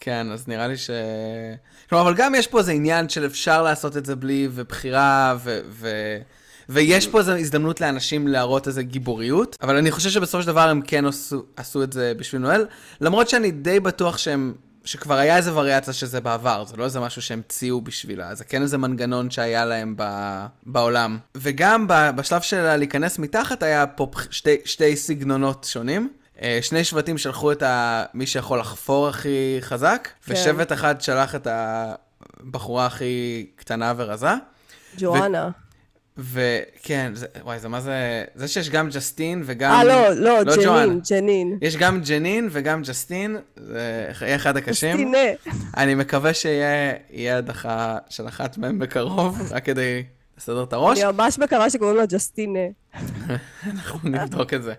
כן, 0.00 0.32
אז 0.32 0.48
נראה 0.48 0.68
לי 0.68 0.76
ש... 0.76 0.90
כלומר, 1.88 2.04
אבל 2.04 2.14
גם 2.14 2.34
יש 2.34 2.46
פה 2.46 2.58
איזה 2.58 2.72
עניין 2.72 3.08
של 3.08 3.26
אפשר 3.26 3.62
לעשות 3.62 3.96
את 3.96 4.06
זה 4.06 4.16
בלי, 4.16 4.48
ובחירה, 4.52 5.36
ו... 5.38 5.60
ו... 5.68 5.88
ויש 6.68 7.06
פה 7.06 7.18
איזו 7.18 7.32
הזדמנות 7.32 7.80
לאנשים 7.80 8.28
להראות 8.28 8.68
איזה 8.68 8.82
גיבוריות, 8.82 9.56
אבל 9.62 9.76
אני 9.76 9.90
חושב 9.90 10.10
שבסופו 10.10 10.42
של 10.42 10.48
דבר 10.48 10.68
הם 10.68 10.80
כן 10.82 11.06
עשו, 11.06 11.44
עשו 11.56 11.82
את 11.82 11.92
זה 11.92 12.12
בשביל 12.16 12.40
נואל, 12.40 12.66
למרות 13.00 13.28
שאני 13.28 13.50
די 13.50 13.80
בטוח 13.80 14.18
שהם, 14.18 14.54
שכבר 14.84 15.14
היה 15.14 15.36
איזה 15.36 15.56
וריאציה 15.56 15.92
שזה 15.92 16.20
בעבר, 16.20 16.64
זה 16.64 16.76
לא 16.76 16.84
איזה 16.84 17.00
משהו 17.00 17.22
שהם 17.22 17.38
המציאו 17.38 17.80
בשבילה, 17.80 18.34
זה 18.34 18.44
כן 18.44 18.62
איזה 18.62 18.78
מנגנון 18.78 19.30
שהיה 19.30 19.64
להם 19.64 19.94
ב... 19.96 20.04
בעולם. 20.66 21.18
וגם 21.34 21.88
ב... 21.88 22.10
בשלב 22.16 22.40
של 22.40 22.76
להיכנס 22.76 23.18
מתחת 23.18 23.62
היה 23.62 23.86
פה 23.86 24.10
שתי, 24.30 24.56
שתי 24.64 24.96
סגנונות 24.96 25.66
שונים. 25.70 26.10
אה, 26.42 26.58
שני 26.62 26.84
שבטים 26.84 27.18
שלחו 27.18 27.52
את 27.52 27.62
ה... 27.62 28.04
מי 28.14 28.26
שיכול 28.26 28.60
לחפור 28.60 29.08
הכי 29.08 29.58
חזק, 29.60 30.08
כן. 30.26 30.32
ושבט 30.32 30.72
אחד 30.72 31.00
שלח 31.00 31.34
את 31.34 31.46
הבחורה 31.50 32.86
הכי 32.86 33.46
קטנה 33.56 33.92
ורזה. 33.96 34.30
ג'ואנה. 34.98 35.50
וכן, 36.18 37.12
זה, 37.14 37.26
וואי, 37.42 37.58
זה 37.58 37.68
מה 37.68 37.80
זה... 37.80 38.24
זה 38.34 38.48
שיש 38.48 38.70
גם 38.70 38.88
ג'סטין 38.88 39.42
וגם... 39.44 39.72
אה, 39.72 39.84
לא, 39.84 40.10
לא, 40.10 40.42
לא 40.44 40.54
ג'נין, 40.54 40.66
ג'ואנה. 40.66 40.94
ג'נין. 41.10 41.58
יש 41.62 41.76
גם 41.76 42.00
ג'נין 42.00 42.48
וגם 42.52 42.82
ג'סטין, 42.82 43.36
זה 43.56 44.10
יהיה 44.20 44.36
אחד 44.36 44.56
הקשים. 44.56 44.96
סטינה. 44.96 45.18
אני 45.76 45.94
מקווה 45.94 46.34
שיהיה 46.34 46.94
יהיה 47.10 47.38
הדחה 47.38 47.98
של 48.08 48.28
אחת 48.28 48.58
מהם 48.58 48.78
בקרוב, 48.78 49.52
רק 49.52 49.64
כדי 49.64 50.02
לסדר 50.40 50.62
את 50.62 50.72
הראש. 50.72 50.98
אני 50.98 51.12
ממש 51.12 51.38
מקווה 51.38 51.70
שקוראים 51.70 51.96
לה 51.96 52.06
ג'סטינה. 52.06 52.58
אנחנו 53.66 53.98
נבדוק 54.04 54.54
את 54.54 54.62
זה. 54.62 54.74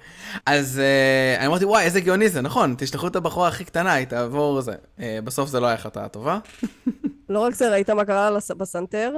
אז 0.46 0.82
uh, 0.82 1.40
אני 1.40 1.48
אמרתי, 1.48 1.66
וואי, 1.66 1.84
איזה 1.84 2.02
גאוני 2.02 2.30
זה, 2.30 2.42
נכון, 2.42 2.76
תשלחו 2.78 3.08
את 3.08 3.16
הבחורה 3.16 3.48
הכי 3.48 3.66
קטנה, 3.66 3.94
היא 3.94 4.08
תעבור 4.08 4.62
זה. 4.62 4.72
Uh, 4.98 5.02
בסוף 5.24 5.50
זה 5.50 5.60
לא 5.60 5.66
היה 5.66 5.76
החלטה 5.76 6.08
טובה. 6.08 6.40
לא 7.30 7.40
רק 7.40 7.54
זה, 7.54 7.70
ראית 7.70 7.90
מה 7.90 8.06
קרה 8.06 8.30
בסנטר? 8.58 9.14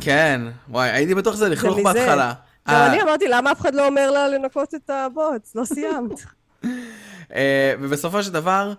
כן, 0.00 0.40
וואי, 0.68 0.90
הייתי 0.90 1.14
בטוח 1.14 1.34
שזה 1.34 1.48
לכלוך. 1.48 1.78
בהתחלה. 1.78 2.32
גם 2.68 2.74
אה, 2.74 2.86
אני 2.86 3.02
אמרתי, 3.02 3.28
למה 3.28 3.52
אף 3.52 3.60
אחד 3.60 3.74
לא 3.74 3.86
אומר 3.86 4.10
לה 4.10 4.28
לנקות 4.28 4.74
את 4.74 4.90
הבוץ? 4.90 5.54
לא 5.54 5.64
סיימת. 5.64 6.20
אה, 7.34 7.74
ובסופו 7.80 8.22
של 8.22 8.32
דבר, 8.32 8.72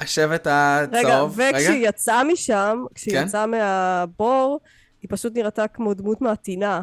השבט 0.00 0.46
רגע, 0.46 1.08
הצהוב... 1.08 1.38
וכשהיא 1.52 1.88
יצאה 1.88 2.24
משם, 2.24 2.84
כשהיא 2.94 3.14
כן? 3.14 3.26
יצאה 3.26 3.46
מהבור, 3.46 4.60
היא 5.06 5.16
פשוט 5.16 5.36
נראתה 5.36 5.68
כמו 5.68 5.94
דמות 5.94 6.20
מהטינה. 6.20 6.82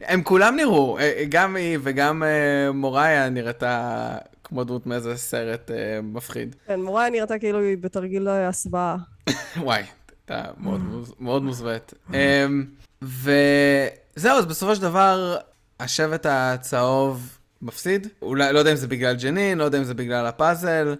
הם 0.00 0.22
כולם 0.22 0.56
נראו, 0.56 0.98
אה, 0.98 1.24
גם 1.28 1.56
היא 1.56 1.78
וגם 1.82 2.22
אה, 2.22 2.72
מוריה 2.72 3.28
נראתה 3.28 4.16
כמו 4.44 4.64
דמות 4.64 4.86
מאיזה 4.86 5.16
סרט 5.16 5.70
אה, 5.70 6.00
מפחיד. 6.02 6.56
כן, 6.66 6.80
מוריה 6.80 7.10
נראתה 7.10 7.38
כאילו 7.38 7.60
היא 7.60 7.76
בתרגיל 7.80 8.28
הסוואה. 8.28 8.96
וואי, 9.56 9.82
הייתה 10.28 10.50
מאוד, 10.58 10.80
מוז- 10.80 11.14
מאוד 11.20 11.42
מוזוות. 11.42 11.94
אמ, 12.14 12.64
וזהו, 13.02 14.38
אז 14.38 14.46
בסופו 14.46 14.74
של 14.74 14.82
דבר, 14.82 15.36
השבט 15.80 16.26
הצהוב 16.28 17.38
מפסיד. 17.62 18.06
אולי, 18.22 18.52
לא 18.52 18.58
יודע 18.58 18.70
אם 18.70 18.76
זה 18.76 18.88
בגלל 18.88 19.14
ג'נין, 19.16 19.58
לא 19.58 19.64
יודע 19.64 19.78
אם 19.78 19.84
זה 19.84 19.94
בגלל 19.94 20.26
הפאזל. 20.26 20.94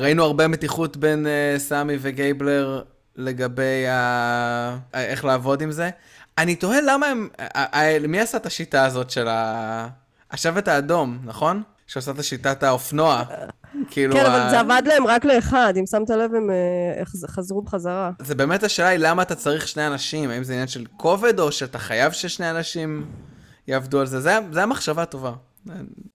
ראינו 0.00 0.24
הרבה 0.24 0.48
מתיחות 0.48 0.96
בין 0.96 1.26
סמי 1.58 1.96
וגייבלר 2.00 2.82
לגבי 3.16 3.86
ה... 3.88 4.76
איך 4.94 5.24
לעבוד 5.24 5.62
עם 5.62 5.70
זה. 5.70 5.90
אני 6.38 6.54
תוהה 6.54 6.80
למה 6.80 7.06
הם... 7.06 7.28
מי 8.08 8.20
עשה 8.20 8.38
את 8.38 8.46
השיטה 8.46 8.84
הזאת 8.84 9.10
של 9.10 9.28
ה... 9.28 9.88
השבט 10.30 10.68
האדום, 10.68 11.18
נכון? 11.24 11.62
שעושה 11.86 12.10
את 12.10 12.18
השיטת 12.18 12.62
האופנוע. 12.62 13.22
כאילו... 13.90 14.14
כן, 14.14 14.26
ה- 14.26 14.36
אבל 14.36 14.50
זה 14.50 14.60
עבד 14.60 14.82
להם 14.86 15.06
רק 15.06 15.24
לאחד, 15.24 15.74
אם 15.80 15.86
שמת 15.86 16.10
לב 16.10 16.34
הם 16.34 16.50
אה, 16.50 17.04
חזרו 17.26 17.62
בחזרה. 17.62 18.10
זה 18.18 18.34
באמת 18.34 18.62
השאלה 18.62 18.88
היא 18.88 18.98
למה 18.98 19.22
אתה 19.22 19.34
צריך 19.34 19.68
שני 19.68 19.86
אנשים, 19.86 20.30
האם 20.30 20.44
זה 20.44 20.52
עניין 20.52 20.68
של 20.68 20.86
כובד 20.96 21.40
או 21.40 21.52
שאתה 21.52 21.78
חייב 21.78 22.12
ששני 22.12 22.50
אנשים 22.50 23.06
יעבדו 23.68 24.00
על 24.00 24.06
זה, 24.06 24.20
זה, 24.20 24.38
זה 24.52 24.58
היה 24.58 24.66
מחשבה 24.66 25.04
טובה. 25.04 25.32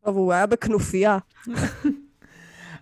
טוב, 0.06 0.18
הוא 0.18 0.34
היה 0.34 0.46
בכנופיה. 0.46 1.18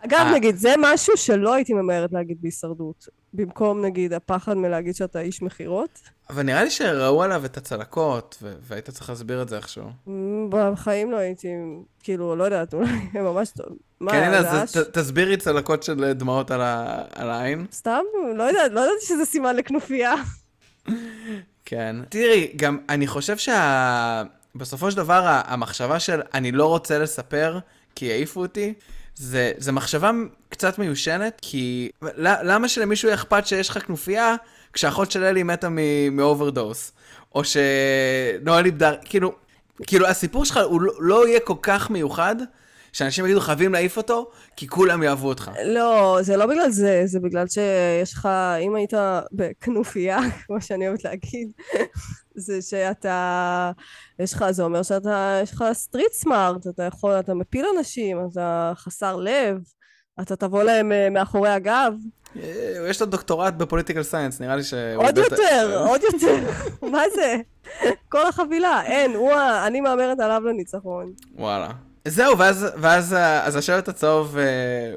אגב, 0.06 0.26
אה. 0.28 0.34
נגיד, 0.34 0.56
זה 0.56 0.74
משהו 0.80 1.18
שלא 1.18 1.54
הייתי 1.54 1.74
ממהרת 1.74 2.12
להגיד 2.14 2.38
בהישרדות. 2.42 3.08
במקום, 3.34 3.86
נגיד, 3.86 4.14
הפחד 4.14 4.54
מלהגיד 4.54 4.96
שאתה 4.96 5.20
איש 5.20 5.42
מכירות. 5.42 6.00
אבל 6.30 6.44
נראה 6.44 6.64
לי 6.64 6.70
שראו 6.70 7.24
עליו 7.24 7.46
את 7.46 7.58
הצלקות, 7.58 8.44
והיית 8.62 8.90
צריך 8.90 9.10
להסביר 9.10 9.42
את 9.42 9.50
זה 9.50 9.58
איכשהו. 9.58 9.90
בחיים 10.50 11.12
לא 11.12 11.18
הייתי, 11.18 11.48
כאילו, 12.04 12.36
לא 12.36 12.44
יודעת, 12.44 12.74
אולי 12.74 12.90
ממש... 13.14 13.54
מה, 14.00 14.12
כן, 14.12 14.34
הנה, 14.34 14.64
תסבירי 14.92 15.38
צלקות 15.38 15.84
של 15.84 16.14
דמעות 16.14 16.52
על, 16.52 16.62
העין. 17.30 17.66
סתם? 17.72 18.02
לא 18.36 18.44
יודעת, 18.44 18.72
לא 18.72 18.80
ידעתי 18.80 19.06
שזה 19.06 19.26
סימן 19.26 19.56
לכנופיה. 19.56 20.14
כן. 21.66 21.96
תראי, 22.10 22.52
גם 22.56 22.78
אני 22.90 23.08
חושב 23.08 23.38
שה... 23.38 24.24
בסופו 24.56 24.92
של 24.92 24.98
דבר, 24.98 25.42
המחשבה 25.46 26.00
של 26.00 26.22
אני 26.34 26.52
לא 26.52 26.68
רוצה 26.68 27.00
לספר 27.00 27.60
כי 27.96 28.12
העיפו 28.12 28.42
אותי, 28.42 28.74
זה, 29.16 29.52
זה 29.58 29.72
מחשבה 29.72 30.12
קצת 30.50 30.80
מיושנת, 30.80 31.40
כי 31.42 31.90
למה 32.22 32.68
שלמישהו 32.68 33.08
יהיה 33.08 33.16
אכפת 33.16 33.48
שיש 33.48 33.70
לך 33.70 33.86
כנופיה 33.86 34.36
כשאחות 34.74 35.12
של 35.12 35.24
אלי 35.24 35.44
מתה 35.44 35.68
מאוברדוס? 36.12 36.92
או 37.36 37.42
שנוהל 37.44 38.66
איבדה, 38.66 38.94
כאילו, 39.06 39.36
כאילו 39.88 40.08
הסיפור 40.08 40.46
שלך 40.46 40.60
הוא 40.64 40.82
לא, 40.82 40.94
לא 41.00 41.28
יהיה 41.28 41.40
כל 41.40 41.56
כך 41.62 41.90
מיוחד, 41.90 42.36
שאנשים 42.94 43.26
יגידו 43.26 43.42
חייבים 43.42 43.74
להעיף 43.74 43.98
אותו, 43.98 44.32
כי 44.56 44.68
כולם 44.68 45.04
יאהבו 45.04 45.28
אותך. 45.28 45.52
לא, 45.66 46.20
זה 46.22 46.38
לא 46.38 46.46
בגלל 46.46 46.70
זה, 46.70 47.02
זה 47.06 47.20
בגלל 47.20 47.48
שיש 47.48 48.14
לך, 48.14 48.30
אם 48.62 48.76
היית 48.76 48.94
בכנופיה, 49.32 50.20
כמו 50.48 50.62
שאני 50.62 50.88
אוהבת 50.88 51.04
להגיד, 51.04 51.52
זה 52.36 52.62
שאתה, 52.62 53.72
יש 54.20 54.34
לך, 54.34 54.52
זה 54.52 54.64
אומר 54.64 54.84
שאתה, 54.84 55.40
יש 55.44 55.54
לך 55.54 55.64
street 55.74 56.12
smart, 56.12 56.68
אתה 56.68 56.84
יכול, 56.84 57.20
אתה 57.20 57.34
מפיל 57.34 57.66
אנשים, 57.78 58.18
אתה 58.32 58.74
חסר 58.76 59.16
לב, 59.16 59.58
אתה 60.22 60.36
תבוא 60.36 60.64
להם 60.64 60.92
אה, 60.92 61.10
מאחורי 61.10 61.50
הגב. 61.50 61.94
אה, 62.44 62.88
יש 62.90 63.02
לו 63.02 63.08
דוקטורט 63.08 63.54
ב 63.54 63.59
political 63.59 64.04
science, 64.04 64.42
נראה 64.42 64.56
לי 64.56 64.64
ש... 64.64 64.74
עוד 64.96 65.18
יותר, 65.18 65.86
עוד 65.88 66.02
יותר. 66.04 66.50
מה 66.92 67.04
זה? 67.16 67.36
כל 68.10 68.28
החבילה, 68.28 68.86
אין, 68.86 69.16
הוא, 69.16 69.34
אני 69.68 69.82
מהמרת 69.82 70.20
עליו 70.20 70.42
לניצחון. 70.46 71.14
וואלה. 71.36 71.70
זהו, 72.08 72.38
ואז, 72.38 72.68
ואז 72.78 73.16
אז 73.44 73.56
השבט 73.56 73.88
הצהוב 73.88 74.36
uh, 74.36 74.40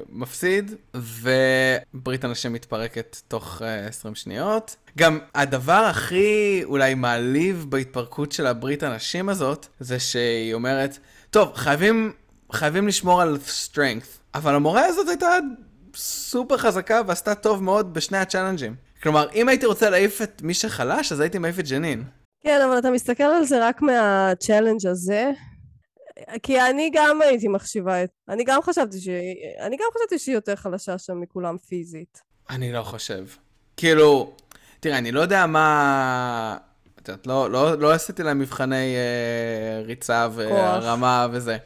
מפסיד, 0.09 0.75
וברית 0.93 2.23
הנשים 2.23 2.53
מתפרקת 2.53 3.17
תוך 3.27 3.61
uh, 3.61 3.63
אה, 3.63 3.87
20 3.87 4.15
שניות. 4.15 4.75
גם 4.97 5.19
הדבר 5.35 5.73
הכי 5.89 6.61
אולי 6.63 6.93
מעליב 6.93 7.65
בהתפרקות 7.69 8.31
של 8.31 8.47
הברית 8.47 8.83
הנשים 8.83 9.29
הזאת, 9.29 9.67
זה 9.79 9.99
שהיא 9.99 10.53
אומרת, 10.53 10.97
טוב, 11.29 11.51
חייבים, 11.55 12.13
חייבים 12.51 12.87
לשמור 12.87 13.21
על 13.21 13.37
strength, 13.47 14.19
אבל 14.33 14.55
המורה 14.55 14.85
הזאת 14.85 15.07
הייתה 15.07 15.37
סופר 15.95 16.57
חזקה 16.57 17.01
ועשתה 17.07 17.35
טוב 17.35 17.63
מאוד 17.63 17.93
בשני 17.93 18.17
הצ'אלנג'ים. 18.17 18.75
כלומר, 19.03 19.27
אם 19.33 19.49
הייתי 19.49 19.65
רוצה 19.65 19.89
להעיף 19.89 20.21
את 20.21 20.41
מי 20.41 20.53
שחלש, 20.53 21.11
אז 21.11 21.19
הייתי 21.19 21.37
מעיף 21.37 21.59
את 21.59 21.67
ג'נין. 21.67 22.03
כן, 22.43 22.61
אבל 22.67 22.79
אתה 22.79 22.91
מסתכל 22.91 23.23
על 23.23 23.45
זה 23.45 23.67
רק 23.67 23.81
מה 23.81 24.00
challenge 24.00 24.87
הזה, 24.87 25.31
כי 26.43 26.61
אני 26.61 26.91
גם 26.93 27.21
הייתי 27.21 27.47
מחשיבה 27.47 28.03
את... 28.03 28.09
אני 28.29 28.43
גם 28.43 28.61
חשבתי 28.61 28.99
ש... 28.99 29.07
אני 29.59 29.77
גם 29.77 29.87
חשבתי 29.97 30.19
שהיא 30.19 30.35
יותר 30.35 30.55
חלשה 30.55 30.97
שם 30.97 31.19
מכולם 31.19 31.57
פיזית. 31.57 32.21
אני 32.49 32.71
לא 32.71 32.83
חושב. 32.83 33.25
כאילו, 33.77 34.33
תראה, 34.79 34.97
אני 34.97 35.11
לא 35.11 35.21
יודע 35.21 35.45
מה... 35.45 36.57
את 37.01 37.07
יודעת, 37.07 37.27
לא, 37.27 37.51
לא, 37.51 37.77
לא 37.77 37.91
עשיתי 37.91 38.23
להם 38.23 38.39
מבחני 38.39 38.95
אה, 38.95 39.81
ריצה 39.85 40.27
והרמה 40.31 41.27
וזה. 41.31 41.57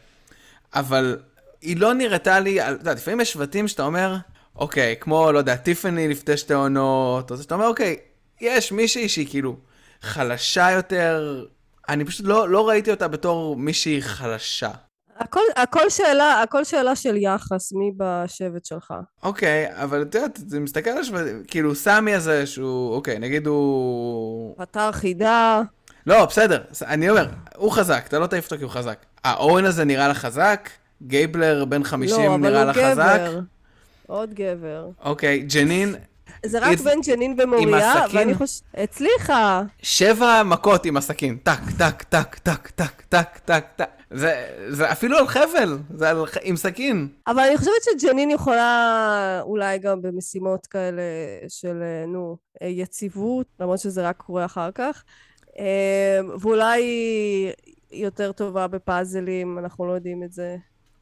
אבל 0.73 1.17
היא 1.61 1.77
לא 1.77 1.93
נראתה 1.93 2.39
לי, 2.39 2.61
את 2.61 2.69
יודעת, 2.69 2.97
לפעמים 2.97 3.21
יש 3.21 3.31
שבטים 3.31 3.67
שאתה 3.67 3.83
אומר, 3.83 4.15
אוקיי, 4.55 4.95
כמו, 4.99 5.31
לא 5.31 5.37
יודע, 5.37 5.55
טיפני 5.55 6.07
לפני 6.07 6.37
שתי 6.37 6.53
עונות, 6.53 7.31
או 7.31 7.35
זה 7.35 7.43
שאתה 7.43 7.55
אומר, 7.55 7.67
אוקיי, 7.67 7.97
יש 8.41 8.71
מישהי 8.71 9.09
שהיא 9.09 9.27
כאילו 9.29 9.57
חלשה 10.01 10.71
יותר, 10.71 11.45
אני 11.89 12.05
פשוט 12.05 12.25
לא, 12.25 12.49
לא 12.49 12.69
ראיתי 12.69 12.91
אותה 12.91 13.07
בתור 13.07 13.55
מישהי 13.55 14.01
חלשה. 14.01 14.71
הכל, 15.17 15.39
הכל, 15.55 15.89
שאלה, 15.89 16.41
הכל 16.41 16.63
שאלה 16.63 16.95
של 16.95 17.17
יחס, 17.17 17.73
מי 17.73 17.91
בשבט 17.97 18.65
שלך. 18.65 18.93
אוקיי, 19.23 19.83
אבל 19.83 20.01
את 20.01 20.15
יודעת, 20.15 20.39
זה 20.47 20.59
מסתכל 20.59 20.89
על 20.89 21.03
שבט, 21.03 21.25
כאילו 21.47 21.75
סמי 21.75 22.13
הזה 22.13 22.45
שהוא, 22.45 22.95
אוקיי, 22.95 23.19
נגיד 23.19 23.47
הוא... 23.47 24.55
פתר 24.57 24.91
חידה. 24.91 25.61
לא, 26.07 26.25
בסדר, 26.25 26.63
אני 26.81 27.09
אומר, 27.09 27.27
הוא 27.55 27.71
חזק, 27.71 28.03
אתה 28.07 28.19
לא 28.19 28.27
תעיף 28.27 28.45
אותו 28.45 28.57
כי 28.57 28.63
הוא 28.63 28.71
חזק. 28.71 28.97
האוון 29.23 29.65
הזה 29.65 29.85
נראה 29.85 30.07
לך 30.07 30.17
חזק, 30.17 30.69
גייבלר 31.01 31.65
בן 31.65 31.83
50 31.83 32.31
לא, 32.31 32.37
נראה 32.37 32.65
לך 32.65 32.77
חזק. 32.77 32.97
לא, 32.97 33.03
אבל 33.03 33.25
הוא 33.25 33.33
גבר. 33.33 33.39
עוד 34.07 34.33
גבר. 34.33 34.89
אוקיי, 35.03 35.39
ג'נין, 35.39 35.95
זה 36.45 36.59
רק 36.61 36.79
בין 36.79 37.01
ג'נין 37.01 37.35
ומוריה, 37.37 37.93
ואני 38.13 38.33
חושבת... 38.33 38.63
הצליחה. 38.73 39.61
שבע 39.81 40.43
מכות 40.43 40.85
עם 40.85 40.97
הסכין. 40.97 41.37
טק, 41.43 41.59
טק, 41.77 42.03
טק, 42.03 42.35
טק, 42.35 42.67
טק, 42.67 43.01
טק, 43.09 43.37
טק, 43.45 43.65
טק. 43.75 43.89
זה, 44.11 44.47
זה 44.69 44.91
אפילו 44.91 45.17
על 45.17 45.27
חבל, 45.27 45.77
זה 45.95 46.09
על, 46.09 46.17
עם 46.41 46.55
סכין. 46.55 47.07
אבל 47.27 47.39
אני 47.39 47.57
חושבת 47.57 47.73
שג'נין 47.83 48.29
יכולה 48.29 49.41
אולי 49.41 49.79
גם 49.79 50.01
במשימות 50.01 50.67
כאלה 50.67 51.01
של, 51.47 51.83
נו, 52.07 52.37
יציבות, 52.61 53.47
למרות 53.59 53.79
שזה 53.79 54.07
רק 54.07 54.17
קורה 54.17 54.45
אחר 54.45 54.69
כך. 54.75 55.03
אה, 55.59 56.19
ואולי 56.39 56.81
היא 57.91 58.03
יותר 58.05 58.31
טובה 58.31 58.67
בפאזלים, 58.67 59.59
אנחנו 59.59 59.87
לא 59.87 59.91
יודעים 59.91 60.23
את 60.23 60.33
זה. 60.33 60.55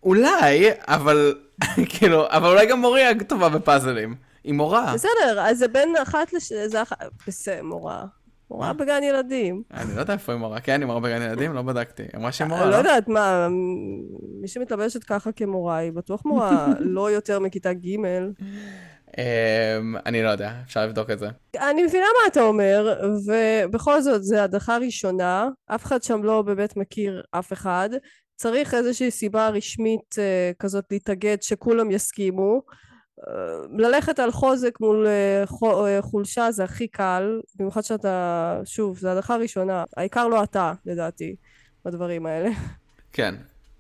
אולי, 0.04 0.70
אבל 0.88 1.36
כאילו, 1.90 2.28
אבל 2.30 2.48
אולי 2.48 2.66
גם 2.66 2.82
מוריה 2.82 3.10
טובה 3.28 3.50
בפאזלים. 3.50 4.31
היא 4.44 4.54
מורה. 4.54 4.94
בסדר, 4.94 5.40
אז 5.40 5.58
זה 5.58 5.68
בין 5.68 5.94
אחת 6.04 6.34
לש... 6.34 6.54
זה. 6.54 6.82
בסדר, 7.28 7.64
מורה. 7.64 8.06
מורה 8.52 8.74
בגן 8.74 9.04
ילדים. 9.04 9.64
אני 9.74 9.96
לא 9.96 10.00
יודע 10.00 10.14
איפה 10.14 10.32
היא 10.32 10.40
מורה. 10.40 10.60
כן, 10.60 10.82
היא 10.82 10.88
מורה 10.88 11.00
בגן 11.00 11.22
ילדים? 11.22 11.54
לא 11.54 11.62
בדקתי. 11.62 12.04
היא 12.04 12.12
אמרה 12.16 12.32
שהיא 12.32 12.48
מורה, 12.48 12.66
לא? 12.66 12.72
לא 12.72 12.76
יודעת, 12.76 13.08
מה, 13.08 13.48
מי 14.42 14.48
שמתלבשת 14.48 15.04
ככה 15.04 15.32
כמורה, 15.32 15.78
היא 15.78 15.92
בטוח 15.92 16.26
מורה 16.26 16.68
לא 16.80 17.12
יותר 17.12 17.40
מכיתה 17.40 17.74
ג'. 17.74 17.98
אמ, 19.18 19.96
אני 20.06 20.24
לא 20.24 20.30
יודע, 20.30 20.54
אפשר 20.66 20.86
לבדוק 20.86 21.10
את 21.10 21.20
זה. 21.20 21.28
אני 21.58 21.84
מבינה 21.84 22.06
מה 22.22 22.28
אתה 22.28 22.42
אומר, 22.42 23.00
ובכל 23.26 24.02
זאת, 24.02 24.24
זו 24.24 24.38
הדחה 24.38 24.78
ראשונה, 24.78 25.50
אף 25.76 25.86
אחד 25.86 26.04
שם 26.04 26.24
לא 26.24 26.42
באמת 26.42 26.78
מכיר 26.78 27.24
אף 27.32 27.54
אחד. 27.54 27.90
צריך 28.36 28.74
איזושהי 28.74 29.12
סיבה 29.12 29.50
רשמית 29.50 30.16
uh, 30.16 30.56
כזאת 30.60 30.86
להתאגד 30.92 31.38
שכולם 31.42 31.92
יסכימו. 31.92 32.62
ללכת 33.78 34.20
על 34.20 34.32
חוזק 34.32 34.80
מול 34.80 35.08
אה, 35.08 35.44
אה, 35.64 36.02
חולשה 36.02 36.52
זה 36.52 36.64
הכי 36.64 36.88
קל, 36.88 37.40
במיוחד 37.60 37.82
שאתה, 37.82 38.60
שוב, 38.66 38.98
זו 38.98 39.10
הדרכה 39.10 39.36
ראשונה, 39.36 39.84
העיקר 39.98 40.28
לא 40.28 40.44
אתה, 40.44 40.74
לדעתי, 40.86 41.36
בדברים 41.86 42.26
האלה. 42.26 42.50
כן. 43.14 43.36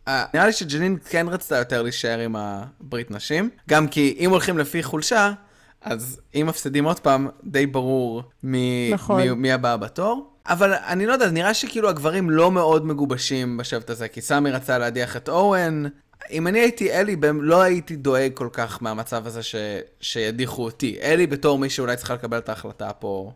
Uh, 0.07 0.11
נראה 0.33 0.45
לי 0.45 0.53
שג'נין 0.53 0.97
כן 1.09 1.27
רצתה 1.29 1.57
יותר 1.57 1.81
להישאר 1.81 2.19
עם 2.19 2.35
הברית 2.35 3.11
נשים, 3.11 3.49
גם 3.69 3.87
כי 3.87 4.15
אם 4.19 4.29
הולכים 4.29 4.57
לפי 4.57 4.83
חולשה, 4.83 5.33
אז 5.81 6.21
אם 6.35 6.45
מפסידים 6.49 6.85
עוד 6.85 6.99
פעם, 6.99 7.27
די 7.43 7.65
ברור 7.65 8.23
מי, 8.43 8.91
נכון. 8.93 9.21
מי, 9.21 9.29
מי 9.29 9.51
הבא 9.51 9.75
בתור. 9.75 10.31
אבל 10.45 10.73
אני 10.73 11.05
לא 11.05 11.13
יודע, 11.13 11.29
נראה 11.29 11.53
שכאילו 11.53 11.89
הגברים 11.89 12.29
לא 12.29 12.51
מאוד 12.51 12.85
מגובשים 12.85 13.57
בשבט 13.57 13.89
הזה, 13.89 14.07
כי 14.07 14.21
סמי 14.21 14.51
רצה 14.51 14.77
להדיח 14.77 15.17
את 15.17 15.29
אוון, 15.29 15.83
אם 16.31 16.47
אני 16.47 16.59
הייתי 16.59 16.91
אלי, 16.91 17.15
לא 17.33 17.61
הייתי 17.61 17.95
דואג 17.95 18.31
כל 18.33 18.49
כך 18.53 18.77
מהמצב 18.81 19.27
הזה 19.27 19.43
ש... 19.43 19.55
שידיחו 20.01 20.63
אותי. 20.63 20.97
אלי 21.01 21.27
בתור 21.27 21.59
מי 21.59 21.69
שאולי 21.69 21.95
צריכה 21.95 22.13
לקבל 22.13 22.37
את 22.37 22.49
ההחלטה 22.49 22.93
פה, 22.93 23.31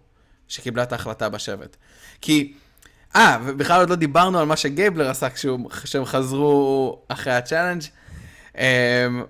שקיבלה 0.48 0.84
את 0.84 0.92
ההחלטה 0.92 1.30
בשבט. 1.30 1.76
כי, 2.22 2.54
אה, 3.16 3.38
ובכלל 3.46 3.80
עוד 3.80 3.90
לא 3.90 3.96
דיברנו 3.96 4.40
על 4.40 4.46
מה 4.46 4.58
שגייבלר 4.58 5.10
עשה 5.10 5.28
כשהם 5.84 6.06
חזרו 6.06 7.00
אחרי 7.08 7.34
ה 7.34 7.38
challenge. 7.38 7.82
אמ, 8.58 9.24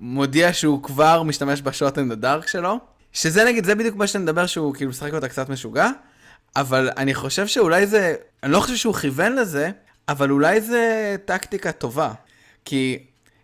מודיע 0.00 0.52
שהוא 0.52 0.82
כבר 0.82 1.22
משתמש 1.22 1.62
בשוט 1.62 1.98
דה 1.98 2.14
דארק 2.14 2.48
שלו, 2.48 2.78
שזה 3.12 3.44
נגיד, 3.44 3.64
זה 3.64 3.74
בדיוק 3.74 3.96
מה 3.96 4.06
שאתה 4.06 4.18
מדבר 4.18 4.46
שהוא 4.46 4.74
כאילו 4.74 4.90
משחק 4.90 5.14
אותה 5.14 5.28
קצת 5.28 5.48
משוגע, 5.48 5.88
אבל 6.56 6.90
אני 6.96 7.14
חושב 7.14 7.46
שאולי 7.46 7.86
זה, 7.86 8.14
אני 8.42 8.52
לא 8.52 8.60
חושב 8.60 8.76
שהוא 8.76 8.94
כיוון 8.94 9.36
לזה, 9.36 9.70
אבל 10.08 10.30
אולי 10.30 10.60
זה 10.60 11.16
טקטיקה 11.24 11.72
טובה. 11.72 12.12
כי 12.64 12.98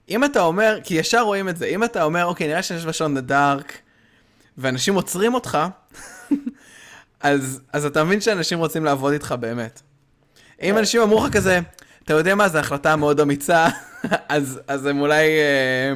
אם 0.09 0.25
אתה 0.25 0.41
אומר, 0.41 0.79
כי 0.85 0.95
ישר 0.95 1.21
רואים 1.21 1.49
את 1.49 1.57
זה, 1.57 1.67
אם 1.67 1.85
אתה 1.85 2.03
אומר, 2.03 2.25
אוקיי, 2.25 2.49
נראה 2.49 2.63
שיש 2.63 2.85
בשעון 2.85 3.19
דארק, 3.19 3.79
ואנשים 4.59 4.95
עוצרים 4.95 5.35
אותך, 5.35 5.59
אז, 7.21 7.61
אז 7.73 7.87
אתה 7.87 8.05
מבין 8.05 8.21
שאנשים 8.21 8.59
רוצים 8.59 8.85
לעבוד 8.85 9.13
איתך 9.13 9.35
באמת. 9.41 9.81
אם 10.63 10.79
אנשים 10.79 11.01
אמרו 11.01 11.27
לך 11.27 11.33
כזה, 11.33 11.61
אתה 12.05 12.15
יודע 12.15 12.35
מה, 12.35 12.49
זו 12.49 12.59
החלטה 12.59 12.97
מאוד 12.97 13.21
אמיצה, 13.21 13.67
אז, 14.29 14.61
אז 14.69 14.87
הם 14.87 15.01
אולי 15.01 15.29
אה, 15.29 15.93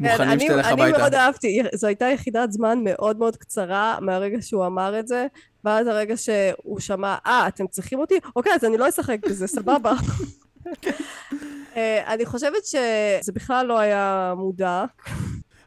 מוכנים 0.00 0.38
כן, 0.38 0.46
שתלך 0.46 0.66
הביתה. 0.66 0.84
אני 0.84 0.98
מאוד 0.98 1.14
אהבתי, 1.14 1.62
זו 1.74 1.86
הייתה 1.86 2.04
יחידת 2.04 2.52
זמן 2.52 2.78
מאוד 2.84 3.18
מאוד 3.18 3.36
קצרה 3.36 3.98
מהרגע 4.00 4.38
שהוא 4.40 4.66
אמר 4.66 4.98
את 4.98 5.08
זה, 5.08 5.26
ואז 5.64 5.86
הרגע 5.86 6.16
שהוא 6.16 6.80
שמע, 6.80 7.16
אה, 7.26 7.48
אתם 7.48 7.66
צריכים 7.66 7.98
אותי? 7.98 8.18
אוקיי, 8.36 8.52
אז 8.54 8.64
אני 8.64 8.78
לא 8.78 8.88
אשחק 8.88 9.18
בזה, 9.28 9.46
סבבה. 9.46 9.92
אה, 11.80 12.14
אני 12.14 12.26
חושבת 12.26 12.64
שזה 12.64 13.32
בכלל 13.32 13.66
לא 13.66 13.78
היה 13.78 14.34
מודע. 14.36 14.84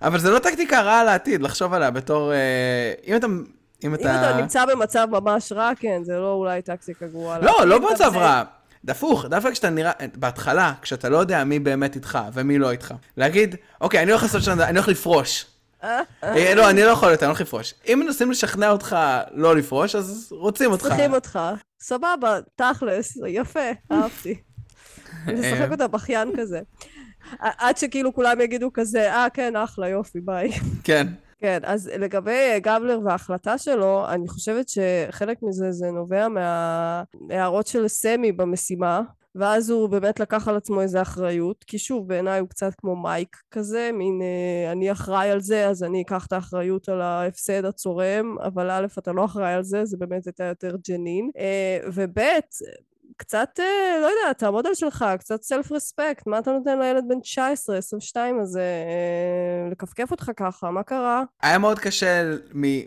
אבל 0.01 0.19
זה 0.19 0.31
לא 0.31 0.39
טקטיקה 0.39 0.81
רעה 0.81 1.03
לעתיד, 1.03 1.41
לחשוב 1.41 1.73
עליה 1.73 1.91
בתור... 1.91 2.33
אה, 2.33 2.93
אם 3.07 3.15
אתה... 3.15 3.27
אם 3.83 3.93
אתה... 3.93 4.15
אם 4.15 4.29
אתה 4.29 4.41
נמצא 4.41 4.65
במצב 4.65 5.07
ממש 5.11 5.51
רע, 5.51 5.71
כן, 5.79 6.03
זה 6.03 6.17
לא 6.17 6.33
אולי 6.33 6.61
טקטיקה 6.61 7.07
גרועה. 7.07 7.39
לא, 7.39 7.65
לא 7.65 7.79
במצב 7.79 8.11
רע. 8.15 8.43
דפוך, 8.85 9.25
דווקא 9.25 9.51
כשאתה 9.51 9.69
נראה, 9.69 9.91
בהתחלה, 10.15 10.73
כשאתה 10.81 11.09
לא 11.09 11.17
יודע 11.17 11.43
מי 11.43 11.59
באמת 11.59 11.95
איתך 11.95 12.19
ומי 12.33 12.57
לא 12.57 12.71
איתך, 12.71 12.93
להגיד, 13.17 13.55
אוקיי, 13.81 14.03
אני 14.03 14.11
הולך 14.11 14.23
לעשות 14.23 14.43
שאני 14.43 14.71
הולך 14.71 14.87
לפרוש. 14.87 15.45
אה, 15.83 16.55
לא, 16.55 16.69
אני 16.69 16.83
לא 16.83 16.89
יכול 16.89 17.11
יותר, 17.11 17.25
אני 17.25 17.29
הולך 17.29 17.41
לפרוש. 17.41 17.73
אם 17.87 18.01
מנסים 18.05 18.31
לשכנע 18.31 18.69
אותך 18.69 18.97
לא 19.31 19.55
לפרוש, 19.55 19.95
אז 19.95 20.27
רוצים 20.31 20.71
אותך. 20.71 20.83
צריכים 20.83 21.13
אותך. 21.13 21.39
סבבה, 21.81 22.39
תכלס, 22.55 23.17
יפה, 23.27 23.69
אהבתי. 23.91 24.41
נשחק 25.27 25.61
אה. 25.61 25.71
אותה 25.71 25.87
בכיין 25.87 26.31
כזה. 26.37 26.61
עד 27.39 27.77
שכאילו 27.77 28.13
כולם 28.13 28.41
יגידו 28.41 28.73
כזה, 28.73 29.13
אה, 29.13 29.27
כן, 29.33 29.55
אחלה, 29.55 29.87
יופי, 29.87 30.19
ביי. 30.21 30.51
כן. 30.83 31.07
כן, 31.39 31.59
אז 31.63 31.91
לגבי 31.97 32.59
גבלר 32.61 32.99
וההחלטה 33.03 33.57
שלו, 33.57 34.05
אני 34.09 34.27
חושבת 34.27 34.65
שחלק 34.69 35.37
מזה 35.41 35.71
זה 35.71 35.91
נובע 35.91 36.27
מההערות 36.27 37.67
של 37.67 37.87
סמי 37.87 38.31
במשימה, 38.31 39.01
ואז 39.35 39.69
הוא 39.69 39.89
באמת 39.89 40.19
לקח 40.19 40.47
על 40.47 40.55
עצמו 40.55 40.81
איזה 40.81 41.01
אחריות, 41.01 41.63
כי 41.63 41.77
שוב, 41.79 42.07
בעיניי 42.07 42.39
הוא 42.39 42.49
קצת 42.49 42.73
כמו 42.77 42.95
מייק 42.95 43.37
כזה, 43.51 43.89
מין 43.93 44.21
אה, 44.21 44.71
אני 44.71 44.91
אחראי 44.91 45.29
על 45.29 45.41
זה, 45.41 45.67
אז 45.67 45.83
אני 45.83 46.01
אקח 46.01 46.25
את 46.25 46.33
האחריות 46.33 46.89
על 46.89 47.01
ההפסד 47.01 47.65
הצורם, 47.65 48.37
אבל 48.43 48.71
א', 48.71 48.85
אתה 48.97 49.11
לא 49.11 49.25
אחראי 49.25 49.53
על 49.53 49.63
זה, 49.63 49.85
זה 49.85 49.97
באמת 49.97 50.25
הייתה 50.25 50.43
יותר 50.43 50.75
ג'נין. 50.87 51.29
אה, 51.37 51.79
וב', 51.93 52.19
קצת, 53.17 53.49
אה, 53.59 53.99
לא 54.01 54.05
יודע, 54.05 54.33
תעמוד 54.33 54.67
על 54.67 54.75
שלך, 54.75 55.05
קצת 55.19 55.41
סלף 55.41 55.71
רספקט, 55.71 56.27
מה 56.27 56.39
אתה 56.39 56.51
נותן 56.51 56.79
לילד 56.79 57.03
בן 57.07 57.19
19, 57.19 57.77
22 57.77 58.39
הזה, 58.39 58.61
אה, 58.61 59.71
לכפכף 59.71 60.11
אותך 60.11 60.31
ככה, 60.37 60.71
מה 60.71 60.83
קרה? 60.83 61.23
היה 61.41 61.57
מאוד 61.57 61.79
קשה, 61.79 62.23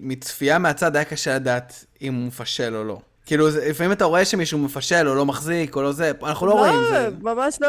מצפייה 0.02 0.58
מהצד 0.58 0.96
היה 0.96 1.04
קשה 1.04 1.34
לדעת 1.34 1.84
אם 2.02 2.14
הוא 2.14 2.26
מפשל 2.26 2.76
או 2.76 2.84
לא. 2.84 2.98
כאילו, 3.26 3.48
לפעמים 3.68 3.92
אתה 3.92 4.04
רואה 4.04 4.24
שמישהו 4.24 4.58
מפשל 4.58 5.08
או 5.08 5.14
לא 5.14 5.26
מחזיק 5.26 5.76
או 5.76 5.82
לא 5.82 5.92
זה, 5.92 6.12
אנחנו 6.22 6.46
לא 6.46 6.52
רואים. 6.52 6.80
זה... 6.90 7.08
ממש 7.22 7.58
לא, 7.60 7.68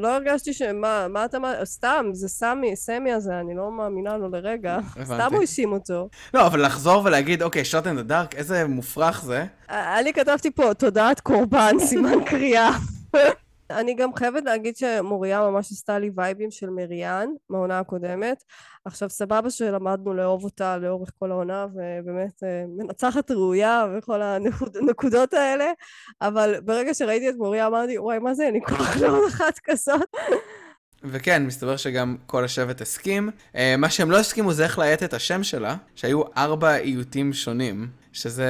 לא 0.00 0.14
הרגשתי 0.14 0.52
ש... 0.52 0.62
מה, 0.62 1.24
אתה... 1.24 1.38
סתם, 1.64 2.06
זה 2.12 2.28
סמי, 2.28 2.76
סמי 2.76 3.12
הזה, 3.12 3.40
אני 3.40 3.56
לא 3.56 3.70
מאמינה 3.70 4.16
לו 4.16 4.28
לרגע. 4.28 4.78
סתם 5.04 5.28
הוא 5.32 5.40
האשים 5.40 5.72
אותו. 5.72 6.08
לא, 6.34 6.46
אבל 6.46 6.66
לחזור 6.66 7.02
ולהגיד, 7.04 7.42
אוקיי, 7.42 7.64
שוט 7.64 7.86
אין 7.86 8.00
דארק, 8.00 8.34
איזה 8.34 8.66
מופרך 8.66 9.24
זה. 9.24 9.44
אני 9.68 10.12
כתבתי 10.12 10.50
פה, 10.50 10.74
תודעת 10.74 11.20
קורבן, 11.20 11.76
סימן 11.88 12.24
קריאה. 12.24 12.70
אני 13.70 13.94
גם 13.94 14.14
חייבת 14.14 14.44
להגיד 14.44 14.76
שמוריה 14.76 15.40
ממש 15.40 15.72
עשתה 15.72 15.98
לי 15.98 16.10
וייבים 16.16 16.50
של 16.50 16.70
מריאן 16.70 17.28
מהעונה 17.50 17.78
הקודמת. 17.78 18.44
עכשיו 18.84 19.10
סבבה 19.10 19.50
שלמדנו 19.50 20.14
לאהוב 20.14 20.44
אותה 20.44 20.76
לאורך 20.76 21.10
כל 21.18 21.30
העונה 21.30 21.66
ובאמת 21.74 22.42
אה, 22.42 22.64
מנצחת 22.68 23.30
ראויה 23.30 23.86
וכל 23.98 24.22
הנקודות 24.22 25.34
האלה 25.34 25.72
אבל 26.22 26.60
ברגע 26.64 26.94
שראיתי 26.94 27.28
את 27.28 27.34
מוריה 27.34 27.66
אמרתי 27.66 27.98
וואי 27.98 28.18
מה 28.18 28.34
זה 28.34 28.44
אין 28.44 28.54
לי 28.54 28.60
כוח 28.60 28.96
לעוד 28.96 29.28
אחת 29.28 29.58
כזאת 29.64 30.08
וכן, 31.04 31.46
מסתבר 31.46 31.76
שגם 31.76 32.16
כל 32.26 32.44
השבט 32.44 32.80
הסכים. 32.80 33.30
אה, 33.56 33.76
מה 33.78 33.90
שהם 33.90 34.10
לא 34.10 34.18
הסכימו 34.18 34.52
זה 34.52 34.64
איך 34.64 34.78
לאיית 34.78 35.02
את 35.02 35.14
השם 35.14 35.42
שלה, 35.42 35.76
שהיו 35.94 36.22
ארבע 36.36 36.76
איותים 36.76 37.32
שונים, 37.32 37.88
שזה... 38.14 38.46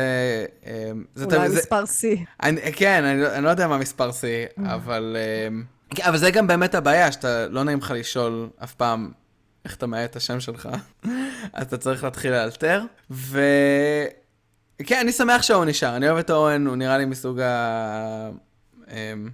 אה, 0.66 0.90
זה 1.14 1.24
אולי 1.24 1.48
זה- 1.50 1.56
מספר 1.58 1.86
שיא 1.86 2.16
אני, 2.42 2.72
כן, 2.72 3.04
אני, 3.04 3.20
לא- 3.22 3.34
אני 3.34 3.44
לא 3.44 3.48
יודע 3.50 3.68
מה 3.68 3.78
מספר 3.78 4.10
C, 4.10 4.22
אבל... 4.64 5.16
אה, 5.18 5.48
כן, 5.96 6.02
אבל 6.08 6.16
זה 6.16 6.30
גם 6.30 6.46
באמת 6.46 6.74
הבעיה, 6.74 7.12
שאתה 7.12 7.48
לא 7.48 7.64
נעים 7.64 7.78
לך 7.78 7.92
לשאול 7.96 8.48
אף 8.64 8.74
פעם 8.74 9.10
איך 9.64 9.76
אתה 9.76 9.86
מאיית 9.86 10.10
את 10.10 10.16
השם 10.16 10.40
שלך, 10.40 10.68
אז 11.52 11.62
אתה 11.66 11.76
צריך 11.76 12.04
להתחיל 12.04 12.30
לאלתר. 12.30 12.82
ו... 13.10 13.40
כן, 14.86 14.98
אני 15.00 15.12
שמח 15.12 15.42
שהוא 15.42 15.64
נשאר, 15.64 15.96
אני 15.96 16.08
אוהב 16.08 16.18
את 16.18 16.30
אורן, 16.30 16.66
הוא 16.66 16.76
נראה 16.76 16.98
לי 16.98 17.04
מסוג 17.04 17.40
ה... 17.40 18.30
אמ, 18.90 19.28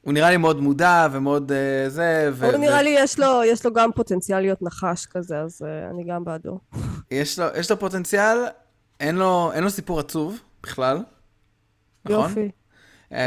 הוא 0.00 0.12
נראה 0.12 0.30
לי 0.30 0.36
מאוד 0.36 0.60
מודע 0.60 1.08
ומאוד 1.12 1.52
אה, 1.52 1.88
זה, 1.88 2.30
ו... 2.32 2.46
הוא 2.46 2.56
נראה 2.58 2.78
ו- 2.80 2.82
לי 2.82 2.94
יש 2.98 3.18
לו, 3.18 3.40
יש 3.46 3.66
לו 3.66 3.72
גם 3.72 3.90
פוטנציאל 3.94 4.40
להיות 4.40 4.62
נחש 4.62 5.06
כזה 5.06 5.38
אז 5.38 5.62
אה, 5.66 5.90
אני 5.90 6.04
גם 6.04 6.24
בעדו. 6.24 6.58
יש 7.10 7.38
לו, 7.38 7.46
יש 7.56 7.70
לו 7.70 7.78
פוטנציאל, 7.78 8.36
אין 9.00 9.16
לו, 9.16 9.50
אין 9.54 9.64
לו 9.64 9.70
סיפור 9.70 10.00
עצוב 10.00 10.40
בכלל, 10.62 11.02
נכון? 12.04 12.24
יופי 12.24 12.50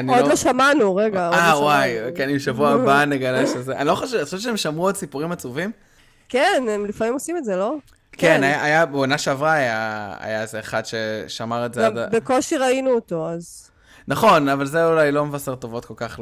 עוד 0.07 0.27
לא 0.27 0.35
שמענו 0.35 0.95
רגע 0.95 1.29
לא 1.29 1.35
אה, 1.35 1.39
שמענו. 1.41 1.59
וואי, 1.59 1.97
כן, 2.15 2.29
אם 2.29 2.39
שבוע 2.39 2.69
הבא 2.69 3.05
נגלה 3.05 3.47
שזה... 3.47 3.77
אני 3.77 3.87
לא 3.87 3.95
חושב, 3.95 4.15
אני 4.17 4.25
חושב 4.25 4.39
שהם 4.39 4.57
שמרו 4.57 4.85
עוד 4.85 4.95
סיפורים 4.95 5.31
עצובים. 5.31 5.71
כן 6.29 6.63
הם 6.69 6.85
לפעמים 6.85 7.13
עושים 7.13 7.37
את 7.37 7.45
זה 7.45 7.55
לא? 7.55 7.75
כן, 8.11 8.43
היה, 8.43 8.63
היה- 8.63 8.85
בעונה 8.85 9.17
שעברה 9.17 9.53
היה 9.53 10.13
היה 10.19 10.41
איזה 10.41 10.59
אחד 10.59 10.81
ששמר 10.85 11.65
את 11.65 11.73
זה 11.73 11.87
עד... 11.87 12.15
בקושי 12.15 12.57
ראינו 12.57 12.91
אותו 12.91 13.29
אז 13.29 13.69
נכון, 14.07 14.49
אבל 14.49 14.65
זה 14.65 14.85
אולי 14.85 15.11
לא 15.11 15.25
מבשר 15.25 15.55
טובות 15.55 15.85
כל 15.85 15.93
כך 15.97 16.19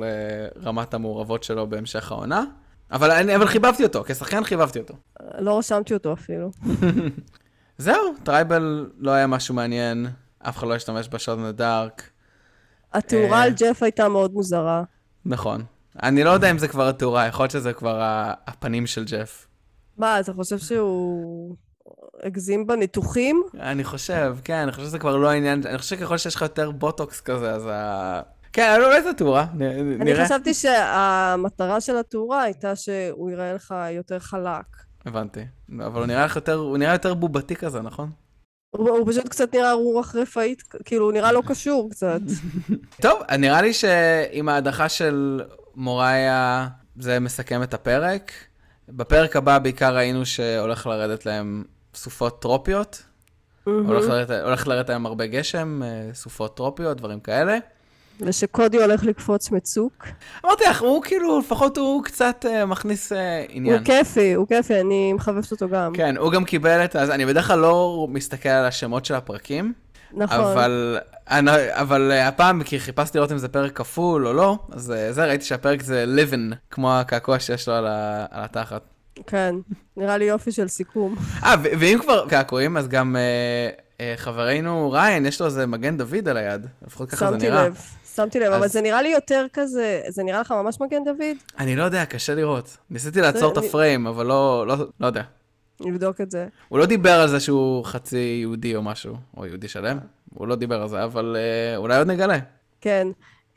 לרמת 0.62 0.93
המעורבות 0.93 1.43
שלו 1.43 1.68
בהמשך 1.68 2.12
העונה. 2.12 2.43
אבל 2.91 3.30
אבל 3.36 3.47
חיבבתי 3.47 3.84
אותו, 3.84 4.04
כשחקן 4.08 4.43
חיבבתי 4.43 4.80
אותו. 4.80 4.93
לא 5.39 5.58
רשמתי 5.58 5.93
אותו 5.93 6.14
אפילו. 6.14 6.52
זהו, 7.82 8.13
tribal 8.24 8.89
לא 8.97 9.11
היה 9.11 9.27
משהו 9.27 9.55
מעניין, 9.55 10.07
אף 10.39 10.57
אחד 10.57 10.67
לא 10.67 10.75
השתמש 10.75 11.09
ב 11.11 11.17
shot 11.17 11.39
in 11.55 11.66
the 11.66 11.82
dark. 11.82 12.09
התאורה 12.93 13.38
אה. 13.38 13.43
על 13.43 13.51
ג'ף 13.57 13.84
הייתה 13.84 14.09
מאוד 14.09 14.34
מוזרה. 14.34 14.84
נכון. 15.25 15.63
אני 16.03 16.23
לא 16.23 16.29
יודע 16.29 16.51
אם 16.51 16.57
זה 16.57 16.67
כבר 16.67 16.88
התאורה, 16.88 17.27
יכול 17.27 17.43
להיות 17.43 17.51
שזה 17.51 17.73
כבר 17.73 17.99
הפנים 18.47 18.88
של 18.88 19.05
ג'ף. 19.05 19.47
מה, 19.97 20.19
אתה 20.19 20.34
חושב 20.34 20.57
שהוא 20.57 21.55
הגזים 22.23 22.67
בניתוחים? 22.67 23.43
אני 23.59 23.84
חושב, 23.84 24.38
כן, 24.43 24.53
אני 24.57 24.71
חושב 24.71 24.84
שזה 24.84 24.99
כבר 24.99 25.17
לא 25.17 25.29
העניין, 25.29 25.61
אני 25.65 25.77
חושב 25.77 25.95
שככל 25.95 26.17
שיש 26.17 26.36
לך 26.36 26.41
יותר 26.41 26.71
בוטוקס 26.71 27.21
כזה, 27.21 27.51
אז 27.51 27.67
ה... 27.71 28.21
כן, 28.53 28.73
אבל 28.75 28.86
אולי 28.86 29.03
זה 29.03 29.13
תאורה, 29.13 29.45
נ- 29.53 29.61
אני 29.61 29.84
נראה. 29.84 30.25
חשבתי 30.25 30.53
שהמטרה 30.53 31.82
של 31.82 31.97
התאורה 31.97 32.41
הייתה 32.41 32.75
שהוא 32.75 33.32
יראה 33.32 33.53
לך 33.53 33.75
יותר 33.91 34.19
חלק. 34.19 34.65
הבנתי. 35.06 35.39
אבל 35.80 35.99
הוא 35.99 36.06
נראה 36.06 36.26
לך 36.26 36.36
יותר, 36.36 36.54
הוא 36.56 36.78
נראה 36.78 36.93
יותר 36.93 37.14
בובתי 37.14 37.56
כזה, 37.56 37.82
נכון? 37.82 38.10
הוא 38.76 38.89
הוא 38.89 39.12
פשוט 39.12 39.28
קצת 39.30 39.56
נראה 39.56 39.74
רוח 39.74 40.16
רפאית, 40.16 40.64
כאילו 40.86 41.06
הוא 41.06 41.14
נראה 41.14 41.32
לא 41.32 41.41
קשור 41.47 41.89
קצת. 41.91 42.20
טוב, 43.02 43.20
נראה 43.39 43.62
לי 43.62 43.74
שעם 43.74 44.49
ההדחה 44.49 44.89
של 44.89 45.41
מוריה, 45.76 46.68
זה 46.99 47.20
מסכם 47.20 47.64
את 47.64 47.74
הפרק. 47.74 48.32
בפרק 48.89 49.36
הבא 49.36 49.60
בעיקר 49.60 49.95
ראינו 49.95 50.26
שהולך 50.26 50.88
לרדת 50.88 51.26
להם 51.26 51.64
סופות 51.95 52.41
טרופיות. 52.41 53.04
הולך 53.64 54.06
לרדת- 54.08 54.43
הולך 54.43 54.68
לרדת 54.68 54.89
להם 54.89 55.06
הרבה 55.06 55.28
גשם, 55.28 55.82
אה, 55.84 56.10
סופות 56.14 56.58
טרופיות, 56.58 56.97
דברים 56.97 57.20
כאלה. 57.20 57.58
ושקודי 58.20 58.78
הולך 58.78 59.03
לקפוץ 59.03 59.51
מצוק. 59.51 60.07
אמרתי 60.45 60.64
לך, 60.70 60.82
הוא 60.82 61.03
כאילו, 61.03 61.39
לפחות 61.39 61.78
הוא 61.78 62.03
קצת 62.03 62.45
אה, 62.49 62.66
מכניס 62.66 63.12
אה, 63.12 63.45
עניין. 63.49 63.76
הוא 63.76 63.86
כיפי, 63.86 64.34
הוא 64.34 64.47
כיפי, 64.47 64.82
אני 64.82 65.14
מחבבת 65.14 65.51
אותו 65.51 65.70
גם. 65.70 65.93
כן, 65.93 66.18
הוא 66.18 66.32
גם 66.32 66.45
קיבל 66.45 66.86
את. 66.86 66.95
אז 66.95 67.09
אני 67.09 67.26
בדרך 67.26 67.47
כלל 67.47 67.59
לא 67.59 68.07
מסתכל 68.09 68.49
על 68.49 68.66
השמות 68.66 69.05
של 69.05 69.16
הפרקים, 69.16 69.74
נכון. 70.14 70.39
אבל, 70.39 70.97
אני, 71.30 71.51
אבל 71.72 72.12
אה, 72.12 72.28
הפעם, 72.28 72.64
כי 72.64 72.80
חיפשתי 72.80 73.18
לראות 73.18 73.32
אם 73.32 73.38
זה 73.38 73.47
פרק 73.47 73.78
כפול 73.78 74.28
או 74.28 74.34
לא, 74.34 74.57
אז 74.72 74.93
זה, 75.09 75.26
ראיתי 75.26 75.45
שהפרק 75.45 75.82
זה 75.82 76.05
living, 76.18 76.55
כמו 76.72 76.93
הקעקוע 76.93 77.39
שיש 77.39 77.68
לו 77.68 77.74
על, 77.74 77.88
ה, 77.88 78.26
על 78.32 78.43
התחת. 78.43 78.82
כן, 79.28 79.55
נראה 79.97 80.18
לי 80.18 80.26
יופי 80.26 80.51
של 80.51 80.68
סיכום. 80.68 81.16
אה, 81.43 81.55
ואם 81.62 81.99
כבר 82.01 82.28
קעקועים, 82.30 82.78
אז 82.78 82.88
גם 82.88 83.16
אה, 83.16 83.70
אה, 83.99 84.14
חברנו 84.18 84.91
ריין, 84.91 85.26
יש 85.26 85.39
לו 85.39 85.45
איזה 85.45 85.68
מגן 85.68 85.97
דוד 85.97 86.28
על 86.28 86.38
היד, 86.38 86.66
לפחות 86.88 87.09
ככה 87.09 87.26
זה 87.26 87.32
שמתי 87.32 87.49
נראה. 87.49 87.66
לב, 87.66 87.82
שמתי 88.16 88.39
לב, 88.39 88.53
אבל 88.53 88.68
זה 88.68 88.82
נראה 88.82 89.01
לי 89.01 89.09
יותר 89.09 89.45
כזה, 89.53 90.01
זה 90.07 90.24
נראה 90.24 90.41
לך 90.41 90.51
ממש 90.51 90.82
מגן 90.82 91.03
דוד? 91.03 91.38
אני 91.59 91.76
לא 91.76 91.84
יודע, 91.84 92.05
קשה 92.05 92.36
לראות. 92.36 92.78
ניסיתי 92.89 93.22
לעצור 93.22 93.51
את 93.51 93.57
הפריים, 93.57 94.07
אבל 94.07 94.26
לא, 94.26 94.68
לא, 94.68 94.76
לא 94.99 95.05
יודע. 95.05 95.24
נבדוק 95.86 96.22
את 96.22 96.32
זה. 96.32 96.47
הוא 96.70 96.80
לא 96.80 96.86
דיבר 96.86 97.22
על 97.22 97.28
זה 97.28 97.39
שהוא 97.39 97.86
חצי 97.86 98.38
יהודי 98.41 98.76
או 98.76 98.82
משהו, 98.82 99.16
או 99.38 99.45
יהודי 99.45 99.68
שלם, 99.68 99.97
הוא 100.34 100.47
לא 100.47 100.55
דיבר 100.55 100.82
על 100.82 100.88
זה, 100.88 101.03
אבל 101.03 101.38
אה, 101.39 101.78
אולי 101.78 101.97
עוד 101.97 102.07
נגלה. 102.07 102.38
כן. 102.82 103.07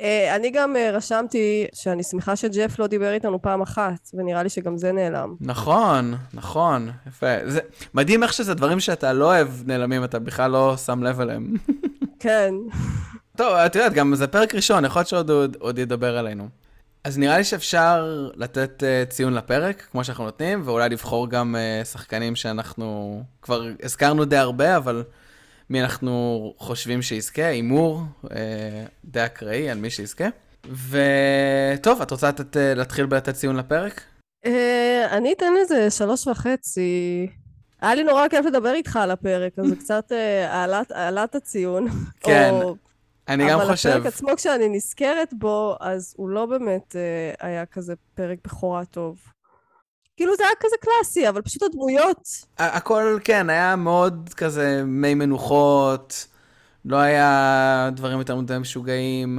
אה, 0.01 0.37
אני 0.37 0.51
גם 0.51 0.77
אה, 0.77 0.91
רשמתי 0.91 1.67
שאני 1.75 2.03
שמחה 2.03 2.37
שג'ף 2.37 2.79
לא 2.79 2.87
דיבר 2.87 3.13
איתנו 3.13 3.43
פעם 3.43 3.63
אחת, 3.63 4.11
ונראה 4.15 4.43
לי 4.43 4.49
שגם 4.49 4.77
זה 4.77 4.93
נעלם. 4.93 5.35
נכון, 5.41 6.15
נכון, 6.35 6.91
יפה. 7.07 7.27
זה 7.47 7.61
מדהים 7.95 8.23
איך 8.23 8.33
שזה 8.33 8.55
דברים 8.55 8.81
שאתה 8.81 9.13
לא 9.13 9.25
אוהב 9.25 9.49
נעלמים, 9.67 10.05
אתה 10.05 10.19
בכלל 10.19 10.51
לא 10.51 10.77
שם 10.77 11.03
לב 11.03 11.21
אליהם. 11.21 11.55
כן. 12.19 12.55
טוב, 13.37 13.55
את 13.55 13.75
יודעת, 13.75 13.93
גם 13.93 14.15
זה 14.15 14.27
פרק 14.27 14.55
ראשון, 14.55 14.85
יכול 14.85 15.01
להיות 15.01 15.09
שעוד 15.09 15.31
עוד, 15.59 15.79
ידבר 15.79 16.19
עלינו. 16.19 16.49
אז 17.05 17.19
נראה 17.19 17.39
לי 17.39 17.45
שאפשר 17.45 18.29
לתת 18.35 18.83
uh, 18.83 19.11
ציון 19.11 19.35
לפרק, 19.35 19.87
כמו 19.91 20.05
שאנחנו 20.05 20.25
נותנים, 20.25 20.63
ואולי 20.65 20.89
לבחור 20.89 21.31
גם 21.31 21.57
uh, 21.57 21.85
שחקנים 21.87 22.37
שאנחנו 22.37 23.23
כבר 23.43 23.63
הזכרנו 23.83 24.25
די 24.25 24.37
הרבה, 24.37 24.77
אבל 24.77 25.03
מי 25.71 25.83
אנחנו 25.83 26.55
חושבים 26.59 27.03
שיזכה, 27.03 27.47
הימור 27.47 28.03
uh, 28.25 28.29
די 29.05 29.25
אקראי 29.25 29.71
על 29.71 29.79
מי 29.79 29.91
שיזכה. 29.91 30.25
וטוב, 30.89 32.03
את 32.03 32.11
רוצה 32.11 32.29
לתת, 32.29 32.57
uh, 32.57 32.59
להתחיל 32.77 33.07
בלתת 33.07 33.35
ציון 33.35 33.57
לפרק? 33.57 34.01
אה, 34.47 35.07
אני 35.11 35.33
אתן 35.33 35.53
לזה 35.63 35.91
שלוש 35.91 36.27
וחצי. 36.27 37.27
היה 37.81 37.95
לי 37.95 38.05
נורא 38.05 38.29
כיף 38.29 38.47
לדבר 38.47 38.73
איתך 38.73 38.97
על 38.97 39.11
הפרק, 39.11 39.59
אז 39.59 39.67
זה 39.67 39.77
קצת 39.85 40.13
העלת 40.91 41.35
הציון. 41.35 41.89
כן, 42.21 42.51
או- 42.53 42.77
אני 43.29 43.51
גם 43.51 43.61
אבל 43.61 43.71
חושב. 43.71 43.89
הפרק 43.89 44.07
עצמו, 44.07 44.29
כשאני 44.37 44.69
נזכרת 44.69 45.35
בו, 45.35 45.77
אז 45.81 46.15
הוא 46.17 46.29
לא 46.29 46.47
באמת 46.47 46.97
אה, 46.97 47.49
היה 47.49 47.67
כזה 47.67 47.95
פרק 48.15 48.39
בכורה 48.45 48.85
טוב. 48.85 49.19
כאילו 50.17 50.37
זה 50.37 50.43
היה 50.43 50.53
כזה 50.61 50.77
קלאסי, 50.81 51.29
אבל 51.29 51.43
פשוט 51.43 51.63
הדמויות. 51.63 52.29
הכל, 52.59 53.19
כן, 53.25 53.51
היה 53.51 53.77
מאוד 53.77 54.31
כזה 54.37 54.83
מי 54.87 55.15
מנוחות, 55.15 56.27
לא 56.85 56.97
היה 56.97 57.91
דברים 57.93 58.19
יותר 58.19 58.37
מדי 58.37 58.59
משוגעים, 58.59 59.39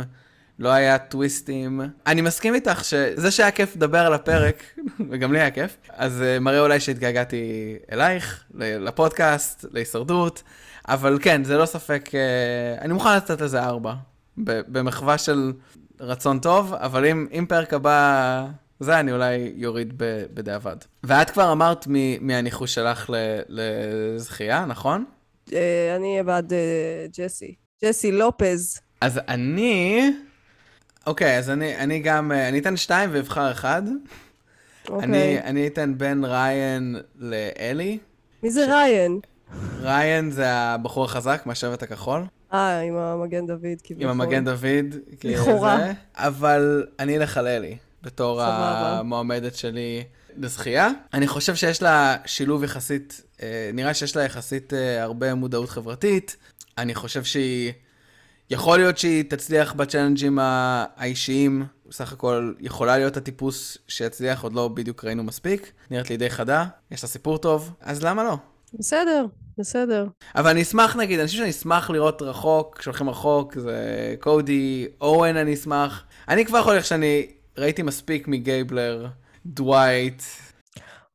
לא 0.59 0.69
היה 0.69 0.97
טוויסטים. 0.97 1.81
אני 2.07 2.21
מסכים 2.21 2.55
איתך 2.55 2.86
שזה 2.86 3.31
שהיה 3.31 3.51
כיף 3.51 3.75
לדבר 3.75 3.99
על 3.99 4.13
הפרק, 4.13 4.63
וגם 5.09 5.33
לי 5.33 5.39
היה 5.39 5.51
כיף, 5.51 5.77
אז 5.89 6.21
uh, 6.21 6.39
מראה 6.39 6.59
אולי 6.59 6.79
שהתגעגעתי 6.79 7.75
אלייך, 7.91 8.43
לפודקאסט, 8.53 9.65
להישרדות, 9.71 10.43
אבל 10.88 11.17
כן, 11.21 11.43
זה 11.43 11.57
לא 11.57 11.65
ספק, 11.65 12.09
uh, 12.11 12.81
אני 12.81 12.93
מוכן 12.93 13.15
לתת 13.15 13.41
לזה 13.41 13.63
ארבע, 13.63 13.93
במחווה 14.38 15.17
של 15.17 15.53
רצון 15.99 16.39
טוב, 16.39 16.73
אבל 16.73 17.05
אם, 17.05 17.27
אם 17.31 17.45
פרק 17.49 17.73
הבא... 17.73 18.45
זה 18.79 18.99
אני 18.99 19.11
אולי 19.11 19.53
יוריד 19.55 19.93
בדיעבד. 20.33 20.75
ואת 21.03 21.29
כבר 21.29 21.51
אמרת 21.51 21.88
מי, 21.88 22.17
מי 22.21 22.36
הניחוש 22.36 22.73
שלך 22.73 23.09
לזכייה, 23.49 24.65
נכון? 24.65 25.05
אה, 25.53 25.95
אני 25.95 26.11
אהיה 26.11 26.23
בעד 26.23 26.53
אה, 26.53 27.05
ג'סי. 27.17 27.55
ג'סי 27.83 28.11
לופז. 28.11 28.79
אז 29.01 29.19
אני... 29.27 30.11
אוקיי, 31.07 31.38
אז 31.38 31.49
אני, 31.49 31.77
אני 31.77 31.99
גם... 31.99 32.31
אה, 32.31 32.49
אני 32.49 32.59
אתן 32.59 32.77
שתיים 32.77 33.09
ואבחר 33.13 33.51
אחד. 33.51 33.81
אוקיי. 34.89 35.03
אני, 35.03 35.39
אני 35.39 35.67
אתן 35.67 35.97
בין 35.97 36.25
ריין 36.25 36.95
לאלי. 37.15 37.97
מי 38.43 38.49
זה 38.49 38.65
ריין? 38.65 39.19
ריין 39.81 40.31
זה 40.31 40.51
הבחור 40.51 41.05
החזק 41.05 41.41
מהשבט 41.45 41.83
הכחול, 41.83 42.23
אה, 42.53 42.79
עם 42.79 42.95
המגן 42.95 43.47
דוד 43.47 43.81
כביכול. 43.83 44.03
עם 44.03 44.21
המגן 44.21 44.45
דוד. 44.45 44.95
כי 45.19 45.33
לכאורה. 45.33 45.77
אבל 46.15 46.87
אני 46.99 47.17
אלך 47.17 47.37
על 47.37 47.47
אלי, 47.47 47.77
בתור. 48.03 48.41
המועמדת 48.41 49.55
שלי 49.55 50.03
לזכייה. 50.37 50.89
אני 51.13 51.27
חושב 51.27 51.55
שיש 51.55 51.81
לה 51.81 52.15
שילוב 52.25 52.63
יחסית, 52.63 53.21
אה, 53.43 53.69
נראה 53.73 53.93
שיש 53.93 54.15
לה 54.15 54.23
יחסית 54.23 54.73
אה, 54.73 55.03
הרבה 55.03 55.33
מודעות 55.33 55.69
חברתית. 55.69 56.37
אני 56.77 56.95
חושב 56.95 57.23
שהיא, 57.23 57.73
יכול 58.49 58.77
להיות 58.77 58.97
שהיא 58.97 59.23
תצליח 59.29 59.73
בצ'אלנג'ים 59.73 60.39
האישיים, 60.41 61.65
בסך 61.89 62.13
הכל 62.13 62.53
יכולה 62.59 62.97
להיות 62.97 63.17
הטיפוס 63.17 63.77
שיצליח, 63.87 64.43
עוד 64.43 64.53
לא 64.53 64.67
בדיוק 64.67 65.05
ראינו 65.05 65.23
מספיק. 65.23 65.71
נראית 65.91 66.09
לי 66.09 66.17
די 66.17 66.29
חדה, 66.29 66.65
יש 66.91 67.03
לה 67.03 67.09
סיפור 67.09 67.37
טוב, 67.37 67.71
אז 67.81 68.03
למה 68.03 68.23
לא? 68.23 68.37
בסדר, 68.74 69.26
בסדר. 69.57 70.07
אבל 70.36 70.49
אני 70.49 70.61
אשמח, 70.61 70.95
נגיד, 70.95 71.20
אני 71.20 71.28
חושב 71.28 71.38
שאני 71.38 71.49
אשמח 71.49 71.89
לראות 71.89 72.22
רחוק, 72.22 72.78
כשהולכים 72.78 73.09
רחוק, 73.09 73.53
זה 73.59 74.16
קודי, 74.20 74.88
אורן 75.01 75.38
אני 75.38 75.53
אשמח. 75.53 76.03
אני 76.30 76.45
כבר 76.45 76.59
יכול 76.59 76.74
להגיד 76.74 76.86
שאני 76.86 77.28
ראיתי 77.57 77.82
מספיק 77.82 78.28
מגייבלר, 78.28 79.07
דווייט. 79.45 80.22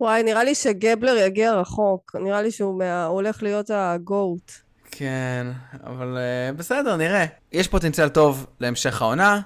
וואי, 0.01 0.23
נראה 0.23 0.45
לי 0.45 0.55
שגבלר 0.55 1.17
יגיע 1.17 1.55
רחוק. 1.55 2.17
נראה 2.21 2.43
לי 2.43 2.51
שהוא 2.51 2.79
מה... 2.79 3.05
הולך 3.05 3.43
להיות 3.43 3.71
הגוט. 3.75 4.53
כן, 4.91 5.47
אבל 5.85 6.19
uh, 6.19 6.57
בסדר, 6.57 6.97
נראה. 6.97 7.25
יש 7.53 7.69
פוטנציאל 7.69 8.09
טוב 8.09 8.47
להמשך 8.61 9.03
העונה, 9.03 9.41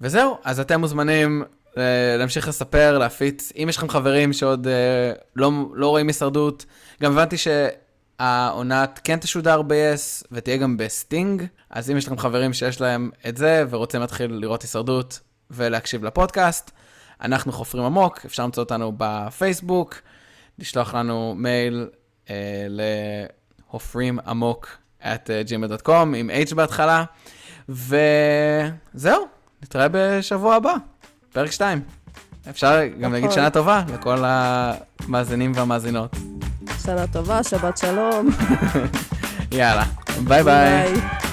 וזהו, 0.00 0.36
אז 0.44 0.60
אתם 0.60 0.80
מוזמנים 0.80 1.44
להמשיך 1.76 2.48
לספר, 2.48 2.98
להפיץ. 2.98 3.52
אם 3.56 3.66
יש 3.68 3.76
לכם 3.76 3.88
חברים 3.88 4.32
שעוד 4.32 4.66
אה, 4.66 5.20
לא, 5.36 5.50
לא 5.74 5.88
רואים 5.88 6.06
הישרדות, 6.06 6.66
גם 7.02 7.12
הבנתי 7.12 7.36
שהעונה 7.36 8.84
כן 9.04 9.18
תשודר 9.18 9.62
ב-yes 9.62 10.26
ותהיה 10.32 10.56
גם 10.56 10.76
בסטינג, 10.76 11.42
אז 11.70 11.90
אם 11.90 11.96
יש 11.96 12.06
לכם 12.06 12.18
חברים 12.18 12.52
שיש 12.52 12.80
להם 12.80 13.10
את 13.28 13.36
זה 13.36 13.64
ורוצים 13.70 14.00
להתחיל 14.00 14.32
לראות 14.32 14.62
הישרדות 14.62 15.20
ולהקשיב 15.50 16.04
לפודקאסט, 16.04 16.70
אנחנו 17.20 17.52
חופרים 17.52 17.84
עמוק, 17.84 18.20
אפשר 18.26 18.42
למצוא 18.42 18.62
אותנו 18.62 18.92
בפייסבוק, 18.96 19.94
לשלוח 20.58 20.94
לנו 20.94 21.34
מייל 21.36 21.88
אה, 22.26 22.30
להופרים 22.68 24.18
עמוק 24.26 24.78
at 25.02 25.28
gmail.com 25.48 26.16
עם 26.16 26.30
H 26.48 26.54
בהתחלה, 26.54 27.04
וזהו, 27.68 29.26
נתראה 29.62 29.86
בשבוע 29.90 30.54
הבא, 30.54 30.74
פרק 31.32 31.50
2. 31.50 31.80
אפשר 32.50 32.80
גם 33.00 33.12
להגיד 33.12 33.28
נכון. 33.28 33.40
שנה 33.40 33.50
טובה 33.50 33.82
לכל 33.94 34.24
המאזינים 34.26 35.52
והמאזינות. 35.54 36.16
שנה 36.84 37.06
טובה, 37.06 37.42
שבת 37.42 37.78
שלום. 37.78 38.28
יאללה, 39.52 39.84
ביי 40.24 40.42
ביי. 40.42 40.44
ביי. 40.44 41.31